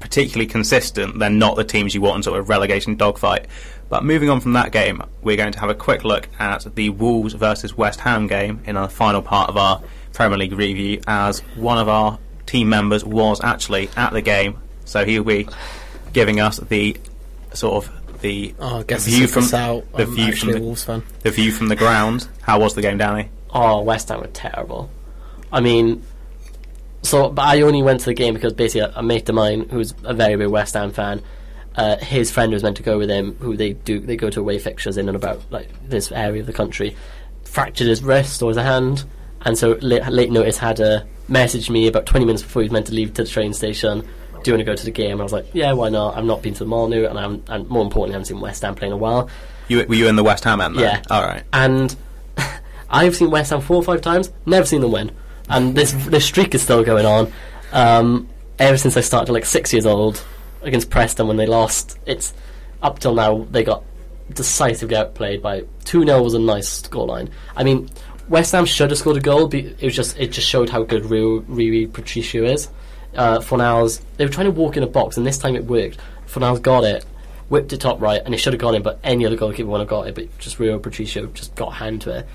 particularly 0.00 0.46
consistent. 0.46 1.18
They're 1.18 1.30
not 1.30 1.56
the 1.56 1.64
teams 1.64 1.94
you 1.94 2.00
want 2.00 2.18
in 2.18 2.22
sort 2.22 2.38
of 2.38 2.48
relegation 2.48 2.96
dogfight. 2.96 3.46
But 3.88 4.04
moving 4.04 4.30
on 4.30 4.40
from 4.40 4.54
that 4.54 4.72
game, 4.72 5.02
we're 5.22 5.36
going 5.36 5.52
to 5.52 5.60
have 5.60 5.70
a 5.70 5.74
quick 5.74 6.04
look 6.04 6.28
at 6.38 6.74
the 6.74 6.90
Wolves 6.90 7.34
versus 7.34 7.76
West 7.76 8.00
Ham 8.00 8.26
game 8.26 8.62
in 8.66 8.76
our 8.76 8.88
final 8.88 9.22
part 9.22 9.48
of 9.48 9.56
our 9.56 9.82
Premier 10.12 10.38
League 10.38 10.52
review, 10.52 11.00
as 11.06 11.40
one 11.56 11.78
of 11.78 11.88
our 11.88 12.18
team 12.46 12.68
members 12.68 13.04
was 13.04 13.40
actually 13.42 13.88
at 13.96 14.12
the 14.12 14.22
game, 14.22 14.58
so 14.84 15.04
he'll 15.04 15.24
be 15.24 15.48
giving 16.12 16.40
us 16.40 16.58
the 16.58 16.96
sort 17.52 17.84
of 17.84 18.03
the 18.24 18.54
Oh, 18.58 18.80
I 18.80 18.82
guess 18.84 19.04
view 19.04 19.26
from 19.28 19.44
out. 19.54 19.84
the 19.92 20.02
I'm 20.04 20.14
view 20.14 20.32
from 20.34 20.52
the, 20.52 20.60
Wolves 20.60 20.82
fan. 20.82 21.02
the 21.20 21.30
view 21.30 21.52
from 21.52 21.68
the 21.68 21.76
ground. 21.76 22.26
How 22.40 22.58
was 22.58 22.74
the 22.74 22.80
game, 22.82 22.96
Danny? 22.98 23.28
Oh, 23.50 23.82
West 23.82 24.08
Ham 24.08 24.20
were 24.20 24.26
terrible. 24.28 24.90
I 25.52 25.60
mean, 25.60 26.02
so 27.02 27.28
but 27.28 27.42
I 27.42 27.60
only 27.60 27.82
went 27.82 28.00
to 28.00 28.06
the 28.06 28.14
game 28.14 28.34
because 28.34 28.54
basically 28.54 28.80
a, 28.80 28.92
a 28.96 29.02
mate 29.02 29.28
of 29.28 29.34
mine 29.34 29.68
who's 29.68 29.94
a 30.04 30.14
very 30.14 30.36
big 30.36 30.48
West 30.48 30.74
Ham 30.74 30.90
fan. 30.90 31.20
Uh, 31.76 31.96
his 31.98 32.30
friend 32.30 32.52
was 32.52 32.62
meant 32.62 32.76
to 32.78 32.82
go 32.82 32.98
with 32.98 33.10
him, 33.10 33.36
who 33.40 33.56
they 33.56 33.74
do 33.74 34.00
they 34.00 34.16
go 34.16 34.30
to 34.30 34.40
away 34.40 34.58
fixtures 34.58 34.96
in 34.96 35.08
and 35.08 35.16
about 35.16 35.40
like 35.50 35.68
this 35.86 36.10
area 36.10 36.40
of 36.40 36.46
the 36.46 36.52
country. 36.52 36.96
Fractured 37.44 37.86
his 37.88 38.02
wrist 38.02 38.42
or 38.42 38.48
his 38.50 38.56
hand, 38.56 39.04
and 39.42 39.58
so 39.58 39.72
late, 39.82 40.06
late 40.08 40.30
notice 40.32 40.56
had 40.58 40.80
a 40.80 41.06
message 41.28 41.68
me 41.70 41.86
about 41.88 42.06
20 42.06 42.24
minutes 42.26 42.42
before 42.42 42.62
he 42.62 42.66
was 42.68 42.72
meant 42.72 42.86
to 42.86 42.94
leave 42.94 43.12
to 43.14 43.22
the 43.24 43.28
train 43.28 43.52
station. 43.52 44.08
Do 44.44 44.50
you 44.50 44.56
want 44.56 44.60
to 44.60 44.72
go 44.72 44.76
to 44.76 44.84
the 44.84 44.90
game? 44.90 45.12
And 45.12 45.20
I 45.20 45.24
was 45.24 45.32
like, 45.32 45.46
yeah, 45.52 45.72
why 45.72 45.88
not? 45.88 46.16
I've 46.16 46.24
not 46.24 46.42
been 46.42 46.52
to 46.54 46.60
the 46.60 46.66
mall 46.66 46.92
and, 46.92 47.18
I'm, 47.18 47.42
and 47.48 47.68
more 47.68 47.82
importantly, 47.82 48.10
I 48.10 48.18
haven't 48.18 48.26
seen 48.26 48.40
West 48.40 48.62
Ham 48.62 48.74
play 48.74 48.86
in 48.86 48.92
a 48.92 48.96
while. 48.96 49.28
You, 49.68 49.84
were 49.88 49.94
you 49.94 50.06
in 50.06 50.16
the 50.16 50.22
West 50.22 50.44
Ham 50.44 50.60
end? 50.60 50.76
Then? 50.76 50.84
Yeah. 50.84 51.02
All 51.10 51.22
right. 51.22 51.42
And 51.52 51.96
I've 52.90 53.16
seen 53.16 53.30
West 53.30 53.50
Ham 53.50 53.60
four 53.60 53.76
or 53.76 53.82
five 53.82 54.02
times, 54.02 54.30
never 54.46 54.66
seen 54.66 54.82
them 54.82 54.92
win. 54.92 55.10
And 55.48 55.74
this 55.74 55.92
this 55.92 56.24
streak 56.24 56.54
is 56.54 56.62
still 56.62 56.82
going 56.84 57.04
on. 57.04 57.32
Um, 57.72 58.28
ever 58.58 58.76
since 58.76 58.96
I 58.96 59.00
started 59.00 59.32
like 59.32 59.44
six 59.44 59.72
years 59.72 59.84
old 59.84 60.24
against 60.62 60.90
Preston 60.90 61.26
when 61.26 61.36
they 61.36 61.46
lost, 61.46 61.98
it's 62.06 62.32
up 62.82 62.98
till 62.98 63.14
now 63.14 63.46
they 63.50 63.62
got 63.62 63.82
decisively 64.32 64.96
outplayed 64.96 65.42
by 65.42 65.64
two 65.84 66.04
0 66.04 66.22
was 66.22 66.34
a 66.34 66.38
nice 66.38 66.82
scoreline. 66.82 67.30
I 67.56 67.64
mean, 67.64 67.90
West 68.28 68.52
Ham 68.52 68.64
should 68.64 68.90
have 68.90 68.98
scored 68.98 69.16
a 69.16 69.20
goal. 69.20 69.48
But 69.48 69.60
it 69.60 69.82
was 69.82 69.94
just 69.94 70.18
it 70.18 70.32
just 70.32 70.48
showed 70.48 70.70
how 70.70 70.82
good 70.82 71.04
Rui 71.06 71.86
Patricio 71.86 72.44
is. 72.44 72.68
Uh, 73.16 73.38
Fornals, 73.38 74.00
they 74.16 74.24
were 74.24 74.32
trying 74.32 74.46
to 74.46 74.50
walk 74.50 74.76
in 74.76 74.82
a 74.82 74.86
box, 74.86 75.16
and 75.16 75.26
this 75.26 75.38
time 75.38 75.56
it 75.56 75.64
worked. 75.64 75.98
Fornals 76.26 76.60
got 76.60 76.84
it, 76.84 77.04
whipped 77.48 77.72
it 77.72 77.80
top 77.80 78.00
right, 78.00 78.20
and 78.24 78.34
it 78.34 78.38
should 78.38 78.52
have 78.52 78.60
gone 78.60 78.74
in, 78.74 78.82
but 78.82 78.98
any 79.04 79.26
other 79.26 79.36
goalkeeper 79.36 79.68
would 79.68 79.80
have 79.80 79.88
got 79.88 80.08
it. 80.08 80.14
But 80.14 80.38
just 80.38 80.58
Rui 80.58 80.78
Patricio 80.78 81.26
just 81.26 81.54
got 81.54 81.68
a 81.68 81.74
hand 81.74 82.02
to 82.02 82.18
it. 82.18 82.26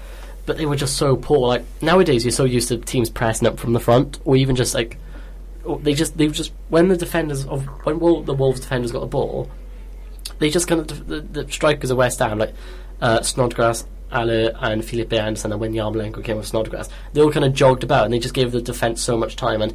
But 0.45 0.57
they 0.57 0.65
were 0.65 0.75
just 0.75 0.97
so 0.97 1.15
poor. 1.15 1.47
Like 1.47 1.63
nowadays, 1.81 2.25
you're 2.25 2.31
so 2.31 2.45
used 2.45 2.69
to 2.69 2.77
teams 2.77 3.09
pressing 3.09 3.47
up 3.47 3.59
from 3.59 3.73
the 3.73 3.79
front, 3.79 4.19
or 4.25 4.35
even 4.35 4.55
just 4.55 4.73
like 4.73 4.97
they 5.81 5.93
just 5.93 6.17
they 6.17 6.27
just 6.27 6.51
when 6.69 6.87
the 6.87 6.97
defenders 6.97 7.45
of 7.45 7.65
when 7.85 7.99
the 8.25 8.33
Wolves 8.33 8.59
defenders 8.59 8.91
got 8.91 9.01
the 9.01 9.07
ball, 9.07 9.49
they 10.39 10.49
just 10.49 10.67
kind 10.67 10.81
of 10.81 11.07
the, 11.07 11.21
the 11.21 11.51
strikers 11.51 11.91
of 11.91 11.97
West 11.97 12.19
Ham 12.19 12.39
like 12.39 12.53
uh, 13.01 13.21
Snodgrass, 13.21 13.85
Haller, 14.11 14.51
and 14.61 14.83
Felipe 14.83 15.13
Anderson, 15.13 15.51
and 15.51 15.61
when 15.61 15.73
Yarmolenko 15.73 16.23
came 16.23 16.37
with 16.37 16.47
Snodgrass, 16.47 16.89
they 17.13 17.21
all 17.21 17.31
kind 17.31 17.45
of 17.45 17.53
jogged 17.53 17.83
about 17.83 18.05
and 18.05 18.13
they 18.13 18.19
just 18.19 18.33
gave 18.33 18.51
the 18.51 18.61
defence 18.61 19.01
so 19.01 19.17
much 19.17 19.35
time. 19.35 19.61
And 19.61 19.73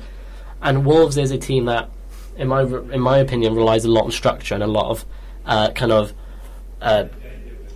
and 0.64 0.86
Wolves 0.86 1.18
is 1.18 1.30
a 1.30 1.38
team 1.38 1.66
that, 1.66 1.90
in 2.36 2.48
my 2.48 2.62
in 2.62 3.00
my 3.00 3.18
opinion, 3.18 3.54
relies 3.54 3.84
a 3.84 3.90
lot 3.90 4.06
on 4.06 4.10
structure 4.10 4.54
and 4.54 4.64
a 4.64 4.66
lot 4.66 4.90
of 4.90 5.04
uh, 5.44 5.70
kind 5.70 5.92
of. 5.92 6.12
Uh, 6.80 7.04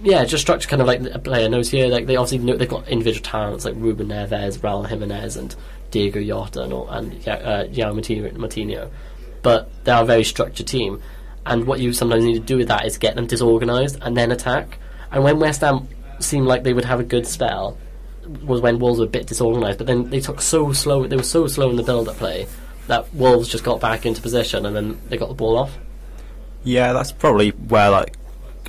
yeah, 0.01 0.25
just 0.25 0.43
structure 0.43 0.69
kind 0.69 0.81
of 0.81 0.87
like 0.87 1.03
a 1.03 1.19
player 1.19 1.49
knows 1.49 1.71
here. 1.71 1.89
Like 1.89 2.07
they 2.07 2.17
obviously 2.17 2.39
know 2.39 2.57
they've 2.57 2.69
got 2.69 2.89
individual 2.89 3.23
talents 3.23 3.65
like 3.65 3.75
Ruben 3.77 4.09
Neves, 4.09 4.59
Raul 4.59 4.89
Jimenez, 4.89 5.37
and 5.37 5.55
Diogo 5.91 6.23
Jota, 6.23 6.63
and, 6.63 6.73
all, 6.73 6.89
and 6.89 7.13
uh, 7.29 7.65
Moutinho, 7.65 8.33
Moutinho. 8.35 8.91
But 9.43 9.71
they 9.85 9.93
are 9.93 10.03
a 10.03 10.07
very 10.07 10.25
structured 10.25 10.67
team, 10.67 11.03
and 11.45 11.67
what 11.67 11.81
you 11.81 11.93
sometimes 11.93 12.25
need 12.25 12.35
to 12.35 12.41
do 12.41 12.57
with 12.57 12.69
that 12.69 12.87
is 12.87 12.97
get 12.97 13.17
them 13.17 13.27
disorganised 13.27 13.99
and 14.01 14.17
then 14.17 14.31
attack. 14.31 14.79
And 15.11 15.25
when 15.25 15.41
West 15.41 15.63
Ham 15.63 15.89
seemed 16.21 16.47
like 16.47 16.63
they 16.63 16.73
would 16.73 16.85
have 16.85 17.01
a 17.01 17.05
good 17.05 17.27
spell, 17.27 17.77
was 18.45 18.61
when 18.61 18.79
Wolves 18.79 19.01
were 19.01 19.07
a 19.07 19.09
bit 19.09 19.27
disorganised. 19.27 19.79
But 19.79 19.89
then 19.89 20.11
they 20.11 20.21
took 20.21 20.41
so 20.41 20.73
slow; 20.73 21.07
they 21.07 21.17
were 21.17 21.23
so 21.23 21.49
slow 21.49 21.71
in 21.71 21.77
the 21.77 21.83
build-up 21.83 22.17
play 22.17 22.47
that 22.89 23.15
Wolves 23.15 23.49
just 23.49 23.65
got 23.65 23.81
back 23.81 24.05
into 24.05 24.21
position 24.21 24.67
and 24.67 24.75
then 24.75 25.01
they 25.09 25.17
got 25.17 25.29
the 25.29 25.35
ball 25.35 25.57
off. 25.57 25.79
Yeah, 26.65 26.93
that's 26.93 27.13
probably 27.13 27.51
where 27.51 27.91
like 27.91 28.17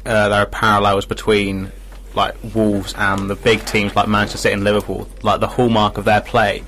uh, 0.06 0.30
there 0.30 0.42
are 0.42 0.46
parallels 0.46 1.06
between 1.06 1.72
like 2.16 2.36
Wolves 2.56 2.94
and 2.98 3.30
the 3.30 3.36
big 3.36 3.66
teams 3.66 3.96
like 3.96 4.08
Manchester 4.08 4.38
City 4.38 4.54
and 4.54 4.64
Liverpool. 4.64 5.08
Like 5.22 5.40
the 5.40 5.48
hallmark 5.48 5.98
of 5.98 6.06
their 6.06 6.22
play 6.22 6.64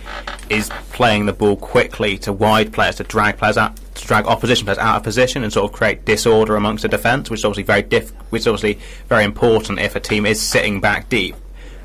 is 0.50 0.70
playing 0.92 1.26
the 1.26 1.34
ball 1.34 1.56
quickly 1.58 2.18
to 2.20 2.34
wide 2.34 2.74
players 2.74 2.96
to 2.96 3.04
drag 3.04 3.38
players 3.38 3.58
out, 3.58 3.76
to 3.96 4.08
drag 4.08 4.26
opposition 4.26 4.66
players 4.66 4.78
out 4.78 4.98
of 4.98 5.04
position 5.04 5.44
and 5.44 5.52
sort 5.52 5.70
of 5.70 5.76
create 5.76 6.06
disorder 6.06 6.56
amongst 6.56 6.84
the 6.84 6.90
defence, 6.90 7.30
which 7.30 7.42
is 7.42 7.46
obviously 7.46 7.64
very 7.64 7.82
diff- 7.82 8.12
which 8.30 8.42
is 8.42 8.48
obviously 8.48 8.80
very 9.08 9.24
important 9.24 9.80
if 9.80 9.96
a 9.96 10.00
team 10.00 10.26
is 10.26 10.42
sitting 10.42 10.80
back 10.80 11.10
deep. 11.10 11.36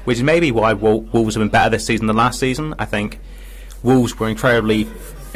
Which 0.04 0.18
is 0.18 0.22
maybe 0.22 0.52
why 0.52 0.72
Wolves 0.72 1.34
have 1.34 1.40
been 1.40 1.48
better 1.48 1.70
this 1.70 1.84
season 1.84 2.06
than 2.06 2.16
last 2.16 2.38
season. 2.38 2.74
I 2.78 2.84
think 2.84 3.18
Wolves 3.82 4.18
were 4.18 4.28
incredibly 4.28 4.86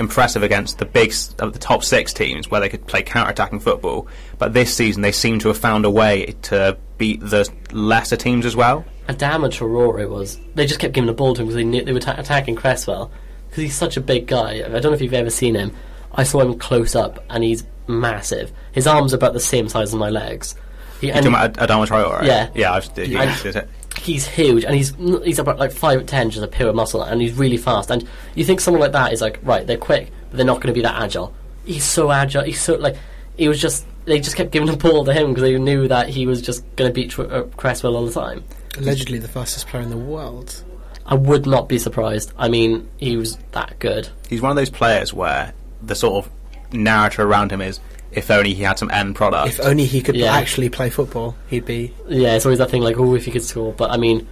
impressive 0.01 0.43
against 0.43 0.79
the 0.79 0.87
big 0.87 1.13
of 1.39 1.53
the 1.53 1.59
top 1.59 1.85
six 1.85 2.13
teams 2.13 2.51
where 2.51 2.61
they 2.61 2.69
could 2.69 2.87
play 2.87 3.03
counter-attacking 3.03 3.61
football. 3.61 4.09
But 4.39 4.55
this 4.55 4.75
season 4.75 5.03
they 5.03 5.13
seem 5.13 5.39
to 5.41 5.49
have 5.49 5.59
found 5.59 5.85
a 5.85 5.91
way 5.91 6.35
to 6.43 6.77
beat 6.99 7.21
the 7.21 7.49
lesser 7.71 8.17
teams 8.17 8.45
as 8.45 8.57
well. 8.57 8.85
Adama 9.09 9.49
Traore 9.49 10.09
was. 10.09 10.41
They 10.55 10.67
just 10.67 10.81
kept 10.81 10.95
giving 10.95 11.07
the 11.07 11.13
ball 11.13 11.35
to 11.35 11.43
him 11.43 11.47
because 11.47 11.57
they 11.57 11.65
knew 11.65 11.85
they 11.85 11.93
were 11.93 12.01
ta- 12.01 12.17
attacking 12.19 12.57
Cresswell 12.57 13.13
because 13.49 13.63
he's 13.63 13.77
such 13.77 13.97
a 13.97 14.01
big 14.01 14.27
guy. 14.27 14.55
I 14.65 14.69
don't 14.69 14.85
know 14.85 14.93
if 14.93 15.03
you've 15.03 15.13
ever 15.13 15.31
seen 15.31 15.55
him. 15.55 15.75
I 16.13 16.25
saw 16.25 16.41
him 16.41 16.59
close 16.59 16.97
up 16.97 17.25
and 17.31 17.45
he's 17.45 17.65
massive. 17.87 18.53
His 18.73 18.87
arms 18.87 19.13
are 19.13 19.17
about 19.17 19.35
the 19.35 19.41
same 19.41 19.69
size 19.69 19.89
as 19.89 19.95
my 19.95 20.11
legs. 20.11 20.57
He, 21.01 21.09
You're 21.09 21.17
and 21.17 21.25
talking 21.25 21.39
about 21.39 21.59
Ad- 21.63 21.69
Adama 21.69 21.87
Traore, 21.87 22.19
right? 22.19 22.25
Yeah. 22.25 22.51
yeah. 22.55 22.73
I've, 22.73 22.91
yeah, 22.97 23.37
it. 23.45 23.69
He's 24.01 24.27
huge 24.27 24.65
and 24.65 24.75
he's 24.75 24.95
he's 25.25 25.39
about 25.39 25.59
like 25.59 25.73
five 25.73 26.01
foot 26.01 26.09
ten, 26.09 26.31
just 26.31 26.45
a 26.45 26.49
pure 26.49 26.73
muscle, 26.73 27.03
and 27.03 27.21
he's 27.21 27.35
really 27.35 27.57
fast. 27.57 27.91
And 27.91 28.09
you 28.35 28.45
think 28.45 28.61
someone 28.61 28.81
like 28.81 28.93
that 28.93 29.13
is 29.13 29.21
like 29.21 29.39
right, 29.43 29.67
they're 29.67 29.77
quick, 29.77 30.11
but 30.31 30.37
they're 30.37 30.47
not 30.47 30.61
going 30.61 30.69
to 30.69 30.79
be 30.79 30.83
that 30.83 31.01
agile. 31.01 31.35
He's 31.65 31.85
so 31.85 32.11
agile. 32.11 32.45
He's 32.45 32.61
so 32.61 32.77
like 32.77 32.97
he 33.37 33.49
was 33.49 33.61
just. 33.61 33.87
They 34.07 34.19
just 34.19 34.35
kept 34.35 34.51
giving 34.51 34.67
the 34.67 34.79
ball 34.79 35.05
to 35.05 35.13
him 35.13 35.29
because 35.29 35.43
they 35.43 35.59
knew 35.59 35.87
that 35.87 36.09
he 36.09 36.27
was 36.27 36.41
just 36.41 36.65
going 36.77 36.89
to 36.89 36.93
beat 36.93 37.11
Tr- 37.11 37.23
uh, 37.23 37.43
Cresswell 37.57 37.97
all 37.97 38.07
the 38.07 38.13
time. 38.13 38.43
Allegedly 38.79 39.19
the 39.19 39.29
fastest 39.29 39.69
player 39.69 39.83
in 39.83 39.91
the 39.91 39.97
world. 39.97 40.65
I 41.05 41.15
would 41.15 41.47
not 41.47 41.69
be 41.69 41.79
surprised. 41.79 42.33
I 42.39 42.49
mean, 42.49 42.89
he 42.97 43.19
was 43.19 43.37
that 43.53 43.79
good. 43.79 44.09
He's 44.29 44.41
one 44.41 44.51
of 44.51 44.57
those 44.57 44.71
players 44.71 45.13
where 45.13 45.53
the 45.83 45.95
sort 45.95 46.25
of 46.25 46.33
narrative 46.73 47.21
around 47.21 47.53
him 47.53 47.61
is 47.61 47.79
if 48.13 48.31
only 48.31 48.55
he 48.55 48.63
had 48.63 48.79
some 48.79 48.91
end 48.91 49.15
product. 49.17 49.49
If 49.49 49.61
only 49.61 49.85
he 49.85 50.01
could 50.03 50.17
Yeah. 50.17 50.35
actually 50.35 50.69
play 50.69 50.91
football, 50.91 51.37
he'd 51.49 51.65
be. 51.65 51.93
Yeah, 52.09 52.35
it's 52.37 52.45
always 52.47 52.59
that 52.59 52.71
thing 52.71 52.83
like, 52.83 52.99
oh, 52.99 53.15
if 53.15 53.25
he 53.25 53.31
could 53.31 53.45
score. 53.45 53.73
But 53.73 53.91
I 53.91 53.97
mean, 53.97 54.27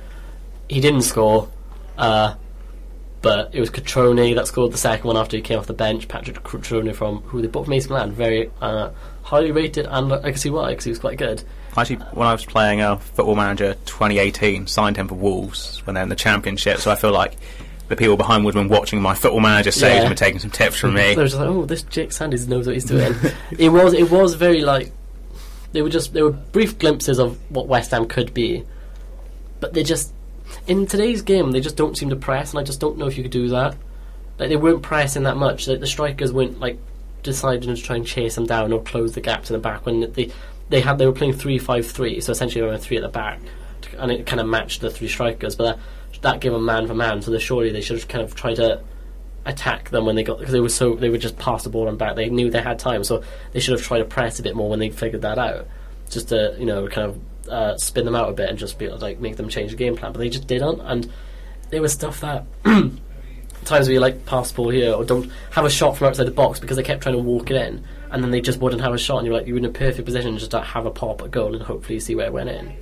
he 0.68 0.80
didn't 0.80 1.02
score. 1.02 1.48
Uh, 1.96 2.34
But 3.20 3.50
it 3.52 3.58
was 3.58 3.68
Cutrone 3.68 4.36
that 4.36 4.46
scored 4.46 4.72
the 4.72 4.78
second 4.78 5.04
one 5.08 5.16
after 5.16 5.36
he 5.36 5.42
came 5.42 5.58
off 5.58 5.66
the 5.66 5.72
bench. 5.74 6.06
Patrick 6.06 6.40
Cutrone 6.44 6.94
from 6.94 7.18
who 7.22 7.42
they 7.42 7.48
bought 7.48 7.64
from 7.64 7.72
AC 7.72 7.88
Milan, 7.88 8.12
very 8.12 8.48
uh, 8.62 8.90
highly 9.22 9.50
rated, 9.50 9.86
and 9.90 10.12
I 10.12 10.20
can 10.20 10.36
see 10.36 10.50
why 10.50 10.68
because 10.70 10.84
he 10.84 10.90
was 10.90 11.00
quite 11.00 11.18
good. 11.18 11.42
Actually, 11.76 11.96
when 12.12 12.28
I 12.28 12.32
was 12.32 12.44
playing 12.46 12.80
a 12.80 12.96
Football 12.96 13.34
Manager 13.34 13.74
2018, 13.86 14.68
signed 14.68 14.96
him 14.96 15.08
for 15.08 15.16
Wolves 15.16 15.84
when 15.84 15.94
they're 15.94 16.04
in 16.04 16.08
the 16.10 16.14
Championship. 16.14 16.78
So 16.78 16.92
I 16.92 16.94
feel 16.94 17.10
like 17.10 17.32
the 17.88 17.96
people 17.96 18.16
behind 18.16 18.44
been 18.52 18.68
watching 18.68 19.00
my 19.00 19.14
Football 19.14 19.40
Manager 19.40 19.70
saves 19.70 19.96
Yeah. 19.96 20.00
and 20.02 20.10
were 20.10 20.14
taking 20.14 20.38
some 20.38 20.50
tips 20.50 20.76
from 20.76 20.94
me. 20.94 21.00
They 21.14 21.16
were 21.16 21.24
just 21.24 21.36
like, 21.36 21.48
oh, 21.48 21.64
this 21.64 21.82
Jake 21.82 22.12
Sanders 22.12 22.46
knows 22.46 22.66
what 22.66 22.74
he's 22.74 22.84
doing. 22.84 23.14
it 23.58 23.70
was 23.70 23.94
it 23.94 24.10
was 24.10 24.34
very 24.34 24.60
like 24.60 24.92
they 25.72 25.82
were 25.82 25.88
just 25.88 26.12
they 26.12 26.22
were 26.22 26.30
brief 26.30 26.78
glimpses 26.78 27.18
of 27.18 27.38
what 27.50 27.66
West 27.66 27.90
Ham 27.90 28.06
could 28.06 28.32
be, 28.34 28.64
but 29.60 29.74
they 29.74 29.82
just 29.82 30.12
in 30.66 30.86
today's 30.86 31.22
game 31.22 31.50
they 31.52 31.60
just 31.60 31.76
don't 31.76 31.96
seem 31.96 32.10
to 32.10 32.16
press, 32.16 32.50
and 32.50 32.60
I 32.60 32.62
just 32.62 32.80
don't 32.80 32.98
know 32.98 33.06
if 33.06 33.16
you 33.16 33.22
could 33.22 33.32
do 33.32 33.48
that. 33.48 33.76
Like 34.38 34.50
they 34.50 34.56
weren't 34.56 34.82
pressing 34.82 35.24
that 35.24 35.36
much. 35.36 35.66
Like, 35.66 35.80
the 35.80 35.86
strikers 35.86 36.32
weren't 36.32 36.60
like 36.60 36.78
deciding 37.22 37.74
to 37.74 37.82
try 37.82 37.96
and 37.96 38.06
chase 38.06 38.36
them 38.36 38.46
down 38.46 38.72
or 38.72 38.82
close 38.82 39.12
the 39.12 39.20
gaps 39.20 39.50
in 39.50 39.54
the 39.54 39.60
back 39.60 39.84
when 39.84 40.12
they 40.12 40.30
they 40.68 40.80
had 40.80 40.98
they 40.98 41.06
were 41.06 41.12
playing 41.12 41.32
three 41.32 41.58
five 41.58 41.86
three, 41.86 42.20
so 42.20 42.32
essentially 42.32 42.60
they 42.60 42.66
were 42.70 42.78
three 42.78 42.98
at 42.98 43.02
the 43.02 43.08
back, 43.08 43.40
and 43.96 44.10
it 44.12 44.26
kind 44.26 44.40
of 44.40 44.46
matched 44.46 44.82
the 44.82 44.90
three 44.90 45.08
strikers, 45.08 45.56
but. 45.56 45.64
That, 45.64 45.78
that 46.22 46.40
gave 46.40 46.52
them 46.52 46.64
man 46.64 46.86
for 46.86 46.94
man, 46.94 47.22
so 47.22 47.36
surely 47.38 47.70
they 47.70 47.80
should 47.80 47.98
have 47.98 48.08
kind 48.08 48.24
of 48.24 48.34
tried 48.34 48.56
to 48.56 48.82
attack 49.46 49.88
them 49.90 50.04
when 50.04 50.14
they 50.14 50.22
got 50.22 50.38
because 50.38 50.52
they 50.52 50.60
were 50.60 50.68
so 50.68 50.94
they 50.94 51.08
would 51.08 51.20
just 51.20 51.38
pass 51.38 51.64
the 51.64 51.70
ball 51.70 51.88
and 51.88 51.98
back. 51.98 52.16
They 52.16 52.28
knew 52.28 52.50
they 52.50 52.62
had 52.62 52.78
time, 52.78 53.04
so 53.04 53.22
they 53.52 53.60
should 53.60 53.72
have 53.72 53.86
tried 53.86 53.98
to 53.98 54.04
press 54.04 54.38
a 54.38 54.42
bit 54.42 54.54
more 54.54 54.68
when 54.68 54.78
they 54.78 54.90
figured 54.90 55.22
that 55.22 55.38
out. 55.38 55.66
Just 56.10 56.28
to 56.28 56.56
you 56.58 56.66
know 56.66 56.86
kind 56.88 57.10
of 57.10 57.48
uh, 57.48 57.76
spin 57.78 58.04
them 58.04 58.14
out 58.14 58.28
a 58.28 58.32
bit 58.32 58.48
and 58.50 58.58
just 58.58 58.78
be 58.78 58.88
like 58.88 59.20
make 59.20 59.36
them 59.36 59.48
change 59.48 59.70
the 59.70 59.76
game 59.76 59.96
plan. 59.96 60.12
But 60.12 60.18
they 60.18 60.28
just 60.28 60.46
didn't, 60.46 60.80
and 60.80 61.10
there 61.70 61.82
was 61.82 61.92
stuff 61.92 62.20
that 62.20 62.46
times 62.64 63.86
where 63.86 63.92
you 63.92 64.00
like 64.00 64.24
pass 64.26 64.50
the 64.50 64.56
ball 64.56 64.70
here 64.70 64.92
or 64.92 65.04
don't 65.04 65.30
have 65.52 65.64
a 65.64 65.70
shot 65.70 65.96
from 65.96 66.08
outside 66.08 66.26
the 66.26 66.30
box 66.30 66.60
because 66.60 66.76
they 66.76 66.82
kept 66.82 67.02
trying 67.02 67.16
to 67.16 67.22
walk 67.22 67.50
it 67.50 67.56
in, 67.56 67.84
and 68.10 68.22
then 68.22 68.30
they 68.30 68.40
just 68.40 68.60
wouldn't 68.60 68.82
have 68.82 68.94
a 68.94 68.98
shot, 68.98 69.18
and 69.18 69.26
you're 69.26 69.36
like 69.36 69.46
you're 69.46 69.58
in 69.58 69.64
a 69.64 69.70
perfect 69.70 70.04
position 70.04 70.36
just 70.36 70.50
to 70.50 70.60
have 70.60 70.86
a 70.86 70.90
pop 70.90 71.22
a 71.22 71.28
goal 71.28 71.54
and 71.54 71.62
hopefully 71.62 72.00
see 72.00 72.14
where 72.14 72.26
it 72.26 72.32
went 72.32 72.50
in. 72.50 72.72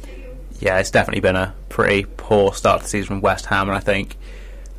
Yeah, 0.61 0.79
it's 0.79 0.91
definitely 0.91 1.21
been 1.21 1.37
a 1.37 1.55
pretty 1.69 2.07
poor 2.17 2.53
start 2.53 2.81
to 2.81 2.85
the 2.85 2.89
season 2.91 3.07
from 3.09 3.21
West 3.21 3.47
Ham, 3.47 3.69
and 3.69 3.77
I 3.77 3.81
think 3.81 4.17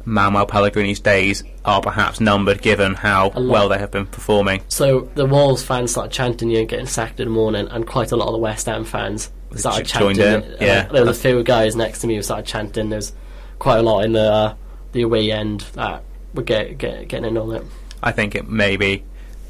Manuel 0.06 0.46
Pellegrini's 0.46 1.00
days 1.00 1.44
are 1.66 1.82
perhaps 1.82 2.20
numbered 2.22 2.62
given 2.62 2.94
how 2.94 3.30
well 3.36 3.68
they 3.70 3.78
have 3.78 3.92
been 3.92 4.06
performing. 4.06 4.62
So 4.70 5.10
the 5.16 5.26
Wolves 5.26 5.64
fans 5.64 5.92
started 5.92 6.12
chanting 6.14 6.50
you 6.50 6.60
and 6.60 6.70
getting 6.70 6.86
sacked 6.88 7.20
in 7.20 7.28
the 7.28 7.34
morning, 7.34 7.68
and 7.68 7.86
quite 7.86 8.12
a 8.12 8.16
lot 8.16 8.28
of 8.28 8.34
the 8.34 8.40
West 8.40 8.68
Ham 8.68 8.86
fans 8.86 9.32
started 9.56 9.86
joined 9.86 10.18
chanting. 10.18 10.52
in, 10.54 10.58
yeah. 10.62 10.86
And 10.88 10.96
there 10.96 11.06
was 11.06 11.18
a 11.18 11.22
few 11.22 11.44
guys 11.44 11.76
next 11.76 12.00
to 12.02 12.08
me 12.08 12.16
who 12.16 12.22
started 12.22 12.46
chanting. 12.46 12.90
There 12.90 12.98
was 12.98 13.14
quite 13.60 13.78
a 13.80 13.82
lot 13.84 14.06
in 14.06 14.14
the 14.14 14.32
uh, 14.32 14.56
the 14.94 15.02
away 15.02 15.32
end 15.32 15.62
that 15.74 16.04
were 16.34 16.44
get, 16.44 16.78
get, 16.78 17.08
getting 17.10 17.26
in 17.32 17.38
on 17.38 17.56
it. 17.56 17.64
I 18.02 18.12
think 18.12 18.36
it 18.36 18.48
may 18.48 18.78
be 18.78 19.04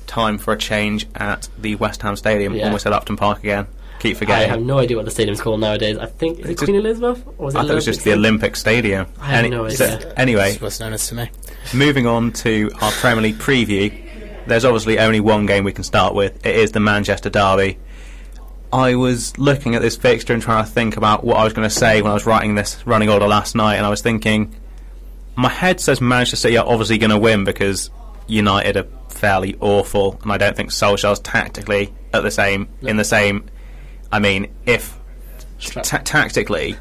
time 0.08 0.38
for 0.38 0.54
a 0.54 0.58
change 0.58 1.06
at 1.16 1.50
the 1.60 1.76
West 1.76 2.02
Ham 2.02 2.16
Stadium, 2.16 2.56
Yeah. 2.56 2.66
almost 2.66 2.86
at 2.88 2.94
Upton 2.94 3.18
Park 3.18 3.40
again. 3.40 3.68
Keep 4.00 4.30
I 4.30 4.44
have 4.44 4.62
no 4.62 4.78
idea 4.78 4.96
what 4.96 5.06
the 5.06 5.12
stadium's 5.12 5.42
called 5.42 5.60
nowadays. 5.60 5.98
I 5.98 6.06
think 6.06 6.40
is 6.40 6.46
it 6.46 6.52
It's 6.52 6.64
Queen 6.64 6.76
Elizabeth 6.76 7.26
or 7.38 7.46
was 7.48 7.56
it 7.56 7.58
I 7.58 7.62
thought 7.62 7.72
it 7.72 7.76
was 7.76 7.86
just 7.86 8.04
the 8.04 8.14
Olympic 8.14 8.28
Olympic 8.28 8.56
Stadium. 8.56 9.08
I 9.20 9.26
have 9.26 9.40
Any- 9.40 9.50
no 9.50 9.70
so- 9.70 10.00
anyway, 10.16 10.52
That's 10.52 10.62
what's 10.62 10.80
known 10.80 10.94
as 10.94 11.08
to 11.08 11.16
me. 11.16 11.30
moving 11.74 12.06
on 12.06 12.32
to 12.34 12.70
our 12.82 12.92
Premier 12.92 13.24
League 13.24 13.40
preview, 13.40 13.92
there's 14.46 14.66
obviously 14.66 15.00
only 15.00 15.20
one 15.20 15.46
game 15.46 15.64
we 15.64 15.74
can 15.74 15.84
start 15.84 16.14
with. 16.14 16.46
It 16.46 16.56
is 16.56 16.72
the 16.72 16.80
Manchester 16.80 17.30
Derby. 17.30 17.78
I 18.72 18.96
was 18.96 19.38
looking 19.38 19.76
at 19.76 19.82
this 19.82 19.96
fixture 19.96 20.34
and 20.34 20.42
trying 20.42 20.64
to 20.64 20.70
think 20.70 20.98
about 20.98 21.24
what 21.24 21.38
I 21.38 21.44
was 21.44 21.54
going 21.54 21.68
to 21.68 21.74
say 21.74 22.02
when 22.02 22.12
I 22.12 22.14
was 22.14 22.26
writing 22.26 22.56
this 22.56 22.86
running 22.86 23.10
order 23.10 23.28
last 23.28 23.56
night, 23.56 23.76
and 23.76 23.86
I 23.86 23.90
was 23.90 24.02
thinking, 24.02 24.54
my 25.36 25.50
head 25.50 25.80
says 25.80 26.02
Manchester 26.02 26.36
City 26.36 26.58
are 26.58 26.68
obviously 26.68 26.98
going 26.98 27.10
to 27.12 27.18
win 27.18 27.44
because 27.44 27.90
United 28.28 28.78
are 28.78 28.88
fairly 29.10 29.56
awful, 29.62 30.20
and 30.22 30.32
I 30.32 30.38
don't 30.38 30.56
think 30.56 30.72
Solskjaer's 30.72 31.20
tactically 31.20 31.94
at 32.14 32.24
the 32.24 32.32
same 32.32 32.68
in 32.82 32.98
the 32.98 33.04
same. 33.06 33.46
I 34.12 34.20
mean, 34.20 34.48
if 34.66 34.98
ta- 35.60 36.02
tactically 36.04 36.76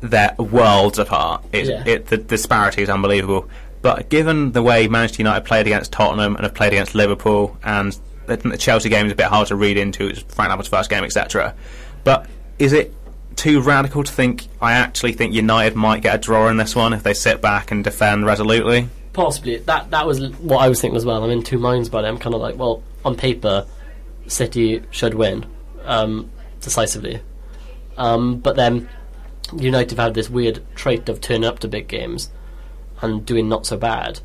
they're 0.00 0.34
worlds 0.38 0.98
apart. 0.98 1.44
It's, 1.52 1.68
Yeah. 1.68 1.82
it, 1.86 2.06
the 2.06 2.18
disparity 2.18 2.82
is 2.82 2.90
unbelievable. 2.90 3.48
But 3.80 4.08
given 4.10 4.52
the 4.52 4.62
way 4.62 4.86
Manchester 4.88 5.22
United 5.22 5.44
played 5.46 5.66
against 5.66 5.92
Tottenham 5.92 6.36
and 6.36 6.44
have 6.44 6.54
played 6.54 6.72
against 6.74 6.94
Liverpool, 6.94 7.56
and 7.62 7.98
the, 8.26 8.36
the 8.36 8.56
Chelsea 8.58 8.88
game 8.88 9.06
is 9.06 9.12
a 9.12 9.14
bit 9.14 9.26
hard 9.26 9.48
to 9.48 9.56
read 9.56 9.76
into, 9.78 10.08
it's 10.08 10.20
Frank 10.22 10.50
Lampard's 10.50 10.68
first 10.68 10.90
game, 10.90 11.04
etc. 11.04 11.54
But 12.02 12.26
is 12.58 12.72
it 12.74 12.94
too 13.36 13.60
radical 13.62 14.04
to 14.04 14.12
think? 14.12 14.46
I 14.60 14.72
actually 14.72 15.12
think 15.12 15.32
United 15.34 15.74
might 15.74 16.02
get 16.02 16.14
a 16.14 16.18
draw 16.18 16.48
in 16.48 16.56
this 16.58 16.76
one 16.76 16.92
if 16.92 17.02
they 17.02 17.14
sit 17.14 17.40
back 17.40 17.70
and 17.70 17.82
defend 17.82 18.26
resolutely. 18.26 18.88
Possibly 19.14 19.58
that 19.58 19.90
that 19.90 20.06
was 20.06 20.28
what 20.38 20.58
I 20.58 20.68
was 20.68 20.80
thinking 20.80 20.96
as 20.96 21.04
well. 21.06 21.22
I'm 21.24 21.30
in 21.30 21.42
two 21.42 21.58
minds 21.58 21.88
about 21.88 22.04
it. 22.04 22.08
I'm 22.08 22.18
kind 22.18 22.34
of 22.34 22.40
like, 22.40 22.56
well, 22.58 22.82
on 23.04 23.16
paper, 23.16 23.66
City 24.26 24.82
should 24.90 25.14
win 25.14 25.46
um, 25.84 26.30
decisively, 26.64 27.20
um, 27.96 28.38
but 28.38 28.56
then 28.56 28.88
United 29.56 29.90
have 29.90 30.06
had 30.06 30.14
this 30.14 30.30
weird 30.30 30.62
trait 30.74 31.08
of 31.08 31.20
turning 31.20 31.44
up 31.44 31.58
to 31.60 31.68
big 31.68 31.88
games 31.88 32.30
and 33.00 33.24
doing 33.24 33.48
not 33.48 33.66
so 33.66 33.76
bad. 33.76 34.20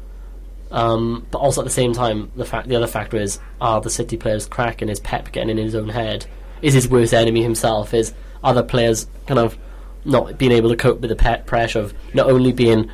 Um, 0.71 1.25
but 1.31 1.39
also 1.39 1.61
at 1.61 1.65
the 1.65 1.71
same 1.71 1.93
time, 1.93 2.31
the 2.35 2.45
fact 2.45 2.67
the 2.67 2.75
other 2.75 2.87
factor 2.87 3.17
is 3.17 3.39
are 3.59 3.81
the 3.81 3.89
City 3.89 4.17
players 4.17 4.45
cracking? 4.45 4.89
Is 4.89 4.99
Pep 4.99 5.31
getting 5.31 5.49
in 5.49 5.57
his 5.57 5.75
own 5.75 5.89
head? 5.89 6.25
Is 6.61 6.73
his 6.73 6.87
worst 6.87 7.13
enemy 7.13 7.41
himself? 7.41 7.93
Is 7.93 8.13
other 8.43 8.63
players 8.63 9.07
kind 9.25 9.39
of 9.39 9.57
not 10.05 10.37
being 10.37 10.51
able 10.51 10.69
to 10.69 10.75
cope 10.75 11.01
with 11.01 11.09
the 11.09 11.15
pe- 11.15 11.43
pressure 11.43 11.79
of 11.79 11.93
not 12.13 12.29
only 12.29 12.51
being 12.51 12.89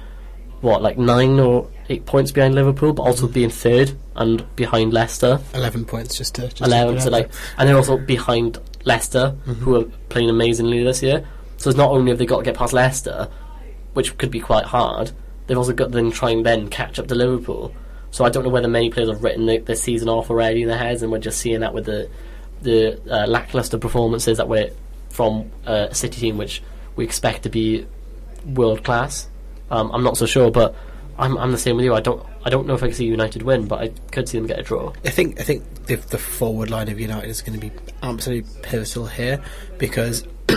what 0.61 0.81
like 0.81 0.97
nine 0.97 1.39
or 1.39 1.69
eight 1.89 2.05
points 2.05 2.31
behind 2.31 2.55
Liverpool, 2.55 2.93
but 2.93 3.03
also 3.03 3.27
being 3.27 3.49
third 3.49 3.91
and 4.15 4.55
behind 4.55 4.93
Leicester, 4.93 5.39
11 5.53 5.85
points 5.85 6.17
just 6.17 6.35
to. 6.35 6.43
Just 6.43 6.57
to 6.57 6.63
eleven. 6.63 6.97
it 6.97 7.01
So 7.01 7.09
like, 7.09 7.29
and 7.57 7.67
they're 7.67 7.75
also 7.75 7.97
behind 7.97 8.57
Leicester, 8.85 9.31
who 9.45 9.75
are 9.75 9.83
playing 10.09 10.29
amazingly 10.29 10.83
this 10.83 11.03
year. 11.03 11.27
So 11.57 11.69
it's 11.69 11.77
not 11.77 11.91
only 11.91 12.11
have 12.11 12.19
they 12.19 12.25
got 12.25 12.37
to 12.37 12.43
get 12.43 12.55
past 12.55 12.73
Leicester, 12.73 13.29
which 13.93 14.17
could 14.17 14.31
be 14.31 14.39
quite 14.39 14.65
hard, 14.65 15.11
they've 15.47 15.57
also 15.57 15.73
got 15.73 15.85
to 15.85 15.91
then 15.91 16.11
try 16.11 16.29
and 16.31 16.45
then 16.45 16.69
catch 16.69 16.99
up 16.99 17.07
to 17.07 17.15
Liverpool. 17.15 17.73
So 18.11 18.23
I 18.23 18.29
don't 18.29 18.43
know 18.43 18.49
whether 18.49 18.67
many 18.67 18.89
players 18.89 19.09
have 19.09 19.23
written 19.23 19.45
the, 19.45 19.57
the 19.57 19.75
season 19.75 20.07
off 20.07 20.29
already 20.29 20.61
in 20.61 20.69
their 20.69 20.77
heads, 20.77 21.01
and 21.01 21.11
we're 21.11 21.19
just 21.19 21.39
seeing 21.39 21.59
that 21.61 21.73
with 21.73 21.85
the 21.85 22.09
the 22.61 22.99
uh, 23.11 23.27
lackluster 23.27 23.77
performances 23.77 24.37
that 24.37 24.47
we're 24.47 24.71
from 25.09 25.51
uh, 25.67 25.87
a 25.89 25.95
City 25.95 26.21
team, 26.21 26.37
which 26.37 26.63
we 26.95 27.03
expect 27.03 27.43
to 27.43 27.49
be 27.49 27.85
world 28.45 28.83
class. 28.83 29.27
Um, 29.69 29.91
I'm 29.91 30.03
not 30.03 30.17
so 30.17 30.25
sure, 30.25 30.51
but 30.51 30.75
I'm, 31.17 31.37
I'm 31.37 31.51
the 31.51 31.57
same 31.57 31.75
with 31.75 31.85
you. 31.85 31.93
I 31.93 31.99
don't 32.01 32.25
I 32.43 32.49
don't 32.49 32.67
know 32.67 32.75
if 32.75 32.83
I 32.83 32.87
can 32.87 32.95
see 32.95 33.05
United 33.05 33.41
win, 33.41 33.67
but 33.67 33.81
I 33.81 33.87
could 34.11 34.29
see 34.29 34.37
them 34.37 34.47
get 34.47 34.59
a 34.59 34.63
draw. 34.63 34.93
I 35.03 35.09
think 35.09 35.39
I 35.39 35.43
think 35.43 35.85
the, 35.85 35.95
the 35.95 36.17
forward 36.17 36.69
line 36.69 36.89
of 36.89 36.99
United 36.99 37.29
is 37.29 37.41
going 37.41 37.59
to 37.59 37.69
be 37.69 37.71
absolutely 38.05 38.49
pivotal 38.61 39.07
here 39.07 39.43
because 39.77 40.25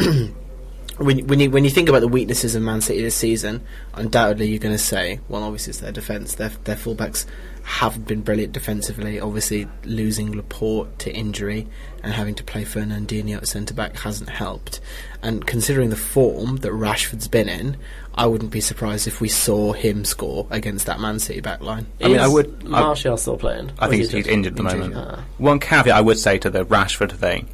when 0.99 1.27
when 1.27 1.41
you 1.41 1.51
when 1.51 1.65
you 1.65 1.71
think 1.71 1.89
about 1.89 2.01
the 2.01 2.09
weaknesses 2.09 2.55
of 2.55 2.63
Man 2.63 2.81
City 2.81 3.03
this 3.03 3.15
season, 3.15 3.63
undoubtedly 3.95 4.49
you're 4.49 4.59
going 4.59 4.75
to 4.75 4.83
say, 4.83 5.21
well, 5.29 5.43
obviously 5.43 5.71
it's 5.71 5.81
their 5.81 5.93
defence. 5.93 6.35
Their 6.35 6.51
their 6.65 6.77
fullbacks 6.77 7.25
haven't 7.69 8.07
been 8.07 8.23
brilliant 8.23 8.53
defensively. 8.55 9.21
Obviously, 9.21 9.69
losing 9.85 10.35
Laporte 10.35 10.99
to 11.01 11.13
injury 11.13 11.67
and 12.03 12.15
having 12.15 12.35
to 12.37 12.43
play 12.43 12.65
Fernandinho 12.65 13.37
at 13.37 13.47
centre 13.47 13.75
back 13.75 13.95
hasn't 13.99 14.31
helped. 14.31 14.81
And 15.23 15.47
considering 15.47 15.91
the 15.91 15.97
form 15.97 16.57
that 16.59 16.73
Rashford's 16.73 17.29
been 17.29 17.49
in, 17.49 17.77
I 18.15 18.25
wouldn't 18.27 18.51
be 18.53 18.63
surprised 18.63 19.07
if 19.07 19.21
we 19.21 19.29
saw 19.29 19.75
him 19.75 20.07
score 20.07 20.47
against 20.51 20.87
that 20.87 20.99
Man 20.99 21.19
City 21.19 21.41
back 21.41 21.61
line. 21.61 21.87
I 22.01 22.09
mean, 22.09 22.19
I 22.19 22.25
Is 22.27 22.33
would- 22.33 22.63
I- 22.65 22.69
Martial 22.69 23.17
still 23.19 23.37
playing? 23.37 23.71
I 23.79 23.89
think 23.89 24.01
he's, 24.03 24.13
he's 24.13 24.27
injured 24.27 24.59
at 24.59 24.65
the 24.65 24.71
injured, 24.75 24.91
moment. 24.95 25.17
yeah. 25.19 25.25
One 25.37 25.61
caveat 25.61 25.95
I 25.95 26.01
would 26.01 26.19
say 26.19 26.39
to 26.39 26.49
the 26.51 26.65
Rashford 26.65 27.13
thing, 27.13 27.49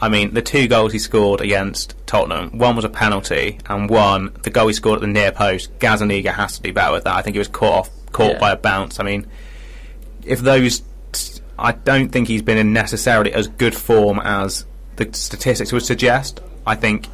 I 0.00 0.08
mean, 0.08 0.32
the 0.34 0.42
two 0.42 0.68
goals 0.68 0.92
he 0.92 0.98
scored 1.00 1.40
against 1.40 1.96
Tottenham, 2.06 2.56
one 2.58 2.76
was 2.76 2.84
a 2.84 2.88
penalty, 2.88 3.58
and 3.66 3.90
one, 3.90 4.32
the 4.42 4.50
goal 4.50 4.68
he 4.68 4.74
scored 4.74 4.96
at 4.98 5.00
the 5.00 5.06
near 5.08 5.32
post, 5.32 5.76
Gazzaniga 5.80 6.34
has 6.34 6.56
to 6.56 6.62
do 6.62 6.72
better 6.72 6.92
with 6.92 7.04
that. 7.04 7.16
I 7.16 7.22
think 7.22 7.34
he 7.34 7.38
was 7.38 7.48
caught 7.48 7.72
off, 7.72 7.90
caught 8.12 8.32
Yeah. 8.34 8.38
by 8.38 8.52
a 8.52 8.56
bounce. 8.56 9.00
I 9.00 9.04
mean, 9.04 9.26
if 10.26 10.40
those, 10.40 10.82
I 11.58 11.72
don't 11.72 12.10
think 12.10 12.28
he's 12.28 12.42
been 12.42 12.58
in 12.58 12.72
necessarily 12.72 13.32
as 13.32 13.46
good 13.48 13.74
form 13.74 14.20
as 14.20 14.66
the 14.96 15.08
statistics 15.12 15.72
would 15.72 15.84
suggest. 15.84 16.40
I 16.66 16.74
think 16.74 17.08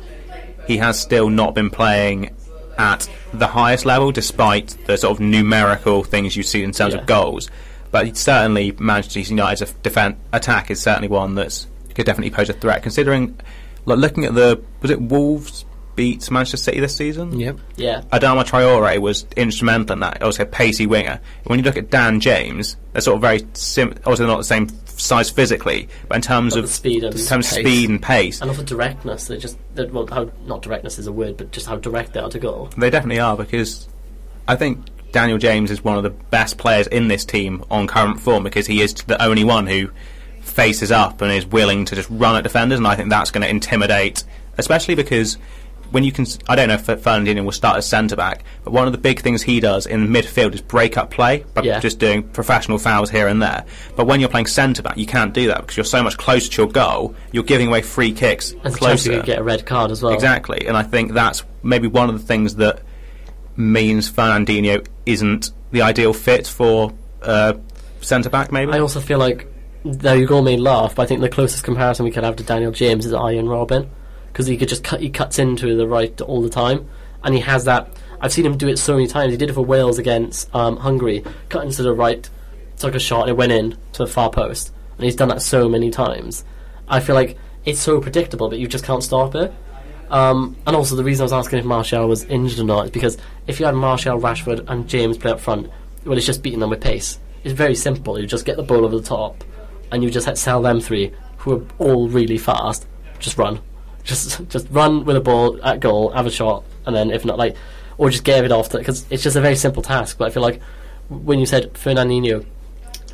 he 0.66 0.78
has 0.78 0.98
still 1.00 1.28
not 1.28 1.54
been 1.54 1.70
playing 1.70 2.34
at 2.78 3.08
the 3.34 3.46
highest 3.48 3.84
level, 3.84 4.12
despite 4.12 4.76
the 4.86 4.96
sort 4.96 5.12
of 5.12 5.20
numerical 5.20 6.02
things 6.04 6.36
you 6.36 6.42
see 6.42 6.62
in 6.62 6.72
terms 6.72 6.94
Yeah. 6.94 7.00
of 7.00 7.06
goals. 7.06 7.50
But 7.90 8.16
certainly 8.16 8.74
Manchester 8.78 9.20
United's 9.20 9.72
defense 9.82 10.16
attack 10.32 10.70
is 10.70 10.80
certainly 10.80 11.08
one 11.08 11.34
that's 11.34 11.66
could 11.94 12.06
definitely 12.06 12.30
pose 12.30 12.48
a 12.48 12.54
threat. 12.54 12.82
Considering, 12.82 13.38
like 13.84 13.98
looking 13.98 14.24
at 14.24 14.34
the 14.34 14.58
was 14.80 14.90
it 14.90 15.00
Wolves 15.02 15.66
beat 15.94 16.30
Manchester 16.30 16.56
City 16.56 16.80
this 16.80 16.96
season? 16.96 17.38
Yep. 17.38 17.58
Yeah, 17.76 18.00
Adama 18.12 18.44
Traore 18.44 18.98
was 18.98 19.26
instrumental 19.36 19.94
in 19.94 20.00
that. 20.00 20.22
Also 20.22 20.42
a 20.44 20.46
pacey 20.46 20.86
winger. 20.86 21.20
When 21.44 21.58
you 21.58 21.64
look 21.64 21.76
at 21.76 21.90
Dan 21.90 22.20
James, 22.20 22.76
they're 22.92 23.02
sort 23.02 23.16
of 23.16 23.20
very 23.22 23.46
sim- 23.54 23.94
also 24.06 24.26
not 24.26 24.38
the 24.38 24.44
same 24.44 24.68
size 24.86 25.30
physically, 25.30 25.88
but 26.08 26.16
in 26.16 26.22
terms 26.22 26.54
But 26.54 26.64
of 26.64 26.70
speed 26.70 27.04
and 27.04 27.14
in 27.14 27.24
terms 27.26 27.46
of 27.50 27.56
pace. 27.56 27.64
speed 27.66 27.90
and 27.90 28.02
pace, 28.02 28.40
and 28.40 28.50
also 28.50 28.62
directness. 28.62 29.26
They 29.26 29.36
just 29.38 29.56
they, 29.74 29.84
well, 29.86 30.06
how 30.06 30.30
not 30.46 30.62
directness 30.62 30.98
is 30.98 31.06
a 31.06 31.12
word, 31.12 31.36
but 31.36 31.50
just 31.52 31.66
how 31.66 31.76
direct 31.76 32.12
they 32.12 32.20
are 32.20 32.30
to 32.30 32.38
goal. 32.38 32.70
They 32.76 32.90
definitely 32.90 33.20
are 33.20 33.36
because 33.36 33.88
I 34.48 34.56
think 34.56 34.86
Daniel 35.12 35.38
James 35.38 35.70
is 35.70 35.84
one 35.84 35.96
of 35.98 36.02
the 36.04 36.10
best 36.10 36.56
players 36.58 36.86
in 36.86 37.08
this 37.08 37.24
team 37.24 37.64
on 37.70 37.86
current 37.86 38.18
form 38.20 38.44
because 38.44 38.66
he 38.66 38.80
is 38.80 38.94
the 38.94 39.22
only 39.22 39.44
one 39.44 39.66
who 39.66 39.90
faces 40.40 40.90
up 40.90 41.20
and 41.22 41.30
is 41.32 41.46
willing 41.46 41.84
to 41.86 41.94
just 41.94 42.08
run 42.10 42.36
at 42.36 42.42
defenders, 42.42 42.78
and 42.78 42.86
I 42.86 42.96
think 42.96 43.10
that's 43.10 43.30
going 43.30 43.42
to 43.42 43.48
intimidate, 43.48 44.24
especially 44.58 44.94
because 44.94 45.38
when 45.92 46.02
you 46.04 46.10
can, 46.12 46.26
I 46.48 46.56
don't 46.56 46.68
know 46.68 46.74
if 46.74 46.86
Fernandinho 46.86 47.44
will 47.44 47.52
start 47.52 47.76
as 47.76 47.86
centre 47.86 48.16
back, 48.16 48.44
but 48.64 48.72
one 48.72 48.86
of 48.86 48.92
the 48.92 48.98
big 48.98 49.20
things 49.20 49.42
he 49.42 49.60
does 49.60 49.86
in 49.86 50.08
midfield 50.08 50.54
is 50.54 50.60
break 50.60 50.96
up 50.96 51.10
play 51.10 51.44
by 51.54 51.62
Yeah. 51.62 51.78
just 51.80 51.98
doing 51.98 52.22
professional 52.22 52.78
fouls 52.78 53.10
here 53.10 53.28
and 53.28 53.40
there. 53.40 53.64
But 53.94 54.06
when 54.06 54.18
you're 54.18 54.28
playing 54.28 54.46
centre 54.46 54.82
back, 54.82 54.96
you 54.96 55.06
can't 55.06 55.32
do 55.32 55.46
that 55.48 55.58
because 55.60 55.76
you're 55.76 55.84
so 55.84 56.02
much 56.02 56.16
closer 56.16 56.50
to 56.50 56.62
your 56.62 56.70
goal. 56.70 57.14
You're 57.30 57.44
giving 57.44 57.68
away 57.68 57.82
free 57.82 58.12
kicks 58.12 58.52
and 58.64 58.76
chance 58.76 59.06
you 59.06 59.22
get 59.22 59.38
a 59.38 59.42
red 59.42 59.64
card 59.66 59.90
as 59.90 60.02
well. 60.02 60.12
Exactly, 60.12 60.66
and 60.66 60.76
I 60.76 60.82
think 60.82 61.12
that's 61.12 61.44
maybe 61.62 61.86
one 61.86 62.08
of 62.08 62.18
the 62.20 62.26
things 62.26 62.56
that 62.56 62.80
means 63.56 64.10
Fernandinho 64.10 64.86
isn't 65.06 65.50
the 65.72 65.82
ideal 65.82 66.12
fit 66.12 66.46
for 66.46 66.92
uh, 67.22 67.54
centre 68.00 68.30
back. 68.30 68.50
Maybe 68.52 68.72
I 68.72 68.78
also 68.80 69.00
feel 69.00 69.18
like, 69.18 69.46
though 69.84 70.14
your 70.14 70.26
goal 70.26 70.42
made 70.42 70.60
laugh, 70.60 70.94
but 70.94 71.02
I 71.02 71.06
think 71.06 71.20
the 71.20 71.28
closest 71.28 71.64
comparison 71.64 72.04
we 72.04 72.10
could 72.10 72.24
have 72.24 72.36
to 72.36 72.42
Daniel 72.42 72.72
James 72.72 73.04
is 73.06 73.12
Arjen 73.12 73.46
Robben, 73.46 73.88
because 74.32 74.46
he 74.46 74.56
could 74.56 74.68
just 74.68 74.82
cut, 74.82 75.00
he 75.00 75.10
cuts 75.10 75.38
into 75.38 75.76
the 75.76 75.86
right 75.86 76.18
all 76.22 76.40
the 76.42 76.50
time, 76.50 76.88
and 77.22 77.34
he 77.34 77.40
has 77.40 77.64
that. 77.64 77.88
I've 78.20 78.32
seen 78.32 78.46
him 78.46 78.56
do 78.56 78.68
it 78.68 78.78
so 78.78 78.94
many 78.94 79.06
times. 79.06 79.32
He 79.32 79.36
did 79.36 79.50
it 79.50 79.54
for 79.54 79.64
Wales 79.64 79.98
against 79.98 80.52
um, 80.54 80.78
Hungary, 80.78 81.24
cut 81.48 81.64
into 81.64 81.82
the 81.82 81.92
right, 81.92 82.28
took 82.78 82.94
a 82.94 83.00
shot, 83.00 83.22
and 83.22 83.30
it 83.30 83.36
went 83.36 83.52
in 83.52 83.76
to 83.92 84.04
the 84.04 84.06
far 84.06 84.30
post, 84.30 84.72
and 84.96 85.04
he's 85.04 85.16
done 85.16 85.28
that 85.28 85.42
so 85.42 85.68
many 85.68 85.90
times. 85.90 86.44
I 86.88 87.00
feel 87.00 87.14
like 87.14 87.36
it's 87.64 87.80
so 87.80 88.00
predictable, 88.00 88.48
but 88.48 88.58
you 88.58 88.66
just 88.66 88.84
can't 88.84 89.02
stop 89.02 89.34
it. 89.34 89.52
Um, 90.10 90.56
and 90.66 90.76
also, 90.76 90.94
the 90.94 91.04
reason 91.04 91.22
I 91.22 91.24
was 91.24 91.32
asking 91.32 91.60
if 91.60 91.64
Martial 91.64 92.06
was 92.06 92.24
injured 92.24 92.60
or 92.60 92.64
not 92.64 92.84
is 92.86 92.90
because 92.90 93.18
if 93.46 93.58
you 93.58 93.66
had 93.66 93.74
Martial, 93.74 94.20
Rashford, 94.20 94.68
and 94.68 94.88
James 94.88 95.16
play 95.16 95.30
up 95.30 95.40
front, 95.40 95.70
well, 96.04 96.16
it's 96.16 96.26
just 96.26 96.42
beating 96.42 96.60
them 96.60 96.70
with 96.70 96.80
pace. 96.80 97.18
It's 97.44 97.54
very 97.54 97.74
simple. 97.74 98.18
You 98.18 98.26
just 98.26 98.44
get 98.44 98.56
the 98.56 98.62
ball 98.62 98.84
over 98.84 98.96
the 98.96 99.02
top, 99.02 99.42
and 99.90 100.02
you 100.02 100.10
just 100.10 100.36
sell 100.36 100.62
them 100.62 100.80
three, 100.80 101.12
who 101.38 101.56
are 101.56 101.64
all 101.78 102.08
really 102.08 102.38
fast. 102.38 102.86
Just 103.18 103.38
run, 103.38 103.60
just 104.04 104.48
just 104.48 104.66
run 104.70 105.04
with 105.04 105.16
a 105.16 105.20
ball 105.20 105.62
at 105.64 105.80
goal, 105.80 106.10
have 106.10 106.26
a 106.26 106.30
shot, 106.30 106.64
and 106.86 106.94
then 106.94 107.10
if 107.10 107.24
not, 107.24 107.38
like, 107.38 107.56
or 107.98 108.10
just 108.10 108.24
get 108.24 108.44
it 108.44 108.52
off 108.52 108.70
because 108.70 109.06
it's 109.10 109.22
just 109.22 109.36
a 109.36 109.40
very 109.40 109.56
simple 109.56 109.82
task. 109.82 110.18
But 110.18 110.28
I 110.28 110.30
feel 110.30 110.42
like 110.42 110.60
when 111.08 111.38
you 111.38 111.46
said 111.46 111.72
Fernandinho, 111.74 112.44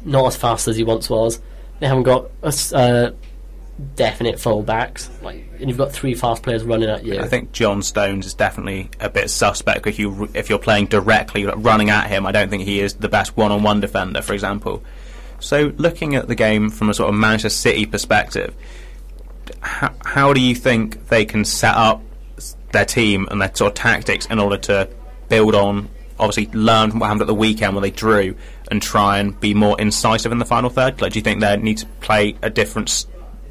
not 0.05 0.26
as 0.26 0.36
fast 0.36 0.68
as 0.68 0.76
he 0.76 0.84
once 0.84 1.11
was, 1.11 1.41
they 1.80 1.86
haven't 1.86 2.05
got 2.05 2.30
a 2.43 2.76
uh, 2.76 3.11
definite 3.95 4.36
fullbacks. 4.36 5.11
Like, 5.22 5.49
and 5.59 5.68
you've 5.68 5.78
got 5.78 5.93
three 5.93 6.14
fast 6.14 6.43
players 6.43 6.62
running 6.64 6.89
at 6.89 7.05
you. 7.05 7.18
I 7.18 7.28
think 7.28 7.53
John 7.53 7.82
Stones 7.82 8.26
is 8.26 8.34
definitely 8.34 8.91
a 9.01 9.11
bit 9.11 9.30
suspect 9.30 9.86
if 9.86 9.99
you 9.99 10.28
if 10.34 10.49
you're 10.49 10.59
playing 10.59 10.86
directly 10.86 11.45
running 11.45 11.91
at 11.91 12.09
him. 12.09 12.26
I 12.26 12.32
don't 12.32 12.49
think 12.49 12.64
he 12.64 12.80
is 12.80 12.95
the 12.95 13.09
best 13.09 13.36
one-on-one 13.36 13.80
defender, 13.80 14.22
for 14.22 14.32
example. 14.32 14.82
So, 15.41 15.72
looking 15.76 16.16
at 16.16 16.26
the 16.26 16.34
game 16.34 16.68
from 16.68 16.91
a 16.91 16.95
sort 16.95 17.11
of 17.11 17.14
Manchester 17.14 17.51
City 17.51 17.86
perspective, 17.86 18.55
how, 19.61 19.94
how 20.05 20.32
do 20.32 20.40
you 20.40 20.55
think 20.55 21.09
they 21.09 21.24
can 21.24 21.44
set 21.44 21.74
up 21.74 22.03
their 22.72 22.84
team 22.84 23.26
and 23.30 23.40
their 23.40 23.55
sort 23.55 23.72
of 23.72 23.74
tactics 23.74 24.26
in 24.26 24.38
order 24.38 24.57
to 24.57 24.88
build 25.28 25.55
on, 25.55 25.88
obviously, 26.18 26.46
learn 26.59 26.90
from 26.90 27.01
what 27.01 27.07
happened 27.07 27.22
at 27.22 27.26
the 27.26 27.34
weekend 27.34 27.74
when 27.74 27.82
they 27.82 27.90
drew 27.90 28.34
and 28.70 28.82
try 28.82 29.18
and 29.18 29.38
be 29.40 29.55
more 29.55 29.80
incisive 29.80 30.32
in 30.32 30.38
the 30.38 30.44
final 30.44 30.70
third? 30.70 31.01
Like, 31.01 31.12
do 31.12 31.18
you 31.18 31.22
think 31.22 31.40
they 31.40 31.57
need 31.57 31.78
to 31.78 31.86
play 32.01 32.36
a 32.42 32.51
different, 32.51 33.07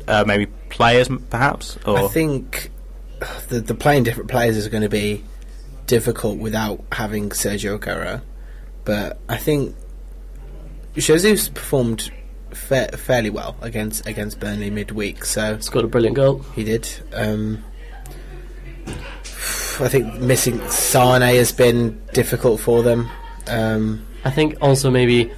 uh, 0.07 0.23
maybe 0.27 0.47
players, 0.69 1.09
perhaps? 1.29 1.77
Or 1.85 1.99
I 1.99 2.07
think 2.07 2.71
the, 3.49 3.61
the 3.61 3.73
playing 3.73 4.03
different 4.03 4.29
players 4.29 4.57
is 4.57 4.67
going 4.67 4.83
to 4.83 4.89
be 4.89 5.23
difficult 5.87 6.37
without 6.37 6.83
having 6.91 7.29
Sergio 7.29 7.79
Aguero. 7.79 8.21
But 8.85 9.19
I 9.27 9.37
think 9.37 9.75
Jesus 10.95 11.49
performed 11.49 12.11
fa- 12.51 12.95
fairly 12.97 13.29
well 13.29 13.55
against 13.61 14.07
against 14.07 14.39
Burnley 14.39 14.69
midweek, 14.69 15.25
so 15.25 15.59
Scored 15.59 15.85
a 15.85 15.87
brilliant 15.87 16.15
goal. 16.15 16.39
he 16.55 16.63
did. 16.63 16.89
Um, 17.13 17.63
I 19.79 19.89
think 19.89 20.15
missing 20.15 20.59
Sane 20.69 21.21
has 21.21 21.51
been 21.51 22.01
difficult 22.13 22.59
for 22.59 22.81
them. 22.81 23.09
Um, 23.47 24.05
I 24.25 24.31
think 24.31 24.57
also 24.61 24.89
maybe 24.89 25.31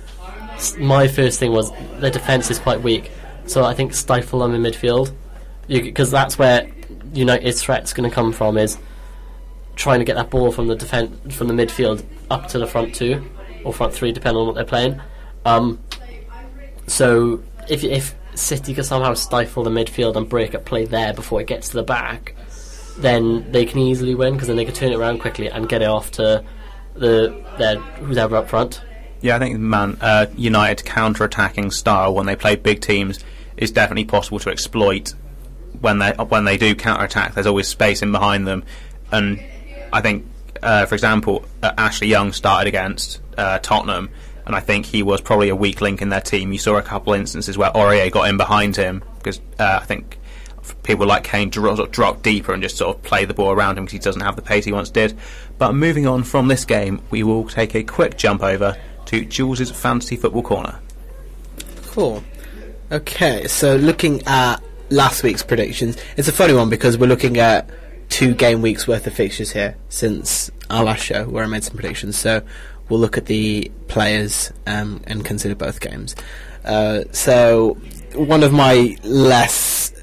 my 0.77 1.07
first 1.07 1.39
thing 1.39 1.51
was 1.51 1.71
the 1.99 2.09
defence 2.09 2.49
is 2.49 2.59
quite 2.59 2.81
weak, 2.81 3.11
so 3.45 3.65
I 3.65 3.73
think 3.73 3.93
stifle 3.93 4.39
them 4.39 4.53
in 4.55 4.61
midfield 4.61 5.13
because 5.67 6.09
that's 6.09 6.39
where 6.39 6.69
United's 7.13 7.61
threat's 7.61 7.93
going 7.93 8.09
to 8.09 8.13
come 8.13 8.31
from 8.31 8.57
is 8.57 8.77
trying 9.75 9.99
to 9.99 10.05
get 10.05 10.15
that 10.15 10.29
ball 10.29 10.51
from 10.51 10.67
the 10.67 10.75
defense 10.75 11.35
from 11.35 11.47
the 11.47 11.53
midfield 11.53 12.03
up 12.29 12.47
to 12.47 12.59
the 12.59 12.67
front 12.67 12.95
two 12.95 13.23
or 13.63 13.73
front 13.73 13.93
three, 13.93 14.11
depending 14.11 14.39
on 14.39 14.47
what 14.47 14.55
they're 14.55 14.63
playing. 14.65 14.99
Um, 15.45 15.79
so 16.89 17.43
if 17.69 17.83
if 17.83 18.15
City 18.35 18.73
can 18.73 18.83
somehow 18.83 19.13
stifle 19.13 19.63
the 19.63 19.69
midfield 19.69 20.15
and 20.15 20.27
break 20.27 20.55
up 20.55 20.65
play 20.65 20.85
there 20.85 21.13
before 21.13 21.41
it 21.41 21.47
gets 21.47 21.69
to 21.69 21.75
the 21.75 21.83
back, 21.83 22.35
then 22.97 23.51
they 23.51 23.65
can 23.65 23.79
easily 23.79 24.15
win 24.15 24.33
because 24.33 24.47
then 24.47 24.57
they 24.57 24.65
can 24.65 24.73
turn 24.73 24.91
it 24.91 24.97
around 24.97 25.19
quickly 25.19 25.49
and 25.49 25.67
get 25.67 25.81
it 25.81 25.87
off 25.89 26.11
to 26.11 26.43
the 26.95 27.43
their 27.57 28.35
up 28.35 28.49
front. 28.49 28.81
Yeah, 29.21 29.35
I 29.35 29.39
think 29.39 29.59
man, 29.59 29.97
uh, 29.99 30.27
United's 30.37 30.83
counter-attacking 30.83 31.71
style 31.71 32.13
when 32.13 32.25
they 32.25 32.35
play 32.35 32.55
big 32.55 32.79
teams 32.81 33.19
is 33.57 33.71
definitely 33.71 34.05
possible 34.05 34.39
to 34.39 34.49
exploit. 34.49 35.13
When 35.81 35.99
they 35.99 36.11
when 36.11 36.45
they 36.45 36.57
do 36.57 36.75
counter-attack, 36.75 37.33
there's 37.33 37.47
always 37.47 37.67
space 37.67 38.01
in 38.01 38.11
behind 38.11 38.47
them, 38.47 38.63
and 39.11 39.43
I 39.91 40.01
think, 40.01 40.25
uh, 40.61 40.85
for 40.85 40.95
example, 40.95 41.45
uh, 41.61 41.73
Ashley 41.77 42.07
Young 42.07 42.31
started 42.31 42.67
against 42.67 43.21
uh, 43.37 43.59
Tottenham, 43.59 44.09
and 44.49 44.55
I 44.55 44.61
think 44.61 44.87
he 44.87 45.03
was 45.03 45.21
probably 45.21 45.49
a 45.49 45.55
weak 45.55 45.79
link 45.79 46.01
in 46.01 46.09
their 46.09 46.21
team. 46.21 46.51
You 46.51 46.57
saw 46.57 46.77
a 46.77 46.81
couple 46.81 47.13
instances 47.13 47.55
where 47.55 47.69
Aurier 47.69 48.11
got 48.11 48.27
in 48.29 48.37
behind 48.37 48.75
him 48.75 49.03
because 49.19 49.39
uh, 49.59 49.77
I 49.79 49.85
think 49.85 50.17
people 50.81 51.05
like 51.05 51.23
Kane 51.23 51.51
dro- 51.51 51.75
sort 51.75 51.89
of 51.89 51.93
drop 51.93 52.23
deeper 52.23 52.51
and 52.51 52.63
just 52.63 52.75
sort 52.75 52.97
of 52.97 53.03
play 53.03 53.25
the 53.25 53.35
ball 53.35 53.51
around 53.51 53.77
him 53.77 53.83
because 53.85 53.91
he 53.93 53.99
doesn't 53.99 54.23
have 54.23 54.35
the 54.35 54.41
pace 54.41 54.65
he 54.65 54.71
once 54.71 54.89
did. 54.89 55.15
But 55.59 55.73
moving 55.73 56.07
on 56.07 56.23
from 56.23 56.47
this 56.47 56.65
game, 56.65 56.99
we 57.11 57.21
will 57.21 57.47
take 57.47 57.75
a 57.75 57.83
quick 57.83 58.17
jump 58.17 58.41
over 58.41 58.75
to 59.05 59.23
Jules's 59.23 59.69
fantasy 59.69 60.15
football 60.15 60.41
corner. 60.41 60.79
Cool. 61.85 62.23
Okay, 62.91 63.45
so 63.45 63.75
looking 63.75 64.23
at 64.25 64.63
last 64.89 65.21
week's 65.21 65.43
predictions, 65.43 65.95
it's 66.17 66.27
a 66.27 66.33
funny 66.33 66.55
one 66.55 66.71
because 66.71 66.97
we're 66.97 67.05
looking 67.05 67.37
at 67.37 67.69
two 68.09 68.33
game 68.33 68.63
weeks 68.63 68.87
worth 68.87 69.05
of 69.05 69.13
fixtures 69.13 69.51
here 69.51 69.75
since 69.89 70.49
our 70.71 70.83
last 70.83 71.03
show 71.03 71.25
where 71.25 71.43
I 71.43 71.47
made 71.47 71.63
some 71.63 71.75
predictions. 71.75 72.17
So 72.17 72.41
we'll 72.89 72.99
look 72.99 73.17
at 73.17 73.27
the 73.27 73.71
players 73.87 74.51
um, 74.67 75.01
and 75.05 75.23
consider 75.23 75.55
both 75.55 75.79
games. 75.79 76.15
Uh, 76.65 77.03
so 77.11 77.77
one 78.13 78.43
of 78.43 78.51
my 78.51 78.97
less 79.03 79.93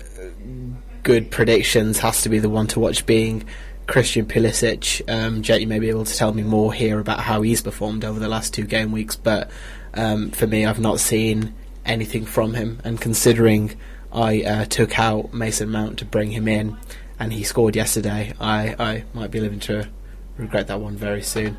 good 1.03 1.31
predictions 1.31 1.99
has 1.99 2.23
to 2.23 2.29
be 2.29 2.39
the 2.39 2.49
one 2.49 2.67
to 2.69 2.81
watch 2.81 3.07
being 3.07 3.45
Christian 3.87 4.27
Pulisic. 4.27 5.09
Um, 5.09 5.43
Jet, 5.43 5.61
you 5.61 5.67
may 5.67 5.79
be 5.79 5.89
able 5.89 6.05
to 6.05 6.17
tell 6.17 6.33
me 6.33 6.43
more 6.43 6.73
here 6.73 6.99
about 6.99 7.21
how 7.21 7.43
he's 7.43 7.63
performed 7.63 8.05
over 8.05 8.19
the 8.19 8.29
last 8.29 8.53
two 8.53 8.65
game 8.65 8.91
weeks, 8.91 9.15
but 9.17 9.51
um, 9.95 10.31
for 10.31 10.47
me, 10.47 10.67
I've 10.67 10.81
not 10.81 11.01
seen 11.01 11.55
anything 11.85 12.25
from 12.25 12.55
him. 12.55 12.81
And 12.85 13.01
considering 13.01 13.77
I 14.13 14.43
uh, 14.43 14.65
took 14.65 14.99
out 14.99 15.33
Mason 15.33 15.71
Mount 15.71 15.99
to 15.99 16.05
bring 16.05 16.33
him 16.33 16.49
in, 16.49 16.77
and 17.19 17.33
he 17.33 17.45
scored 17.45 17.77
yesterday, 17.77 18.33
I, 18.41 18.75
I 18.79 19.05
might 19.15 19.31
be 19.31 19.41
living 19.41 19.61
to 19.61 19.89
regret 20.37 20.67
that 20.67 20.81
one 20.81 20.97
very 20.97 21.23
soon. 21.23 21.57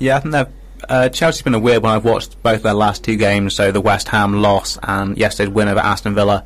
Yeah, 0.00 0.16
I 0.16 0.20
think 0.20 0.32
they've. 0.32 0.46
Uh, 0.88 1.08
Chelsea's 1.10 1.42
been 1.42 1.54
a 1.54 1.60
weird 1.60 1.82
one. 1.82 1.94
I've 1.94 2.06
watched 2.06 2.42
both 2.42 2.62
their 2.62 2.74
last 2.74 3.04
two 3.04 3.16
games, 3.16 3.54
so 3.54 3.70
the 3.70 3.82
West 3.82 4.08
Ham 4.08 4.40
loss 4.40 4.78
and 4.82 5.16
yesterday's 5.16 5.54
win 5.54 5.68
over 5.68 5.78
Aston 5.78 6.14
Villa, 6.14 6.42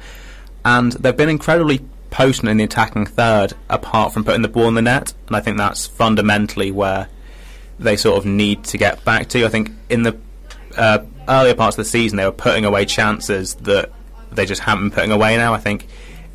and 0.64 0.90
they've 0.92 1.16
been 1.16 1.28
incredibly 1.28 1.80
potent 2.10 2.48
in 2.48 2.56
the 2.56 2.64
attacking 2.64 3.06
third, 3.06 3.54
apart 3.70 4.12
from 4.12 4.24
putting 4.24 4.42
the 4.42 4.48
ball 4.48 4.68
in 4.68 4.74
the 4.74 4.82
net. 4.82 5.14
And 5.28 5.36
I 5.36 5.40
think 5.40 5.56
that's 5.56 5.86
fundamentally 5.86 6.72
where 6.72 7.08
they 7.78 7.96
sort 7.96 8.18
of 8.18 8.26
need 8.26 8.64
to 8.64 8.76
get 8.76 9.04
back 9.04 9.28
to. 9.30 9.44
I 9.44 9.48
think 9.48 9.70
in 9.88 10.02
the 10.02 10.18
uh, 10.76 10.98
earlier 11.28 11.54
parts 11.54 11.78
of 11.78 11.84
the 11.84 11.88
season, 11.88 12.16
they 12.16 12.24
were 12.24 12.32
putting 12.32 12.64
away 12.64 12.86
chances 12.86 13.54
that 13.56 13.92
they 14.32 14.46
just 14.46 14.62
haven't 14.62 14.88
been 14.88 14.94
putting 14.94 15.12
away 15.12 15.36
now. 15.36 15.54
I 15.54 15.58
think 15.58 15.86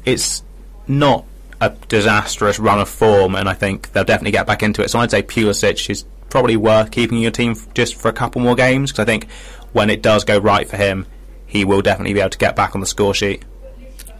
it's 0.05 0.41
not 0.88 1.26
a 1.59 1.70
disastrous 1.89 2.59
run 2.59 2.80
of 2.80 2.88
form, 2.88 3.36
and 3.36 3.49
I 3.49 3.53
think 3.53 3.91
they'll 3.91 4.05
definitely 4.05 4.32
get 4.32 4.47
back 4.47 4.63
into 4.63 4.82
it. 4.82 4.89
So 4.89 4.99
I'd 4.99 5.11
say 5.11 5.22
Pulisic 5.22 5.89
is 5.89 6.05
probably 6.30 6.55
worth 6.57 6.91
keeping 6.91 7.19
your 7.19 7.32
team 7.32 7.55
just 7.73 7.95
for 7.95 8.07
a 8.09 8.13
couple 8.13 8.41
more 8.41 8.55
games 8.55 8.91
because 8.91 9.01
I 9.01 9.05
think 9.05 9.30
when 9.73 9.89
it 9.89 10.01
does 10.01 10.23
go 10.23 10.38
right 10.39 10.67
for 10.67 10.77
him, 10.77 11.05
he 11.45 11.65
will 11.65 11.82
definitely 11.82 12.13
be 12.13 12.19
able 12.19 12.30
to 12.32 12.38
get 12.38 12.55
back 12.55 12.75
on 12.75 12.82
the 12.82 12.88
score 12.88 13.13
sheet. 13.13 13.43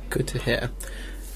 Good 0.10 0.28
to 0.30 0.39
hear. 0.39 0.72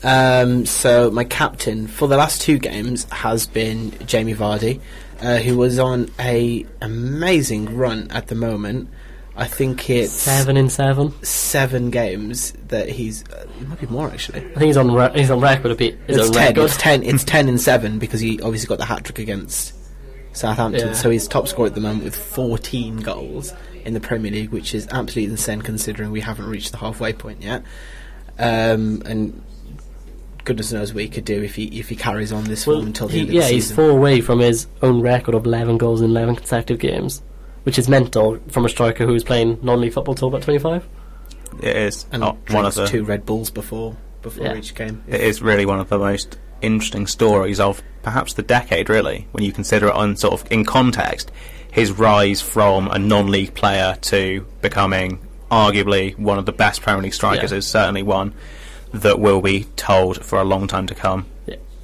Um, 0.04 0.66
so 0.66 1.10
my 1.12 1.24
captain 1.24 1.88
for 1.88 2.08
the 2.08 2.18
last 2.18 2.42
two 2.42 2.58
games 2.58 3.06
has 3.12 3.46
been 3.48 3.92
Jamie 4.06 4.34
Vardy, 4.36 4.82
uh, 5.22 5.38
who 5.38 5.58
was 5.58 5.80
on 5.80 6.10
a 6.20 6.66
amazing 6.82 7.78
run 7.78 8.10
at 8.12 8.28
the 8.28 8.36
moment. 8.36 8.90
I 9.36 9.48
think 9.48 9.90
it's 9.90 10.12
Seven 10.12 10.58
in 10.58 10.70
seven. 10.70 11.12
seven 11.24 11.90
games 11.90 12.52
that 12.68 12.88
he's. 12.90 13.24
Uh, 13.30 13.48
it 13.62 13.68
might 13.68 13.80
be 13.80 13.88
more 13.88 14.08
actually. 14.12 14.40
I 14.42 14.44
think 14.44 14.62
he's 14.64 14.78
on 14.78 14.92
re- 14.94 15.12
he's 15.16 15.32
on 15.32 15.40
record 15.40 15.70
to 15.70 15.76
beat 15.76 15.98
his 16.06 16.18
It's 16.18 16.30
ten. 16.30 16.48
record. 16.50 16.66
It's 16.66 16.78
ten. 16.78 17.04
It's 17.04 17.24
ten 17.24 17.50
and 17.50 17.60
seven 17.70 17.98
because 17.98 18.20
he 18.20 18.40
obviously 18.42 18.68
got 18.68 18.78
the 18.78 18.86
hat 18.86 19.06
trick 19.06 19.18
against 19.20 19.74
Southampton. 20.34 20.88
Yeah. 20.90 20.94
So 20.94 21.10
he's 21.10 21.28
top 21.28 21.48
scorer 21.48 21.68
at 21.68 21.76
the 21.76 21.82
moment 21.82 22.04
with 22.04 22.16
14 22.16 22.98
goals 22.98 23.54
in 23.86 23.94
the 23.94 24.00
Premier 24.00 24.32
League, 24.32 24.50
which 24.52 24.74
is 24.76 24.88
absolutely 24.92 25.32
insane 25.32 25.62
considering 25.62 26.12
we 26.12 26.22
haven't 26.22 26.48
reached 26.48 26.72
the 26.72 26.78
halfway 26.78 27.14
point 27.14 27.42
yet. 27.42 27.64
Um, 28.40 29.02
and 29.06 29.42
goodness 30.44 30.72
knows 30.74 30.94
what 30.94 31.04
he 31.04 31.10
could 31.10 31.24
do 31.26 31.42
if 31.42 31.56
he 31.56 31.66
if 31.80 31.88
he 31.90 31.96
carries 31.96 32.32
on 32.34 32.44
this 32.46 32.66
form 32.66 32.86
until 32.88 33.08
the 33.08 33.14
he- 33.14 33.20
end 33.22 33.30
of 33.30 33.36
yeah, 33.36 33.42
the 33.48 33.54
he's 33.54 33.64
season. 33.68 33.76
four 33.76 33.90
away 33.92 34.20
from 34.22 34.40
his 34.40 34.68
own 34.82 35.02
record 35.02 35.36
of 35.36 35.46
11 35.46 35.78
goals 35.78 36.02
in 36.02 36.10
11 36.10 36.36
consecutive 36.38 36.80
games, 36.80 37.22
which 37.64 37.78
is 37.80 37.88
mental 37.88 38.40
from 38.50 38.66
a 38.66 38.70
striker 38.70 39.06
who's 39.06 39.24
playing 39.24 39.60
non-league 39.62 39.94
football 39.94 40.16
till 40.16 40.28
about 40.30 40.42
25. 40.42 40.88
It 41.62 41.76
is 41.78 42.08
and 42.12 42.24
oh, 42.24 42.38
one 42.50 42.66
of 42.66 42.74
the. 42.74 42.88
two 42.88 43.04
Red 43.04 43.26
Bulls 43.26 43.52
before 43.52 43.96
before 44.24 44.46
Yeah. 44.48 44.56
each 44.56 44.74
game. 44.74 45.04
It 45.08 45.22
is 45.22 45.42
really 45.42 45.66
one 45.66 45.80
of 45.80 45.90
the 45.90 46.00
most 46.00 46.38
interesting 46.64 47.08
stories 47.08 47.60
of 47.60 47.82
perhaps 48.02 48.34
the 48.34 48.42
decade, 48.42 48.90
really, 48.90 49.28
when 49.32 49.44
you 49.44 49.52
consider 49.52 49.88
it 49.88 49.94
on 49.94 50.16
sort 50.16 50.34
of 50.34 50.52
in 50.52 50.66
context. 50.66 51.32
His 51.72 51.92
rise 51.92 52.42
from 52.42 52.88
a 52.88 53.00
non-league 53.00 53.54
player 53.54 53.98
to 54.02 54.46
becoming 54.62 55.20
arguably 55.52 56.18
one 56.18 56.38
of 56.40 56.46
the 56.46 56.52
best 56.52 56.82
Premier 56.82 57.04
League 57.04 57.14
strikers 57.14 57.52
Yeah. 57.52 57.58
is 57.58 57.68
certainly 57.68 58.04
one 58.04 58.34
that 58.94 59.20
will 59.20 59.42
be 59.42 59.66
told 59.76 60.24
for 60.24 60.40
a 60.40 60.44
long 60.44 60.68
time 60.68 60.88
to 60.88 60.96
come. 60.96 61.26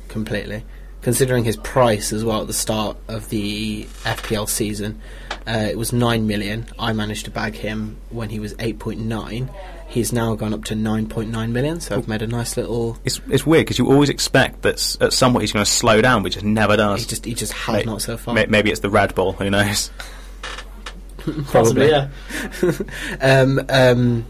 completely. 0.07 0.63
Considering 1.03 1.43
his 1.43 1.55
price 1.57 2.11
as 2.11 2.25
well 2.25 2.41
at 2.41 2.47
the 2.47 2.53
start 2.53 2.97
of 3.07 3.29
the 3.29 3.83
FPL 4.05 4.49
season, 4.49 4.99
uh, 5.47 5.67
it 5.69 5.77
was 5.77 5.93
nine 5.93 6.25
million. 6.25 6.65
I 6.79 6.93
managed 6.93 7.25
to 7.25 7.31
bag 7.31 7.53
him 7.53 7.97
when 8.09 8.29
he 8.31 8.39
was 8.39 8.55
eight 8.57 8.79
point 8.79 8.99
nine. 8.99 9.51
He's 9.89 10.13
now 10.13 10.35
gone 10.35 10.53
up 10.53 10.65
to 10.65 10.75
nine 10.75 11.09
point 11.09 11.31
nine 11.31 11.51
million. 11.51 11.79
So 11.79 11.95
I've 11.95 12.07
made 12.07 12.21
a 12.21 12.27
nice 12.27 12.55
little. 12.55 12.99
It's 13.03 13.19
it's 13.27 13.43
weird 13.43 13.65
because 13.65 13.79
you 13.79 13.87
always 13.87 14.09
expect 14.09 14.61
that 14.61 14.97
at 15.01 15.13
some 15.13 15.31
point 15.31 15.41
he's 15.41 15.51
going 15.51 15.65
to 15.65 15.69
slow 15.69 15.99
down, 15.99 16.21
but 16.21 16.31
he 16.31 16.35
just 16.35 16.45
never 16.45 16.77
does. 16.77 17.01
He 17.01 17.07
just 17.07 17.25
he 17.25 17.33
just 17.33 17.53
has 17.53 17.77
May- 17.77 17.91
not 17.91 18.03
so 18.03 18.15
far. 18.15 18.35
Maybe 18.35 18.69
it's 18.69 18.81
the 18.81 18.89
Red 18.89 19.15
Bull. 19.15 19.33
Who 19.33 19.49
knows? 19.49 19.89
Possibly, 21.51 21.89
yeah. 21.89 22.09
Um, 23.19 23.59
um, 23.67 24.25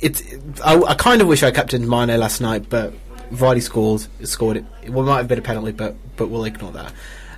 it's. 0.00 0.20
I, 0.64 0.80
I 0.80 0.94
kind 0.94 1.22
of 1.22 1.28
wish 1.28 1.44
I 1.44 1.52
captained 1.52 1.88
Mane 1.88 2.18
last 2.18 2.40
night, 2.40 2.68
but 2.68 2.92
Vardy 3.30 3.62
scored. 3.62 4.04
Scored 4.26 4.56
it. 4.56 4.64
Well, 4.88 5.04
it 5.04 5.10
might 5.10 5.18
have 5.18 5.28
been 5.28 5.38
a 5.38 5.42
penalty, 5.42 5.70
but 5.70 5.94
but 6.16 6.28
we'll 6.28 6.44
ignore 6.44 6.72
that. 6.72 6.92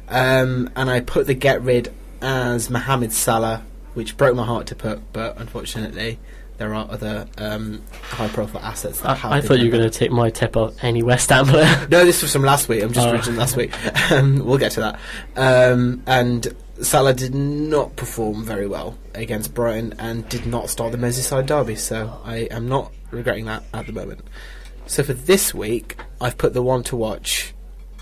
Um, 0.08 0.70
and 0.76 0.88
I 0.88 1.00
put 1.00 1.26
the 1.26 1.34
get 1.34 1.60
rid 1.60 1.92
as 2.22 2.70
Mohamed 2.70 3.12
Salah, 3.12 3.64
which 3.92 4.16
broke 4.16 4.34
my 4.34 4.46
heart 4.46 4.66
to 4.68 4.74
put, 4.74 5.12
but 5.12 5.38
unfortunately 5.38 6.18
there 6.58 6.74
are 6.74 6.90
other 6.90 7.26
um, 7.38 7.82
high-profile 8.02 8.62
assets. 8.62 9.00
That 9.00 9.18
have 9.18 9.32
I, 9.32 9.36
I 9.38 9.40
thought 9.40 9.58
you 9.58 9.66
were 9.66 9.76
going 9.78 9.90
to 9.90 9.98
take 9.98 10.10
my 10.10 10.30
tip 10.30 10.56
of 10.56 10.76
any 10.82 11.02
West 11.02 11.30
Ham 11.30 11.46
player. 11.46 11.86
No, 11.90 12.04
this 12.04 12.22
was 12.22 12.32
from 12.32 12.42
last 12.42 12.68
week. 12.68 12.82
I'm 12.82 12.92
just 12.92 13.06
Oh. 13.06 13.12
reading 13.12 13.36
last 13.36 13.56
week. 13.56 13.72
Um, 14.10 14.44
we'll 14.44 14.58
get 14.58 14.72
to 14.72 14.80
that. 14.80 15.00
Um, 15.36 16.02
and 16.06 16.54
Salah 16.80 17.14
did 17.14 17.34
not 17.34 17.96
perform 17.96 18.44
very 18.44 18.66
well 18.66 18.96
against 19.14 19.54
Brighton 19.54 19.94
and 19.98 20.28
did 20.28 20.46
not 20.46 20.70
start 20.70 20.92
the 20.92 20.98
Merseyside 20.98 21.46
derby. 21.46 21.76
So 21.76 22.20
I 22.24 22.48
am 22.50 22.68
not 22.68 22.92
regretting 23.10 23.44
that 23.46 23.62
at 23.74 23.86
the 23.86 23.92
moment. 23.92 24.20
So 24.86 25.02
for 25.02 25.12
this 25.14 25.52
week, 25.54 25.96
I've 26.20 26.38
put 26.38 26.54
the 26.54 26.62
one 26.62 26.82
to 26.84 26.96
watch 26.96 27.52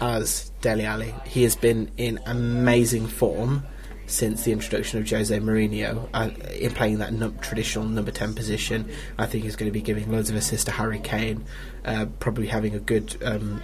as 0.01 0.51
Dele 0.61 0.85
Alli. 0.85 1.15
He 1.25 1.43
has 1.45 1.57
been 1.57 1.91
in 1.97 2.19
amazing 2.27 3.07
form 3.07 3.65
since 4.07 4.45
the 4.45 4.53
introduction 4.53 4.99
of 5.01 5.09
Jose 5.09 5.39
Mourinho 5.39 6.09
uh, 6.15 6.31
in 6.53 6.73
playing 6.73 6.99
that 6.99 7.13
num- 7.13 7.39
traditional 7.39 7.85
number 7.87 8.11
10 8.11 8.35
position. 8.35 8.91
I 9.19 9.27
think 9.27 9.45
he's 9.45 9.57
going 9.57 9.69
to 9.69 9.73
be 9.73 9.81
giving 9.83 10.11
loads 10.13 10.31
of 10.31 10.37
assists 10.37 10.65
to 10.67 10.73
Harry 10.73 10.99
Kane, 11.01 11.45
uh, 11.85 12.07
probably 12.21 12.47
having 12.47 12.75
a 12.75 12.79
good 12.81 13.17
um, 13.25 13.63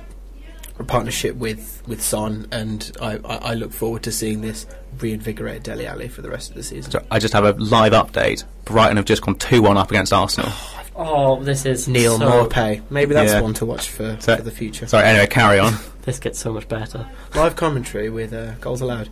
partnership 0.86 1.36
with, 1.36 1.82
with 1.86 2.00
Son, 2.02 2.46
and 2.52 2.90
I, 3.02 3.16
I, 3.24 3.36
I 3.36 3.54
look 3.54 3.72
forward 3.72 4.02
to 4.04 4.12
seeing 4.12 4.40
this 4.40 4.66
reinvigorate 4.98 5.62
Dele 5.62 5.86
Alli 5.86 6.08
for 6.08 6.22
the 6.22 6.30
rest 6.30 6.50
of 6.50 6.56
the 6.56 6.62
season. 6.62 6.90
So 6.90 7.04
I 7.10 7.18
just 7.18 7.34
have 7.34 7.44
a 7.44 7.52
live 7.52 7.92
update. 7.92 8.44
Brighton 8.64 8.96
have 8.96 9.06
just 9.06 9.22
gone 9.22 9.34
two 9.36 9.60
one 9.62 9.76
up 9.76 9.90
against 9.90 10.12
Arsenal. 10.12 10.50
oh, 10.96 11.42
this 11.42 11.66
is 11.66 11.86
Neal 11.86 12.18
so, 12.18 12.48
Maupay. 12.48 12.82
Maybe 12.90 13.12
that's 13.14 13.32
Yeah. 13.32 13.40
one 13.42 13.52
to 13.54 13.66
watch 13.66 13.90
for, 13.90 14.16
So- 14.20 14.36
for 14.36 14.42
the 14.42 14.50
future. 14.50 14.86
Sorry. 14.86 15.06
Anyway, 15.06 15.26
carry 15.26 15.58
on. 15.58 15.74
This 16.02 16.18
gets 16.18 16.38
so 16.38 16.50
much 16.50 16.66
better. 16.66 17.06
Live 17.34 17.56
commentary 17.56 18.08
with 18.08 18.32
uh, 18.32 18.52
Goals 18.54 18.80
Aloud. 18.80 19.10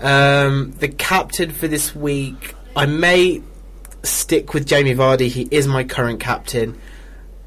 Um, 0.00 0.72
the 0.78 0.88
captain 0.88 1.50
for 1.50 1.68
this 1.68 1.94
week, 1.94 2.54
I 2.74 2.86
may 2.86 3.42
stick 4.02 4.54
with 4.54 4.66
Jamie 4.66 4.94
Vardy. 4.94 5.28
He 5.28 5.48
is 5.50 5.66
my 5.66 5.84
current 5.84 6.20
captain, 6.20 6.78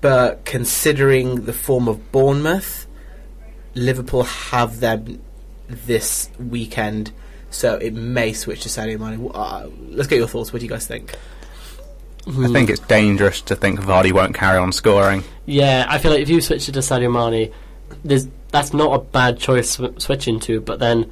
but 0.01 0.45
considering 0.45 1.45
the 1.45 1.53
form 1.53 1.87
of 1.87 2.11
Bournemouth, 2.11 2.87
Liverpool 3.75 4.23
have 4.23 4.79
them 4.79 5.21
this 5.67 6.29
weekend, 6.39 7.11
so 7.49 7.75
it 7.75 7.93
may 7.93 8.33
switch 8.33 8.61
to 8.63 8.69
Sadio 8.69 8.99
Mane. 8.99 9.29
Uh, 9.33 9.69
let's 9.89 10.07
get 10.07 10.17
your 10.17 10.27
thoughts. 10.27 10.51
What 10.51 10.59
do 10.59 10.65
you 10.65 10.69
guys 10.69 10.87
think? 10.87 11.15
I 12.27 12.47
think 12.47 12.69
it's 12.69 12.81
dangerous 12.81 13.41
to 13.43 13.55
think 13.55 13.79
Vardy 13.79 14.11
won't 14.11 14.35
carry 14.35 14.57
on 14.57 14.71
scoring. 14.71 15.23
Yeah, 15.45 15.85
I 15.89 15.97
feel 15.97 16.11
like 16.11 16.21
if 16.21 16.29
you 16.29 16.41
switch 16.41 16.69
it 16.69 16.73
to 16.73 16.79
Sadio 16.79 17.11
Mane, 17.11 17.51
there's 18.03 18.27
that's 18.51 18.73
not 18.73 18.93
a 18.93 18.99
bad 18.99 19.39
choice 19.39 19.71
sw- 19.71 19.97
switching 19.97 20.39
to. 20.41 20.61
But 20.61 20.79
then 20.79 21.11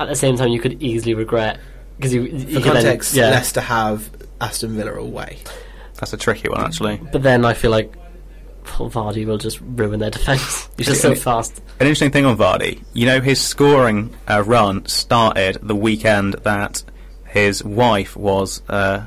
at 0.00 0.08
the 0.08 0.16
same 0.16 0.36
time, 0.36 0.48
you 0.48 0.60
could 0.60 0.82
easily 0.82 1.14
regret 1.14 1.58
because 1.96 2.12
you, 2.14 2.22
you 2.22 2.38
For 2.38 2.44
could 2.46 2.62
then- 2.62 2.72
context, 2.72 3.14
yeah. 3.14 3.30
Leicester 3.30 3.60
have 3.60 4.10
Aston 4.40 4.74
Villa 4.76 4.94
away. 4.94 5.38
That's 5.96 6.12
a 6.12 6.16
tricky 6.16 6.48
one, 6.48 6.62
actually. 6.62 6.98
But 7.12 7.22
then 7.22 7.44
I 7.44 7.52
feel 7.54 7.70
like 7.70 7.92
well, 8.78 8.88
Vardy 8.90 9.26
will 9.26 9.38
just 9.38 9.60
ruin 9.60 10.00
their 10.00 10.10
defence. 10.10 10.68
He's 10.76 10.86
just 10.88 11.02
so 11.02 11.10
Yeah. 11.10 11.14
fast. 11.16 11.58
An 11.78 11.86
interesting 11.86 12.10
thing 12.10 12.24
on 12.24 12.36
Vardy, 12.36 12.82
you 12.94 13.06
know, 13.06 13.20
his 13.20 13.40
scoring 13.40 14.14
uh, 14.28 14.42
run 14.46 14.86
started 14.86 15.58
the 15.62 15.74
weekend 15.76 16.34
that 16.44 16.82
his 17.26 17.62
wife 17.64 18.16
was. 18.16 18.62
Uh, 18.68 19.04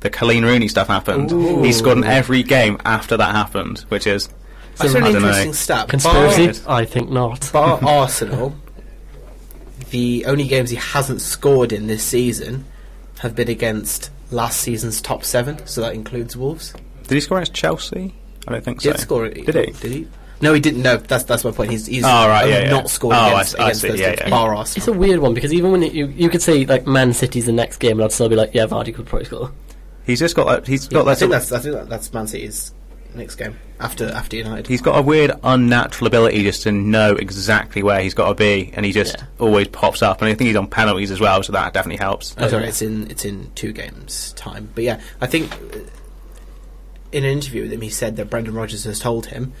the 0.00 0.10
Colleen 0.10 0.44
Rooney 0.44 0.68
stuff 0.68 0.86
happened. 0.88 1.30
Ooh. 1.32 1.62
He 1.62 1.72
scored 1.72 1.98
in 1.98 2.04
every 2.04 2.42
game 2.42 2.78
after 2.84 3.16
that 3.18 3.34
happened, 3.34 3.80
which 3.90 4.06
is 4.06 4.28
That's 4.78 4.94
an 4.94 5.02
I 5.02 5.12
don't 5.12 5.22
know. 5.22 5.28
interesting 5.28 5.52
stat. 5.52 5.88
Conspiracy? 5.88 6.64
Bar- 6.64 6.74
I 6.76 6.84
think 6.86 7.10
not. 7.10 7.50
Bar 7.52 7.80
Arsenal, 7.86 8.54
the 9.90 10.24
only 10.26 10.46
games 10.46 10.70
he 10.70 10.76
hasn't 10.76 11.20
scored 11.20 11.72
in 11.72 11.86
this 11.86 12.02
season 12.02 12.64
have 13.20 13.34
been 13.36 13.48
against 13.48 14.10
last 14.30 14.60
season's 14.60 15.00
top 15.00 15.24
seven, 15.24 15.64
so 15.66 15.80
that 15.82 15.94
includes 15.94 16.36
Wolves. 16.36 16.72
Did 17.08 17.14
he 17.14 17.20
score 17.20 17.38
against 17.38 17.54
Chelsea? 17.54 18.14
I 18.48 18.52
don't 18.52 18.64
think 18.64 18.80
Did 18.80 18.96
so. 18.96 19.02
score 19.02 19.26
it? 19.26 19.44
Did 19.46 19.54
he? 19.54 19.72
Did 19.72 19.92
he? 19.92 20.08
No, 20.40 20.54
he 20.54 20.60
didn't. 20.60 20.82
No, 20.82 20.96
that's 20.96 21.24
that's 21.24 21.44
my 21.44 21.50
point. 21.50 21.70
He's 21.70 21.84
he's 21.86 22.02
Oh, 22.02 22.08
right, 22.08 22.44
only 22.44 22.54
yeah, 22.54 22.62
yeah. 22.64 22.70
not 22.70 22.88
scored 22.88 23.14
Oh, 23.14 23.18
I 23.18 23.30
against, 23.32 23.50
see- 23.52 23.58
I 23.58 23.62
against 23.64 23.80
see, 23.82 23.88
those 23.88 24.00
yeah, 24.00 24.08
teams. 24.10 24.20
yeah. 24.22 24.30
Bar 24.30 24.62
It's 24.62 24.88
a 24.88 24.92
weird 24.92 25.18
one 25.20 25.34
because 25.34 25.52
even 25.52 25.70
when 25.72 25.82
it, 25.82 25.92
you 25.92 26.06
you 26.06 26.30
could 26.30 26.40
say 26.40 26.64
like 26.64 26.86
Man 26.86 27.12
City's 27.12 27.44
the 27.46 27.52
next 27.52 27.76
game, 27.76 27.98
and 27.98 28.04
I'd 28.04 28.12
still 28.12 28.28
be 28.30 28.36
like, 28.36 28.54
yeah, 28.54 28.66
Vardy 28.66 28.94
could 28.94 29.04
probably 29.06 29.26
score. 29.26 29.52
He's 30.06 30.18
just 30.18 30.34
got 30.34 30.46
that. 30.46 30.66
He's 30.66 30.88
got 30.88 31.02
I 31.02 31.10
that. 31.10 31.18
think 31.18 31.30
that's 31.32 31.50
of, 31.52 31.58
I 31.58 31.62
think 31.62 31.74
that, 31.74 31.88
that's 31.90 32.12
Man 32.14 32.26
City's 32.26 32.72
next 33.14 33.36
game 33.36 33.58
after 33.80 34.08
after 34.08 34.36
United. 34.36 34.66
he's 34.66 34.80
got 34.82 34.98
a 34.98 35.02
weird, 35.02 35.32
unnatural 35.42 36.06
ability 36.06 36.42
just 36.42 36.62
to 36.64 36.72
know 36.72 37.14
exactly 37.14 37.82
where 37.82 38.00
he's 38.02 38.14
got 38.14 38.28
to 38.28 38.34
be, 38.34 38.70
and 38.74 38.84
he 38.86 38.92
just 38.92 39.16
Yeah. 39.18 39.24
always 39.38 39.68
pops 39.68 40.02
up. 40.02 40.20
And 40.22 40.30
I 40.30 40.34
think 40.34 40.48
he's 40.48 40.56
on 40.56 40.66
penalties 40.66 41.10
as 41.10 41.20
well, 41.20 41.42
so 41.42 41.52
that 41.52 41.72
definitely 41.72 41.98
helps. 41.98 42.34
Oh, 42.38 42.48
sorry, 42.48 42.66
it's 42.68 42.82
in 42.82 43.10
it's 43.10 43.24
in 43.24 43.50
two 43.54 43.72
games 43.72 44.32
time. 44.36 44.68
But 44.74 44.84
yeah, 44.84 45.00
I 45.20 45.26
think 45.26 45.52
uh, 45.52 45.78
in 47.12 47.24
an 47.24 47.30
interview 47.30 47.62
with 47.62 47.72
him, 47.72 47.80
he 47.80 47.90
said 47.90 48.16
that 48.16 48.30
Brendan 48.30 48.54
Rodgers 48.54 48.84
has 48.84 48.98
told 49.00 49.26
him, 49.26 49.52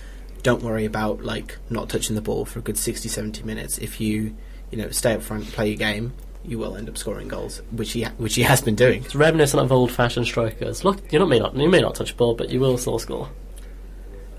"Don't 0.42 0.62
worry 0.62 0.84
about 0.84 1.24
like 1.24 1.58
not 1.68 1.88
touching 1.88 2.14
the 2.16 2.22
ball 2.22 2.44
for 2.44 2.58
a 2.60 2.62
good 2.62 2.78
60, 2.78 3.08
70 3.08 3.42
minutes. 3.42 3.78
If 3.78 4.00
you 4.00 4.34
you 4.70 4.78
know 4.78 4.90
stay 4.90 5.14
up 5.14 5.22
front, 5.22 5.50
play 5.52 5.68
your 5.68 5.76
game, 5.76 6.12
you 6.44 6.58
will 6.58 6.76
end 6.76 6.88
up 6.88 6.96
scoring 6.96 7.26
goals, 7.28 7.60
which 7.72 7.92
he 7.92 8.02
ha- 8.02 8.12
which 8.18 8.34
he 8.36 8.42
has 8.42 8.60
been 8.60 8.76
doing." 8.76 9.02
It's 9.04 9.14
reminiscent 9.16 9.62
of 9.62 9.72
old-fashioned 9.72 10.26
strikers. 10.26 10.84
Look, 10.84 11.12
you 11.12 11.18
not 11.18 11.28
may 11.28 11.38
not 11.40 11.56
you 11.56 11.68
may 11.68 11.80
not 11.80 11.94
touch 11.96 12.10
the 12.10 12.16
ball, 12.16 12.34
but 12.34 12.50
you 12.50 12.60
will 12.60 12.78
still 12.78 12.98
score. 12.98 13.28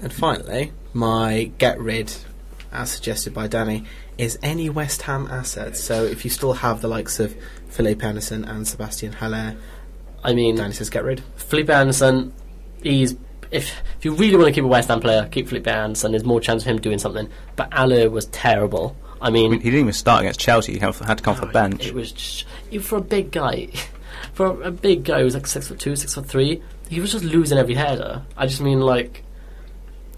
And 0.02 0.12
finally, 0.12 0.72
my 0.93 1.52
get 1.58 1.80
rid, 1.80 2.14
as 2.72 2.91
suggested 2.91 3.34
by 3.34 3.47
Danny, 3.47 3.86
is 4.18 4.38
any 4.41 4.70
West 4.70 5.04
Ham 5.04 5.28
assets. 5.30 5.84
So 5.84 6.04
if 6.04 6.24
you 6.24 6.32
still 6.32 6.54
have 6.54 6.82
the 6.82 6.88
likes 6.88 7.20
of 7.20 7.36
Felipe 7.70 8.04
Anderson 8.04 8.43
and 8.45 8.68
Sebastian 8.68 9.14
Haller, 9.14 9.56
I 10.24 10.34
mean, 10.34 10.56
Danny 10.56 10.74
says 10.74 10.89
get 10.89 11.04
rid. 11.04 11.24
Felipe 11.36 11.70
Anderson, 11.70 12.34
he's 12.84 13.16
if 13.52 13.70
if 13.97 14.06
you 14.06 14.14
really 14.14 14.38
want 14.38 14.47
to 14.47 14.54
keep 14.54 14.64
a 14.64 14.68
West 14.68 14.88
Ham 14.89 14.99
player, 14.99 15.28
keep 15.30 15.49
Felipe 15.49 15.68
Anderson. 15.68 16.12
There's 16.12 16.24
more 16.24 16.41
chance 16.41 16.64
of 16.64 16.70
him 16.70 16.80
doing 16.80 16.97
something. 16.97 17.30
But 17.56 17.74
Haller 17.74 18.10
was 18.10 18.26
terrible. 18.28 18.95
I 19.22 19.30
mean, 19.30 19.47
I 19.47 19.49
mean, 19.49 19.60
he 19.60 19.70
didn't 19.70 19.82
even 19.82 19.93
start 19.93 20.22
against 20.22 20.39
Chelsea. 20.39 20.74
He 20.74 20.80
had 20.80 20.95
had 20.95 21.20
to 21.20 21.24
come 21.24 21.36
off 21.36 21.41
the 21.41 21.47
bench. 21.47 21.86
It 21.86 21.93
was 21.93 22.12
just 22.12 22.45
even 22.72 22.86
for 22.86 22.97
a 22.97 23.02
big 23.02 23.32
guy, 23.32 23.68
for 24.34 24.62
a 24.64 24.72
big 24.72 25.04
guy 25.04 25.20
who 25.20 25.26
was 25.26 25.36
like 25.36 25.45
six 25.45 25.68
foot 25.68 25.80
two, 25.80 25.95
six 25.95 26.16
foot 26.16 26.26
three. 26.26 26.64
He 26.89 26.99
was 26.99 27.12
just 27.12 27.24
losing 27.24 27.58
every 27.58 27.76
header. 27.76 28.24
I 28.36 28.47
just 28.47 28.62
mean 28.62 28.80
like, 28.82 29.24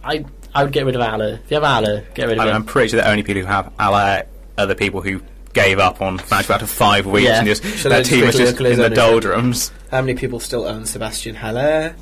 I 0.03 0.25
I 0.55 0.63
would 0.63 0.71
get 0.73 0.85
rid 0.85 0.95
of 0.95 1.01
Haller. 1.01 1.39
If 1.43 1.49
you 1.51 1.55
have 1.59 1.63
Haller, 1.63 2.03
get 2.13 2.27
rid 2.27 2.33
of 2.37 2.41
I 2.41 2.45
mean, 2.45 2.49
him. 2.49 2.61
I'm 2.61 2.65
pretty 2.65 2.89
sure 2.89 3.01
the 3.01 3.09
only 3.09 3.23
people 3.23 3.41
who 3.41 3.47
have 3.47 3.71
Haller 3.79 4.23
are 4.57 4.65
the 4.65 4.75
people 4.75 5.01
who 5.01 5.21
gave 5.53 5.79
up 5.79 6.01
on 6.01 6.15
match 6.31 6.49
after 6.49 6.65
five 6.65 7.05
weeks 7.05 7.25
Yeah. 7.27 7.37
and 7.39 7.47
just 7.47 7.63
Shall 7.63 7.91
I 7.91 7.95
their 7.97 8.03
just 8.03 8.11
team 8.11 8.25
was 8.25 8.35
quickly 8.35 8.45
just 8.51 8.59
look 8.59 8.65
at 8.65 8.69
his 8.77 8.79
in 8.79 8.93
the 8.93 9.01
own 9.01 9.11
doldrums. 9.11 9.71
How 9.91 10.01
many 10.01 10.15
people 10.15 10.39
still 10.39 10.65
own 10.65 10.85
Sebastian 10.85 11.35
Haller? 11.35 11.95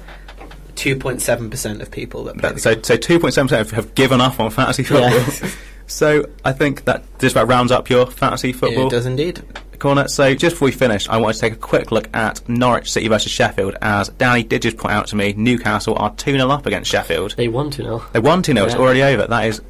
2.7% 0.76 1.82
of 1.82 1.92
people 1.92 2.24
that 2.26 2.38
play 2.38 2.42
That- 2.50 2.56
the 2.56 2.62
so, 2.62 2.74
game. 2.76 2.84
so 2.84 2.98
2.7% 2.98 3.72
have 3.72 3.94
given 3.96 4.22
up 4.22 4.40
on 4.40 4.50
fantasy 4.52 4.84
Yeah. 4.84 5.10
football. 5.20 5.50
so 5.92 6.26
I 6.46 6.54
think 6.54 6.86
that 6.86 7.04
just 7.20 7.36
about 7.36 7.48
rounds 7.48 7.72
up 7.72 7.90
your 7.90 8.06
fantasy 8.06 8.54
football. 8.54 8.88
it 8.88 8.92
does 8.92 9.06
indeed. 9.06 9.42
corner. 9.80 10.08
So 10.08 10.34
just 10.34 10.56
before 10.56 10.68
we 10.68 10.72
finish, 10.72 11.10
I 11.10 11.18
wanted 11.18 11.34
to 11.34 11.40
take 11.42 11.54
a 11.54 11.58
quick 11.58 11.92
look 11.92 12.08
at 12.16 12.48
Norwich 12.48 12.92
City 12.92 13.08
versus 13.08 13.32
Sheffield. 13.32 13.76
As 13.82 14.10
Danny 14.10 14.44
did 14.44 14.62
just 14.62 14.78
point 14.78 14.94
out 14.94 15.08
to 15.08 15.16
me, 15.16 15.34
Newcastle 15.36 15.96
are 15.98 16.14
two 16.16 16.34
0 16.34 16.50
up 16.50 16.66
against 16.66 16.90
Sheffield. 16.90 17.36
They 17.36 17.50
won 17.50 17.70
2 17.72 17.84
0. 17.84 18.06
They 18.14 18.20
won 18.20 18.42
2 18.42 18.54
0. 18.54 18.66
It's 18.66 18.76
already 18.76 19.04
over. 19.04 19.28
That 19.28 19.46
is 19.46 19.62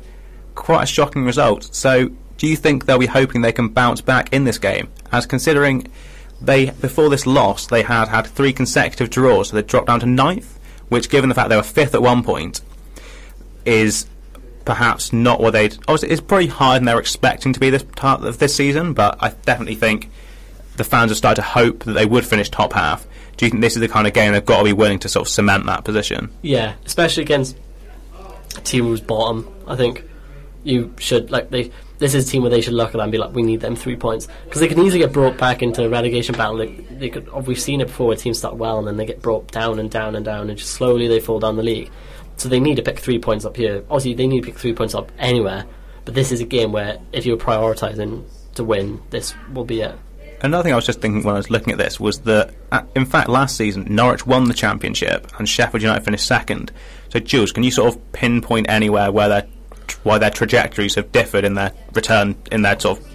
quite 0.53 0.83
a 0.83 0.87
shocking 0.87 1.25
result. 1.25 1.73
So, 1.73 2.09
do 2.37 2.47
you 2.47 2.55
think 2.55 2.85
they'll 2.85 2.99
be 2.99 3.07
hoping 3.07 3.41
they 3.41 3.51
can 3.51 3.69
bounce 3.69 4.01
back 4.01 4.33
in 4.33 4.43
this 4.43 4.57
game? 4.57 4.89
As 5.11 5.25
considering 5.25 5.87
they 6.39 6.69
before 6.69 7.09
this 7.09 7.27
loss 7.27 7.67
they 7.67 7.83
had 7.83 8.07
had 8.07 8.27
three 8.27 8.53
consecutive 8.53 9.09
draws, 9.09 9.49
so 9.49 9.55
they 9.55 9.63
dropped 9.63 9.87
down 9.87 9.99
to 10.01 10.05
ninth, 10.05 10.59
which, 10.89 11.09
given 11.09 11.29
the 11.29 11.35
fact 11.35 11.49
they 11.49 11.55
were 11.55 11.63
fifth 11.63 11.95
at 11.95 12.01
one 12.01 12.23
point, 12.23 12.61
is 13.65 14.05
perhaps 14.71 15.11
not 15.11 15.41
what 15.41 15.51
they'd. 15.51 15.73
Obviously, 15.89 16.11
it's 16.11 16.21
probably 16.21 16.47
higher 16.47 16.79
than 16.79 16.85
they're 16.85 16.97
expecting 16.97 17.51
to 17.51 17.59
be 17.59 17.69
this 17.69 17.83
part 17.83 18.23
of 18.23 18.39
this 18.39 18.55
season, 18.55 18.93
but 18.93 19.17
I 19.19 19.31
definitely 19.43 19.75
think 19.75 20.09
the 20.77 20.85
fans 20.85 21.11
have 21.11 21.17
started 21.17 21.41
to 21.41 21.47
hope 21.47 21.83
that 21.83 21.91
they 21.91 22.05
would 22.05 22.25
finish 22.25 22.49
top 22.49 22.71
half. 22.71 23.05
Do 23.35 23.45
you 23.45 23.51
think 23.51 23.61
this 23.61 23.75
is 23.75 23.81
the 23.81 23.89
kind 23.89 24.07
of 24.07 24.13
game 24.13 24.31
they've 24.31 24.45
got 24.45 24.59
to 24.59 24.63
be 24.63 24.71
willing 24.71 24.99
to 24.99 25.09
sort 25.09 25.27
of 25.27 25.29
cement 25.29 25.65
that 25.65 25.83
position? 25.83 26.29
Yeah, 26.41 26.75
especially 26.85 27.23
against 27.23 27.57
a 28.57 28.61
team 28.61 28.85
who's 28.85 29.01
bottom. 29.01 29.53
I 29.67 29.75
think 29.75 30.05
you 30.63 30.93
should 30.99 31.31
like 31.31 31.49
they. 31.49 31.69
This 31.97 32.13
is 32.15 32.25
a 32.25 32.31
team 32.31 32.43
where 32.43 32.49
they 32.49 32.61
should 32.61 32.73
look 32.73 32.95
at 32.95 33.01
and 33.01 33.11
be 33.11 33.17
like, 33.17 33.35
we 33.35 33.43
need 33.43 33.59
them 33.59 33.75
three 33.75 33.97
points 33.97 34.29
because 34.45 34.61
they 34.61 34.69
can 34.69 34.79
easily 34.79 34.99
get 34.99 35.11
brought 35.11 35.37
back 35.37 35.61
into 35.61 35.83
a 35.83 35.89
relegation 35.89 36.33
battle. 36.33 36.55
They, 36.55 36.67
they 36.67 37.09
could. 37.09 37.29
We've 37.45 37.59
seen 37.59 37.81
it 37.81 37.87
before 37.87 38.07
where 38.07 38.15
teams 38.15 38.37
start 38.37 38.55
well 38.55 38.79
and 38.79 38.87
then 38.87 38.95
they 38.95 39.05
get 39.05 39.21
brought 39.21 39.51
down 39.51 39.79
and 39.79 39.91
down 39.91 40.15
and 40.15 40.23
down 40.23 40.49
and 40.49 40.57
just 40.57 40.71
slowly 40.71 41.09
they 41.09 41.19
fall 41.19 41.41
down 41.41 41.57
the 41.57 41.63
league. 41.63 41.91
So 42.41 42.49
they 42.49 42.59
need 42.59 42.77
to 42.77 42.81
pick 42.81 42.97
three 42.97 43.19
points 43.19 43.45
up 43.45 43.55
here. 43.55 43.83
Obviously, 43.87 44.15
they 44.15 44.25
need 44.25 44.41
to 44.41 44.47
pick 44.47 44.57
three 44.57 44.73
points 44.73 44.95
up 44.95 45.11
anywhere. 45.19 45.63
But 46.05 46.15
this 46.15 46.31
is 46.31 46.41
a 46.41 46.43
game 46.43 46.71
where 46.71 46.97
if 47.13 47.23
you're 47.23 47.37
prioritising 47.37 48.23
to 48.55 48.63
win, 48.63 48.99
this 49.11 49.35
will 49.53 49.63
be 49.63 49.81
it. 49.81 49.95
Another 50.41 50.63
thing 50.63 50.73
I 50.73 50.75
was 50.75 50.87
just 50.87 51.01
thinking 51.01 51.21
when 51.21 51.35
I 51.35 51.37
was 51.37 51.51
looking 51.51 51.71
at 51.71 51.77
this 51.77 51.99
was 51.99 52.21
that, 52.21 52.51
uh, 52.71 52.81
in 52.95 53.05
fact, 53.05 53.29
last 53.29 53.57
season 53.57 53.85
Norwich 53.87 54.25
won 54.25 54.45
the 54.45 54.55
championship 54.55 55.31
and 55.37 55.47
Sheffield 55.47 55.83
United 55.83 56.03
finished 56.03 56.25
second. 56.25 56.71
So, 57.09 57.19
Jules, 57.19 57.51
can 57.51 57.61
you 57.61 57.69
sort 57.69 57.93
of 57.93 58.11
pinpoint 58.11 58.67
anywhere 58.67 59.11
where 59.11 59.29
their 59.29 59.47
why 60.01 60.17
their 60.17 60.31
trajectories 60.31 60.95
have 60.95 61.11
differed 61.11 61.43
in 61.43 61.53
their 61.53 61.71
return 61.93 62.35
in 62.51 62.63
their 62.63 62.79
sort 62.79 62.97
of 62.97 63.05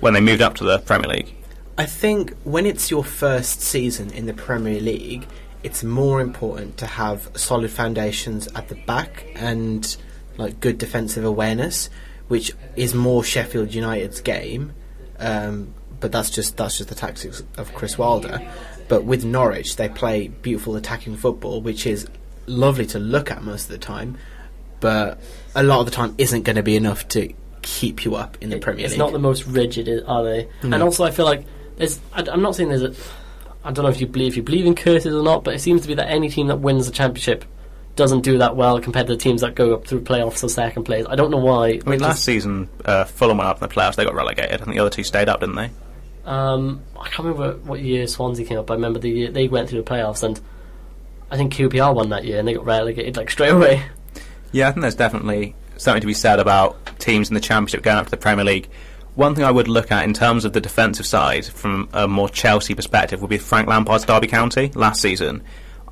when 0.00 0.14
they 0.14 0.22
moved 0.22 0.40
up 0.40 0.54
to 0.54 0.64
the 0.64 0.78
Premier 0.78 1.10
League? 1.10 1.34
I 1.76 1.84
think 1.84 2.34
when 2.44 2.64
it's 2.64 2.90
your 2.90 3.04
first 3.04 3.60
season 3.60 4.10
in 4.12 4.24
the 4.24 4.32
Premier 4.32 4.80
League, 4.80 5.26
it's 5.62 5.84
more 5.84 6.20
important 6.20 6.78
to 6.78 6.86
have 6.86 7.30
solid 7.34 7.70
foundations 7.70 8.48
at 8.54 8.68
the 8.68 8.74
back 8.74 9.26
and 9.34 9.96
like 10.36 10.60
good 10.60 10.78
defensive 10.78 11.24
awareness, 11.24 11.90
which 12.28 12.52
is 12.76 12.94
more 12.94 13.22
Sheffield 13.22 13.74
United's 13.74 14.20
game. 14.20 14.72
Um, 15.18 15.74
but 16.00 16.12
that's 16.12 16.30
just 16.30 16.56
that's 16.56 16.78
just 16.78 16.88
the 16.88 16.94
tactics 16.94 17.42
of 17.58 17.74
Chris 17.74 17.98
Wilder. 17.98 18.40
But 18.88 19.04
with 19.04 19.24
Norwich, 19.24 19.76
they 19.76 19.88
play 19.88 20.28
beautiful 20.28 20.76
attacking 20.76 21.16
football, 21.16 21.60
which 21.60 21.86
is 21.86 22.08
lovely 22.46 22.86
to 22.86 22.98
look 22.98 23.30
at 23.30 23.42
most 23.42 23.64
of 23.64 23.70
the 23.70 23.78
time, 23.78 24.18
but 24.80 25.20
a 25.54 25.62
lot 25.62 25.80
of 25.80 25.86
the 25.86 25.92
time 25.92 26.14
isn't 26.18 26.42
going 26.42 26.56
to 26.56 26.62
be 26.62 26.76
enough 26.76 27.06
to 27.08 27.32
keep 27.62 28.04
you 28.04 28.16
up 28.16 28.38
in 28.40 28.50
the 28.50 28.58
Premier 28.58 28.84
League. 28.84 28.86
it's 28.86 28.98
not 28.98 29.12
the 29.12 29.18
most 29.18 29.46
rigid, 29.46 30.02
are 30.06 30.24
they? 30.24 30.48
And 30.62 30.82
also, 30.82 31.04
I 31.04 31.10
feel 31.10 31.26
like 31.26 31.44
there's. 31.76 32.00
I, 32.12 32.22
am 32.32 32.42
not 32.42 32.56
saying 32.56 32.70
there's 32.70 32.82
a. 32.82 32.94
I 33.64 33.72
don't 33.72 33.84
know 33.84 33.90
if 33.90 34.00
you 34.00 34.06
believe 34.06 34.32
if 34.32 34.36
you 34.36 34.42
believe 34.42 34.66
in 34.66 34.74
curses 34.74 35.14
or 35.14 35.22
not, 35.22 35.44
but 35.44 35.54
it 35.54 35.60
seems 35.60 35.82
to 35.82 35.88
be 35.88 35.94
that 35.94 36.08
any 36.08 36.28
team 36.28 36.46
that 36.46 36.60
wins 36.60 36.86
the 36.86 36.92
championship 36.92 37.44
doesn't 37.96 38.22
do 38.22 38.38
that 38.38 38.56
well 38.56 38.80
compared 38.80 39.06
to 39.06 39.14
the 39.14 39.18
teams 39.18 39.42
that 39.42 39.54
go 39.54 39.74
up 39.74 39.86
through 39.86 40.00
playoffs 40.00 40.42
or 40.42 40.48
second 40.48 40.84
place. 40.84 41.04
I 41.08 41.16
don't 41.16 41.30
know 41.30 41.38
why. 41.38 41.80
I 41.84 41.90
mean, 41.90 42.00
last 42.00 42.24
season 42.24 42.68
uh, 42.84 43.04
Fulham 43.04 43.38
went 43.38 43.48
up 43.48 43.62
in 43.62 43.68
the 43.68 43.74
playoffs; 43.74 43.96
they 43.96 44.04
got 44.04 44.14
relegated. 44.14 44.60
I 44.60 44.64
think 44.64 44.76
the 44.76 44.80
other 44.80 44.90
two 44.90 45.04
stayed 45.04 45.28
up, 45.28 45.40
didn't 45.40 45.56
they? 45.56 45.70
Um, 46.24 46.82
I 46.98 47.08
can't 47.08 47.28
remember 47.28 47.58
what 47.64 47.80
year 47.80 48.06
Swansea 48.06 48.46
came 48.46 48.58
up. 48.58 48.70
I 48.70 48.74
remember 48.74 48.98
the 48.98 49.10
year 49.10 49.30
they 49.30 49.48
went 49.48 49.68
through 49.68 49.82
the 49.82 49.90
playoffs, 49.90 50.22
and 50.22 50.40
I 51.30 51.36
think 51.36 51.52
QPR 51.52 51.94
won 51.94 52.10
that 52.10 52.24
year, 52.24 52.38
and 52.38 52.48
they 52.48 52.54
got 52.54 52.64
relegated 52.64 53.16
like 53.16 53.30
straight 53.30 53.50
away. 53.50 53.84
Yeah, 54.52 54.68
I 54.68 54.72
think 54.72 54.82
there's 54.82 54.94
definitely 54.94 55.54
something 55.76 56.00
to 56.00 56.06
be 56.06 56.14
said 56.14 56.40
about 56.40 56.98
teams 56.98 57.28
in 57.28 57.34
the 57.34 57.40
Championship 57.40 57.82
going 57.82 57.98
up 57.98 58.06
to 58.06 58.10
the 58.10 58.16
Premier 58.16 58.44
League. 58.44 58.68
One 59.14 59.34
thing 59.34 59.44
I 59.44 59.50
would 59.50 59.68
look 59.68 59.90
at 59.90 60.04
in 60.04 60.14
terms 60.14 60.44
of 60.44 60.52
the 60.52 60.60
defensive 60.60 61.06
side, 61.06 61.44
from 61.44 61.88
a 61.92 62.06
more 62.06 62.28
Chelsea 62.28 62.74
perspective, 62.74 63.20
would 63.20 63.30
be 63.30 63.38
Frank 63.38 63.68
Lampard's 63.68 64.04
Derby 64.04 64.28
County 64.28 64.70
last 64.74 65.02
season. 65.02 65.42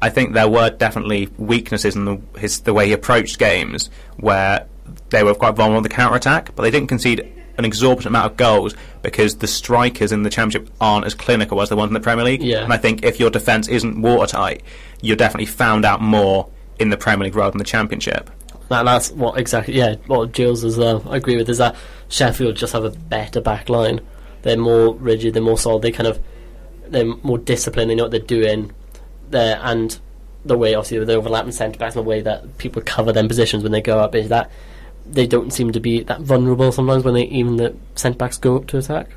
I 0.00 0.10
think 0.10 0.32
there 0.32 0.48
were 0.48 0.70
definitely 0.70 1.28
weaknesses 1.36 1.96
in 1.96 2.04
the, 2.04 2.20
his, 2.38 2.60
the 2.60 2.72
way 2.72 2.86
he 2.86 2.92
approached 2.92 3.38
games, 3.38 3.90
where 4.16 4.66
they 5.10 5.24
were 5.24 5.34
quite 5.34 5.56
vulnerable 5.56 5.78
on 5.78 5.82
the 5.82 5.88
counter 5.88 6.16
attack, 6.16 6.54
but 6.54 6.62
they 6.62 6.70
didn't 6.70 6.88
concede 6.88 7.20
an 7.58 7.64
exorbitant 7.64 8.06
amount 8.06 8.30
of 8.30 8.36
goals 8.36 8.74
because 9.02 9.38
the 9.38 9.46
strikers 9.48 10.12
in 10.12 10.22
the 10.22 10.30
Championship 10.30 10.72
aren't 10.80 11.04
as 11.04 11.14
clinical 11.14 11.60
as 11.60 11.68
the 11.68 11.76
ones 11.76 11.90
in 11.90 11.94
the 11.94 12.00
Premier 12.00 12.24
League. 12.24 12.42
Yeah. 12.42 12.62
And 12.62 12.72
I 12.72 12.76
think 12.76 13.04
if 13.04 13.18
your 13.18 13.30
defence 13.30 13.66
isn't 13.66 14.00
watertight, 14.00 14.62
you're 15.00 15.16
definitely 15.16 15.46
found 15.46 15.84
out 15.84 16.00
more 16.00 16.48
in 16.78 16.90
the 16.90 16.96
Premier 16.96 17.24
League 17.24 17.34
rather 17.34 17.50
than 17.50 17.58
the 17.58 17.64
Championship. 17.64 18.30
That, 18.68 18.84
that's 18.84 19.10
what 19.10 19.38
exactly. 19.38 19.74
Yeah, 19.74 19.96
what 20.06 20.32
Jules 20.32 20.64
as 20.64 20.76
well. 20.76 21.02
I 21.08 21.16
agree 21.16 21.36
with 21.36 21.48
is 21.48 21.58
that 21.58 21.76
Sheffield 22.08 22.56
just 22.56 22.72
have 22.72 22.84
a 22.84 22.90
better 22.90 23.40
back 23.40 23.68
line. 23.68 24.00
They're 24.42 24.56
more 24.58 24.94
rigid. 24.94 25.34
They're 25.34 25.42
more 25.42 25.58
solid. 25.58 25.82
They 25.82 25.92
kind 25.92 26.06
of 26.06 26.20
they're 26.86 27.04
more 27.04 27.38
disciplined. 27.38 27.90
They 27.90 27.94
know 27.94 28.04
what 28.04 28.10
they're 28.10 28.20
doing. 28.20 28.72
There 29.30 29.58
and 29.62 29.98
the 30.44 30.56
way 30.56 30.74
obviously 30.74 30.98
with 30.98 31.08
the 31.08 31.14
overlapping 31.14 31.52
centre 31.52 31.78
backs 31.78 31.96
and 31.96 32.04
the 32.04 32.08
way 32.08 32.20
that 32.22 32.58
people 32.58 32.80
cover 32.82 33.12
them 33.12 33.28
positions 33.28 33.62
when 33.62 33.72
they 33.72 33.80
go 33.80 33.98
up 33.98 34.14
is 34.14 34.28
that 34.28 34.50
they 35.04 35.26
don't 35.26 35.52
seem 35.52 35.72
to 35.72 35.80
be 35.80 36.02
that 36.02 36.20
vulnerable 36.20 36.70
sometimes 36.70 37.04
when 37.04 37.14
they 37.14 37.24
even 37.24 37.56
the 37.56 37.74
centre 37.94 38.16
backs 38.16 38.38
go 38.38 38.56
up 38.56 38.66
to 38.68 38.78
attack. 38.78 39.08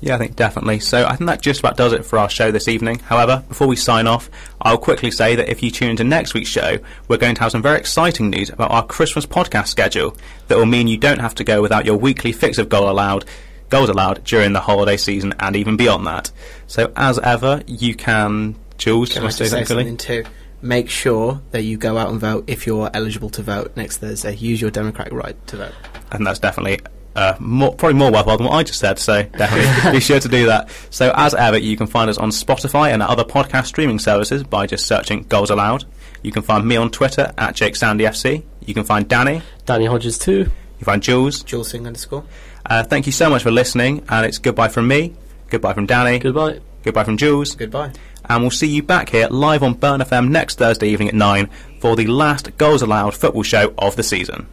Yeah, 0.00 0.14
I 0.14 0.18
think 0.18 0.36
definitely. 0.36 0.80
So 0.80 1.06
I 1.06 1.16
think 1.16 1.28
that 1.28 1.40
just 1.40 1.60
about 1.60 1.76
does 1.76 1.92
it 1.92 2.04
for 2.04 2.18
our 2.18 2.28
show 2.28 2.50
this 2.50 2.68
evening. 2.68 2.98
However, 2.98 3.42
before 3.48 3.66
we 3.66 3.76
sign 3.76 4.06
off, 4.06 4.28
I'll 4.60 4.78
quickly 4.78 5.10
say 5.10 5.36
that 5.36 5.48
if 5.48 5.62
you 5.62 5.70
tune 5.70 5.90
into 5.90 6.04
next 6.04 6.34
week's 6.34 6.50
show, 6.50 6.78
we're 7.08 7.16
going 7.16 7.34
to 7.34 7.40
have 7.40 7.52
some 7.52 7.62
very 7.62 7.78
exciting 7.78 8.30
news 8.30 8.50
about 8.50 8.70
our 8.70 8.84
Christmas 8.86 9.24
podcast 9.24 9.68
schedule 9.68 10.16
that 10.48 10.58
will 10.58 10.66
mean 10.66 10.86
you 10.86 10.98
don't 10.98 11.20
have 11.20 11.34
to 11.36 11.44
go 11.44 11.62
without 11.62 11.86
your 11.86 11.96
weekly 11.96 12.32
fix 12.32 12.58
of 12.58 12.68
Goal 12.68 12.90
Aloud, 12.90 13.24
Goals 13.70 13.88
Aloud 13.88 14.22
during 14.24 14.52
the 14.52 14.60
holiday 14.60 14.96
season 14.96 15.34
and 15.40 15.56
even 15.56 15.76
beyond 15.76 16.06
that. 16.06 16.30
So 16.66 16.92
as 16.94 17.18
ever, 17.18 17.62
you 17.66 17.94
can 17.94 18.54
Jules, 18.78 19.12
Can 19.12 19.24
I 19.24 19.30
say 19.30 19.46
say 19.46 19.64
something 19.64 19.96
too? 19.96 20.24
Make 20.62 20.90
sure 20.90 21.40
that 21.52 21.62
you 21.62 21.76
go 21.78 21.96
out 21.96 22.10
and 22.10 22.20
vote 22.20 22.44
if 22.48 22.66
you're 22.66 22.90
eligible 22.92 23.30
to 23.30 23.42
vote 23.42 23.72
next 23.76 23.98
Thursday. 23.98 24.34
Use 24.36 24.60
your 24.60 24.70
democratic 24.70 25.12
right 25.12 25.46
to 25.48 25.56
vote. 25.56 25.72
and 26.12 26.26
that's 26.26 26.38
definitely 26.38 26.80
uh, 27.16 27.34
more, 27.40 27.74
probably 27.74 27.94
more 27.98 28.12
worthwhile 28.12 28.36
than 28.36 28.46
what 28.46 28.54
I 28.54 28.62
just 28.62 28.78
said. 28.78 28.98
So 29.00 29.22
definitely 29.24 29.92
be 29.98 30.00
sure 30.00 30.20
to 30.20 30.28
do 30.28 30.46
that. 30.46 30.68
So 30.90 31.12
as 31.16 31.34
ever, 31.34 31.58
you 31.58 31.76
can 31.76 31.86
find 31.88 32.08
us 32.08 32.18
on 32.18 32.30
Spotify 32.30 32.92
and 32.92 33.02
other 33.02 33.24
podcast 33.24 33.66
streaming 33.66 33.98
services 33.98 34.44
by 34.44 34.66
just 34.66 34.86
searching 34.86 35.22
Goals 35.24 35.50
Aloud. 35.50 35.84
You 36.22 36.30
can 36.32 36.42
find 36.42 36.66
me 36.66 36.76
on 36.76 36.90
Twitter 36.90 37.32
at 37.38 37.54
JakeSandyFC. 37.56 38.42
You 38.64 38.74
can 38.74 38.84
find 38.84 39.08
Danny. 39.08 39.42
Danny 39.64 39.86
Hodges 39.86 40.18
too. 40.18 40.38
You 40.38 40.78
can 40.78 40.84
find 40.84 41.02
Jules. 41.02 41.42
Jules 41.42 41.70
Singh 41.70 41.86
underscore. 41.86 42.24
Uh, 42.68 42.82
thank 42.82 43.06
you 43.06 43.12
so 43.12 43.30
much 43.30 43.42
for 43.42 43.50
listening, 43.50 44.04
and 44.08 44.26
it's 44.26 44.38
goodbye 44.38 44.68
from 44.68 44.88
me, 44.88 45.14
goodbye 45.50 45.72
from 45.72 45.86
Danny, 45.86 46.18
Goodbye. 46.18 46.60
goodbye 46.82 47.04
from 47.04 47.16
Jules, 47.16 47.54
Goodbye. 47.54 47.92
and 48.28 48.42
we'll 48.42 48.50
see 48.50 48.66
you 48.66 48.82
back 48.82 49.08
here 49.10 49.28
live 49.30 49.62
on 49.62 49.74
Burn 49.74 50.00
FM 50.00 50.30
next 50.30 50.58
Thursday 50.58 50.88
evening 50.88 51.08
at 51.08 51.14
nine 51.14 51.48
for 51.80 51.94
the 51.94 52.08
last 52.08 52.56
Goals 52.58 52.82
Aloud 52.82 53.14
football 53.14 53.44
show 53.44 53.72
of 53.78 53.94
the 53.94 54.02
season. 54.02 54.48